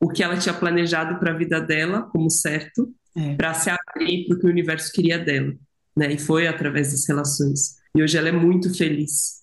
o 0.00 0.08
que 0.08 0.22
ela 0.22 0.36
tinha 0.36 0.52
planejado 0.54 1.18
para 1.20 1.30
a 1.32 1.36
vida 1.36 1.60
dela 1.60 2.02
como 2.02 2.28
certo 2.30 2.92
É. 3.16 3.34
para 3.36 3.54
se 3.54 3.70
abrir 3.70 4.26
para 4.26 4.36
o 4.36 4.40
que 4.40 4.46
o 4.46 4.50
universo 4.50 4.90
queria 4.92 5.18
dela, 5.18 5.52
né? 5.96 6.12
E 6.12 6.18
foi 6.18 6.46
através 6.48 6.90
das 6.92 7.06
relações. 7.06 7.76
E 7.94 8.02
hoje 8.02 8.16
ela 8.18 8.28
é 8.28 8.32
muito 8.32 8.74
feliz, 8.74 9.42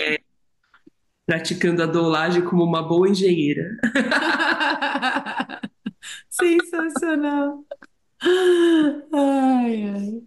é, 0.00 0.18
praticando 1.26 1.82
a 1.82 1.86
doulagem 1.86 2.42
como 2.42 2.64
uma 2.64 2.82
boa 2.82 3.08
engenheira. 3.08 3.64
Sensacional. 6.32 7.64
Ai, 9.12 9.84
ai. 9.84 10.22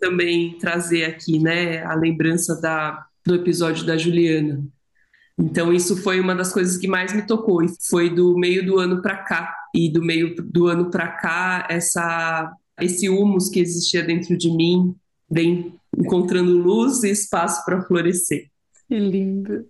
Também 0.00 0.58
trazer 0.58 1.04
aqui, 1.04 1.38
né, 1.38 1.84
a 1.84 1.94
lembrança 1.94 2.60
da, 2.60 3.06
do 3.24 3.34
episódio 3.34 3.86
da 3.86 3.96
Juliana. 3.96 4.64
Então 5.38 5.72
isso 5.72 5.96
foi 5.96 6.20
uma 6.20 6.34
das 6.34 6.52
coisas 6.52 6.76
que 6.76 6.86
mais 6.86 7.12
me 7.12 7.26
tocou 7.26 7.62
e 7.62 7.68
foi 7.88 8.08
do 8.08 8.36
meio 8.36 8.64
do 8.64 8.78
ano 8.78 9.02
para 9.02 9.16
cá 9.16 9.54
e 9.74 9.90
do 9.90 10.00
meio 10.00 10.34
do 10.36 10.68
ano 10.68 10.90
para 10.90 11.08
cá 11.08 11.66
essa 11.68 12.52
esse 12.80 13.08
humus 13.08 13.48
que 13.48 13.60
existia 13.60 14.02
dentro 14.02 14.36
de 14.36 14.48
mim 14.50 14.94
vem 15.30 15.74
encontrando 15.96 16.56
luz 16.56 17.02
e 17.02 17.10
espaço 17.10 17.64
para 17.64 17.82
florescer. 17.82 18.48
Que 18.88 18.98
lindo. 18.98 19.66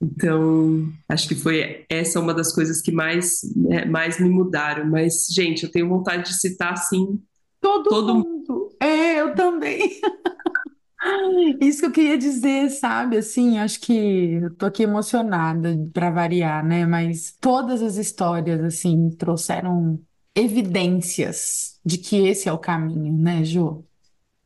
Então, 0.00 0.88
acho 1.08 1.26
que 1.26 1.34
foi 1.34 1.84
essa 1.88 2.20
uma 2.20 2.34
das 2.34 2.54
coisas 2.54 2.82
que 2.82 2.92
mais, 2.92 3.40
né, 3.56 3.84
mais 3.86 4.20
me 4.20 4.28
mudaram. 4.28 4.86
Mas, 4.86 5.26
gente, 5.30 5.64
eu 5.64 5.70
tenho 5.70 5.88
vontade 5.88 6.24
de 6.24 6.38
citar, 6.38 6.72
assim, 6.72 7.18
Todo, 7.66 7.90
Todo 7.90 8.14
mundo. 8.14 8.76
É, 8.80 9.20
eu 9.20 9.34
também. 9.34 10.00
Isso 11.60 11.80
que 11.80 11.86
eu 11.86 11.92
queria 11.92 12.18
dizer, 12.18 12.70
sabe? 12.70 13.16
Assim, 13.16 13.58
acho 13.58 13.80
que 13.80 14.34
eu 14.34 14.54
tô 14.54 14.66
aqui 14.66 14.82
emocionada 14.84 15.76
para 15.92 16.10
variar, 16.10 16.64
né? 16.64 16.86
Mas 16.86 17.36
todas 17.40 17.82
as 17.82 17.96
histórias, 17.96 18.62
assim, 18.62 19.10
trouxeram 19.10 20.00
evidências 20.34 21.80
de 21.84 21.98
que 21.98 22.16
esse 22.28 22.48
é 22.48 22.52
o 22.52 22.58
caminho, 22.58 23.16
né, 23.16 23.44
Ju? 23.44 23.84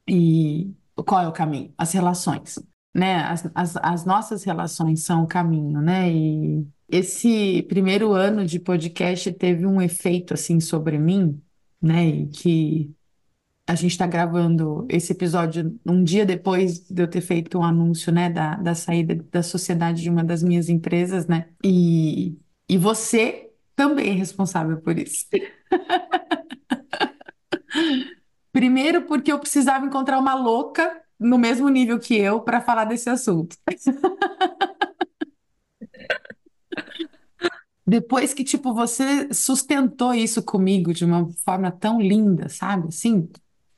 E 0.08 0.74
qual 1.06 1.22
é 1.22 1.28
o 1.28 1.32
caminho? 1.32 1.72
As 1.76 1.92
relações, 1.92 2.58
né? 2.94 3.16
As, 3.24 3.48
as, 3.54 3.76
as 3.76 4.04
nossas 4.04 4.44
relações 4.44 5.04
são 5.04 5.24
o 5.24 5.26
caminho, 5.26 5.80
né? 5.80 6.10
E 6.10 6.66
esse 6.88 7.62
primeiro 7.68 8.12
ano 8.12 8.44
de 8.44 8.58
podcast 8.58 9.32
teve 9.32 9.66
um 9.66 9.80
efeito, 9.80 10.34
assim, 10.34 10.60
sobre 10.60 10.98
mim, 10.98 11.40
né? 11.80 12.06
E 12.06 12.26
que 12.28 12.94
a 13.66 13.74
gente 13.76 13.92
está 13.92 14.06
gravando 14.06 14.84
esse 14.88 15.12
episódio 15.12 15.78
um 15.86 16.02
dia 16.02 16.26
depois 16.26 16.80
de 16.80 17.02
eu 17.02 17.08
ter 17.08 17.20
feito 17.20 17.56
um 17.56 17.62
anúncio, 17.62 18.12
né, 18.12 18.28
da, 18.28 18.56
da 18.56 18.74
saída 18.74 19.14
da 19.30 19.44
sociedade 19.44 20.02
de 20.02 20.10
uma 20.10 20.24
das 20.24 20.42
minhas 20.42 20.68
empresas, 20.68 21.28
né? 21.28 21.48
E, 21.64 22.36
e 22.68 22.76
você 22.76 23.48
também 23.76 24.10
é 24.10 24.14
responsável 24.14 24.80
por 24.80 24.98
isso. 24.98 25.26
Primeiro, 28.52 29.02
porque 29.02 29.30
eu 29.30 29.38
precisava 29.38 29.86
encontrar 29.86 30.18
uma 30.18 30.34
louca 30.34 31.00
no 31.20 31.38
mesmo 31.38 31.68
nível 31.68 31.98
que 32.00 32.16
eu 32.16 32.40
para 32.42 32.60
falar 32.62 32.86
desse 32.86 33.10
assunto. 33.10 33.56
Depois 37.86 38.32
que, 38.34 38.44
tipo, 38.44 38.72
você 38.74 39.32
sustentou 39.34 40.14
isso 40.14 40.42
comigo 40.42 40.92
de 40.94 41.04
uma 41.04 41.28
forma 41.44 41.72
tão 41.72 42.00
linda, 42.00 42.48
sabe? 42.48 42.88
Assim, 42.88 43.28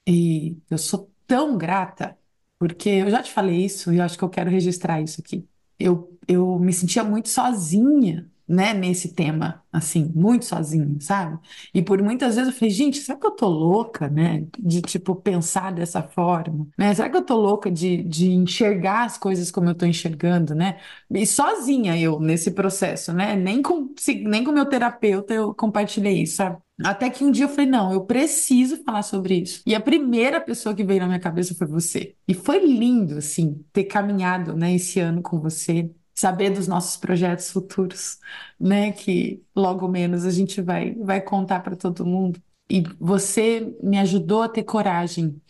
e 0.07 0.57
eu 0.70 0.76
sou 0.78 1.11
tão 1.26 1.57
grata, 1.57 2.18
porque 2.59 2.88
eu 2.90 3.11
já 3.11 3.22
te 3.22 3.32
falei 3.32 3.64
isso 3.64 3.93
e 3.93 3.99
eu 3.99 4.05
acho 4.05 4.18
que 4.18 4.24
eu 4.24 4.28
quero 4.30 4.51
registrar 4.51 5.01
isso 5.01 5.20
aqui. 5.20 5.49
Eu, 5.78 6.18
eu 6.28 6.59
me 6.59 6.72
sentia 6.72 7.03
muito 7.05 7.28
sozinha 7.28 8.30
né, 8.49 8.74
nesse 8.74 9.14
tema, 9.14 9.62
assim, 9.72 10.11
muito 10.14 10.45
sozinho, 10.45 11.01
sabe? 11.01 11.38
E 11.72 11.82
por 11.82 12.03
muitas 12.03 12.36
vezes 12.36 12.53
eu 12.53 12.59
falei, 12.59 12.70
gente, 12.74 12.99
será 12.99 13.18
que 13.18 13.26
eu 13.26 13.30
tô 13.30 13.49
louca, 13.49 14.09
né, 14.09 14.47
de, 14.59 14.82
tipo, 14.82 15.14
pensar 15.14 15.72
dessa 15.72 16.03
forma, 16.03 16.66
né? 16.78 16.95
Será 16.95 17.09
que 17.11 17.16
eu 17.16 17.24
tô 17.24 17.36
louca 17.36 17.70
de, 17.70 18.03
de 18.03 18.30
enxergar 18.32 19.05
as 19.05 19.16
coisas 19.18 19.51
como 19.51 19.68
eu 19.68 19.74
tô 19.74 19.86
enxergando, 19.86 20.55
né? 20.55 20.78
E 21.11 21.26
sozinha 21.26 21.99
eu 21.99 22.18
nesse 22.20 22.51
processo, 22.51 23.12
né? 23.12 23.36
Nem 23.36 23.62
com, 23.62 23.95
nem 24.24 24.45
com 24.45 24.53
meu 24.53 24.66
terapeuta 24.66 25.32
eu 25.34 25.55
compartilhei 25.55 26.22
isso, 26.22 26.36
sabe? 26.36 26.59
Até 26.84 27.11
que 27.11 27.22
um 27.24 27.30
dia 27.30 27.45
eu 27.45 27.49
falei, 27.49 27.66
não, 27.66 27.93
eu 27.93 28.05
preciso 28.05 28.82
falar 28.82 29.03
sobre 29.03 29.36
isso. 29.43 29.62
E 29.66 29.74
a 29.74 29.80
primeira 29.80 30.40
pessoa 30.40 30.74
que 30.74 30.82
veio 30.82 31.01
na 31.01 31.07
minha 31.07 31.20
cabeça 31.20 31.55
foi 31.55 31.66
você. 31.66 32.16
E 32.26 32.34
foi 32.34 32.59
lindo, 32.64 33.18
assim, 33.18 33.64
ter 33.72 33.84
caminhado, 33.84 34.57
né, 34.57 34.74
esse 34.74 34.99
ano 34.99 35.22
com 35.22 35.38
você, 35.40 35.90
saber 36.22 36.50
dos 36.50 36.68
nossos 36.68 36.96
projetos 36.96 37.50
futuros, 37.50 38.18
né? 38.58 38.92
Que 38.92 39.44
logo 39.54 39.88
menos 39.88 40.24
a 40.24 40.30
gente 40.30 40.62
vai, 40.62 40.94
vai 40.94 41.20
contar 41.20 41.60
para 41.60 41.76
todo 41.76 42.06
mundo. 42.06 42.40
E 42.70 42.82
você 43.00 43.74
me 43.82 43.98
ajudou 43.98 44.42
a 44.42 44.48
ter 44.48 44.62
coragem, 44.64 45.40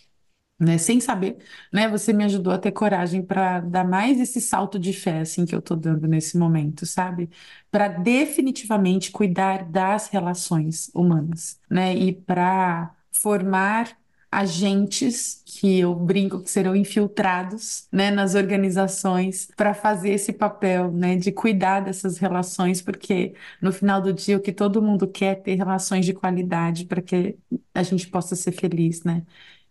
né? 0.59 0.79
Sem 0.79 1.01
saber, 1.01 1.39
né? 1.73 1.89
Você 1.89 2.13
me 2.13 2.25
ajudou 2.25 2.53
a 2.53 2.59
ter 2.59 2.73
coragem 2.73 3.23
para 3.25 3.61
dar 3.61 3.85
mais 3.89 4.21
esse 4.21 4.41
salto 4.41 4.79
de 4.79 4.93
fé, 4.93 5.21
assim, 5.21 5.45
que 5.47 5.55
eu 5.55 5.63
tô 5.63 5.77
dando 5.77 6.09
nesse 6.09 6.39
momento, 6.39 6.87
sabe? 6.87 7.31
Para 7.71 7.89
definitivamente 7.89 9.11
cuidar 9.13 9.65
das 9.71 10.09
relações 10.09 10.91
humanas, 10.95 11.61
né? 11.71 11.95
E 11.97 12.13
para 12.15 12.95
formar 13.13 13.97
agentes 14.33 15.43
que 15.47 15.79
eu 15.81 15.95
brinco 15.95 16.43
que 16.43 16.51
serão 16.51 16.75
infiltrados, 16.75 17.87
né, 17.93 18.11
nas 18.11 18.35
organizações 18.35 19.49
para 19.57 19.75
fazer 19.75 20.11
esse 20.13 20.33
papel, 20.33 20.91
né, 20.91 21.17
de 21.17 21.31
cuidar 21.31 21.81
dessas 21.81 22.19
relações, 22.19 22.81
porque 22.83 23.35
no 23.61 23.71
final 23.73 24.01
do 24.01 24.13
dia 24.13 24.37
o 24.39 24.41
que 24.41 24.53
todo 24.53 24.83
mundo 24.83 25.07
quer 25.07 25.33
é 25.33 25.35
ter 25.35 25.55
relações 25.57 26.07
de 26.07 26.15
qualidade 26.15 26.87
para 26.87 27.03
que 27.03 27.39
a 27.75 27.83
gente 27.83 28.09
possa 28.09 28.35
ser 28.35 28.53
feliz, 28.53 29.05
né, 29.05 29.23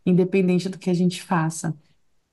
independente 0.05 0.69
do 0.69 0.77
que 0.79 0.89
a 0.89 0.93
gente 0.93 1.21
faça. 1.23 1.75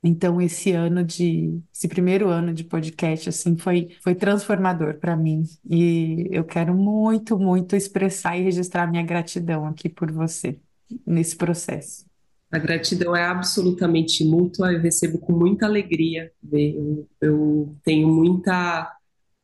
Então 0.03 0.41
esse 0.41 0.71
ano 0.71 1.03
de 1.03 1.61
esse 1.73 1.87
primeiro 1.87 2.29
ano 2.29 2.53
de 2.53 2.63
podcast 2.63 3.29
assim 3.29 3.57
foi 3.57 3.89
foi 4.01 4.15
transformador 4.15 4.97
para 4.99 5.15
mim 5.17 5.43
e 5.69 6.27
eu 6.31 6.45
quero 6.45 6.73
muito 6.75 7.37
muito 7.37 7.75
expressar 7.75 8.37
e 8.37 8.43
registrar 8.43 8.87
minha 8.87 9.03
gratidão 9.03 9.65
aqui 9.67 9.89
por 9.89 10.11
você 10.11 10.59
nesse 11.05 11.35
processo. 11.35 12.08
A 12.51 12.57
gratidão 12.57 13.15
é 13.15 13.23
absolutamente 13.23 14.25
mútua, 14.25 14.73
eu 14.73 14.79
recebo 14.79 15.19
com 15.19 15.33
muita 15.33 15.67
alegria. 15.67 16.31
Eu, 16.51 17.07
eu 17.21 17.75
tenho 17.83 18.07
muita, 18.07 18.91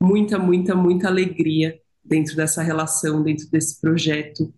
muita, 0.02 0.40
muita, 0.40 0.76
muita 0.76 1.08
alegria 1.08 1.80
dentro 2.04 2.36
dessa 2.36 2.64
relação, 2.64 3.22
dentro 3.22 3.50
desse 3.50 3.80
projeto, 3.80 4.52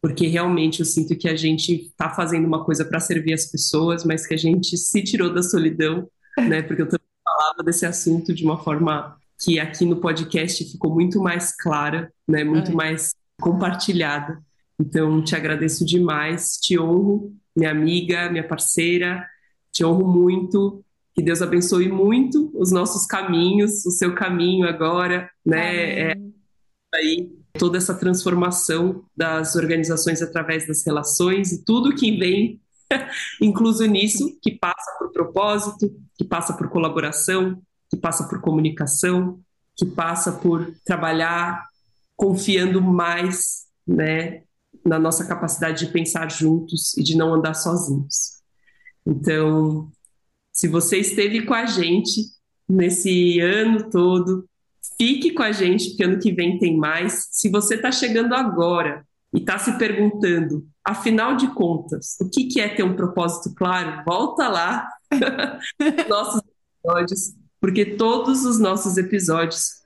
porque 0.00 0.28
realmente 0.28 0.80
eu 0.80 0.86
sinto 0.86 1.16
que 1.16 1.28
a 1.28 1.34
gente 1.34 1.72
está 1.72 2.10
fazendo 2.10 2.46
uma 2.46 2.64
coisa 2.64 2.84
para 2.84 3.00
servir 3.00 3.32
as 3.32 3.46
pessoas, 3.46 4.04
mas 4.04 4.26
que 4.26 4.34
a 4.34 4.38
gente 4.38 4.76
se 4.76 5.02
tirou 5.02 5.32
da 5.32 5.42
solidão, 5.42 6.08
né? 6.38 6.62
Porque 6.62 6.82
eu 6.82 6.88
também 6.88 7.06
falava 7.24 7.64
desse 7.64 7.84
assunto 7.84 8.32
de 8.32 8.44
uma 8.44 8.62
forma 8.62 9.16
que 9.40 9.58
aqui 9.58 9.84
no 9.84 9.96
podcast 9.96 10.64
ficou 10.64 10.94
muito 10.94 11.20
mais 11.20 11.54
clara, 11.54 12.12
né? 12.28 12.44
Muito 12.44 12.70
é. 12.70 12.74
mais 12.74 13.12
compartilhada. 13.40 14.40
Então, 14.80 15.22
te 15.22 15.34
agradeço 15.34 15.84
demais, 15.84 16.56
te 16.58 16.78
honro 16.78 17.34
minha 17.58 17.70
amiga, 17.70 18.30
minha 18.30 18.46
parceira. 18.46 19.26
Te 19.72 19.84
honro 19.84 20.06
muito. 20.06 20.84
Que 21.14 21.22
Deus 21.22 21.42
abençoe 21.42 21.88
muito 21.88 22.50
os 22.54 22.70
nossos 22.70 23.04
caminhos, 23.04 23.84
o 23.84 23.90
seu 23.90 24.14
caminho 24.14 24.68
agora, 24.68 25.28
né? 25.44 26.12
É, 26.12 26.14
aí 26.94 27.32
toda 27.54 27.76
essa 27.76 27.92
transformação 27.92 29.04
das 29.16 29.56
organizações 29.56 30.22
através 30.22 30.68
das 30.68 30.86
relações 30.86 31.50
e 31.50 31.64
tudo 31.64 31.94
que 31.94 32.16
vem 32.16 32.60
incluso 33.40 33.84
nisso, 33.86 34.38
que 34.40 34.52
passa 34.52 34.96
por 34.98 35.12
propósito, 35.12 35.90
que 36.16 36.24
passa 36.24 36.52
por 36.52 36.68
colaboração, 36.68 37.60
que 37.90 37.96
passa 37.96 38.28
por 38.28 38.40
comunicação, 38.40 39.40
que 39.76 39.86
passa 39.86 40.32
por 40.32 40.72
trabalhar 40.84 41.66
confiando 42.16 42.82
mais, 42.82 43.66
né, 43.86 44.42
na 44.84 44.98
nossa 44.98 45.26
capacidade 45.26 45.86
de 45.86 45.92
pensar 45.92 46.30
juntos 46.30 46.96
e 46.96 47.02
de 47.02 47.16
não 47.16 47.34
andar 47.34 47.54
sozinhos. 47.54 48.38
Então, 49.06 49.90
se 50.52 50.68
você 50.68 50.98
esteve 50.98 51.44
com 51.46 51.54
a 51.54 51.66
gente 51.66 52.22
nesse 52.68 53.40
ano 53.40 53.88
todo, 53.90 54.48
fique 54.98 55.32
com 55.32 55.42
a 55.42 55.52
gente, 55.52 55.90
porque 55.90 56.04
ano 56.04 56.18
que 56.18 56.32
vem 56.32 56.58
tem 56.58 56.76
mais. 56.76 57.28
Se 57.30 57.48
você 57.48 57.76
está 57.76 57.90
chegando 57.90 58.34
agora 58.34 59.06
e 59.32 59.38
está 59.38 59.58
se 59.58 59.78
perguntando, 59.78 60.66
afinal 60.84 61.36
de 61.36 61.48
contas, 61.54 62.16
o 62.20 62.28
que, 62.28 62.44
que 62.44 62.60
é 62.60 62.68
ter 62.68 62.82
um 62.82 62.96
propósito 62.96 63.54
claro, 63.54 64.02
volta 64.04 64.48
lá 64.48 64.88
nossos 66.08 66.42
episódios, 66.82 67.34
porque 67.60 67.84
todos 67.84 68.44
os 68.44 68.58
nossos 68.58 68.96
episódios 68.96 69.78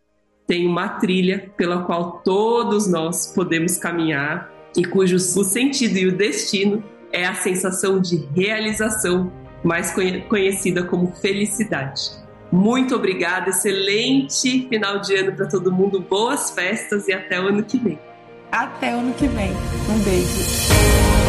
têm 0.47 0.67
uma 0.67 0.89
trilha 0.89 1.53
pela 1.57 1.85
qual 1.85 2.23
todos 2.23 2.87
nós 2.87 3.33
podemos 3.35 3.77
caminhar 3.79 4.52
e 4.77 4.85
cujo 4.85 5.17
o 5.17 5.45
sentido 5.45 5.97
e 5.99 6.07
o 6.07 6.17
destino 6.17 6.83
é 7.13 7.27
a 7.27 7.35
sensação 7.35 8.01
de 8.01 8.17
realização, 8.35 9.33
mais 9.63 9.95
conhecida 10.29 10.83
como 10.83 11.13
felicidade. 11.21 12.23
Muito 12.51 12.95
obrigada, 12.95 13.51
excelente 13.51 14.67
final 14.69 15.01
de 15.01 15.15
ano 15.15 15.33
para 15.33 15.47
todo 15.47 15.73
mundo, 15.73 16.01
boas 16.01 16.51
festas 16.51 17.09
e 17.09 17.13
até 17.13 17.41
o 17.41 17.49
ano 17.49 17.63
que 17.63 17.79
vem. 17.79 17.99
Até 18.51 18.95
o 18.95 18.99
ano 18.99 19.15
que 19.15 19.27
vem. 19.29 19.51
Um 19.89 19.99
beijo. 20.05 21.22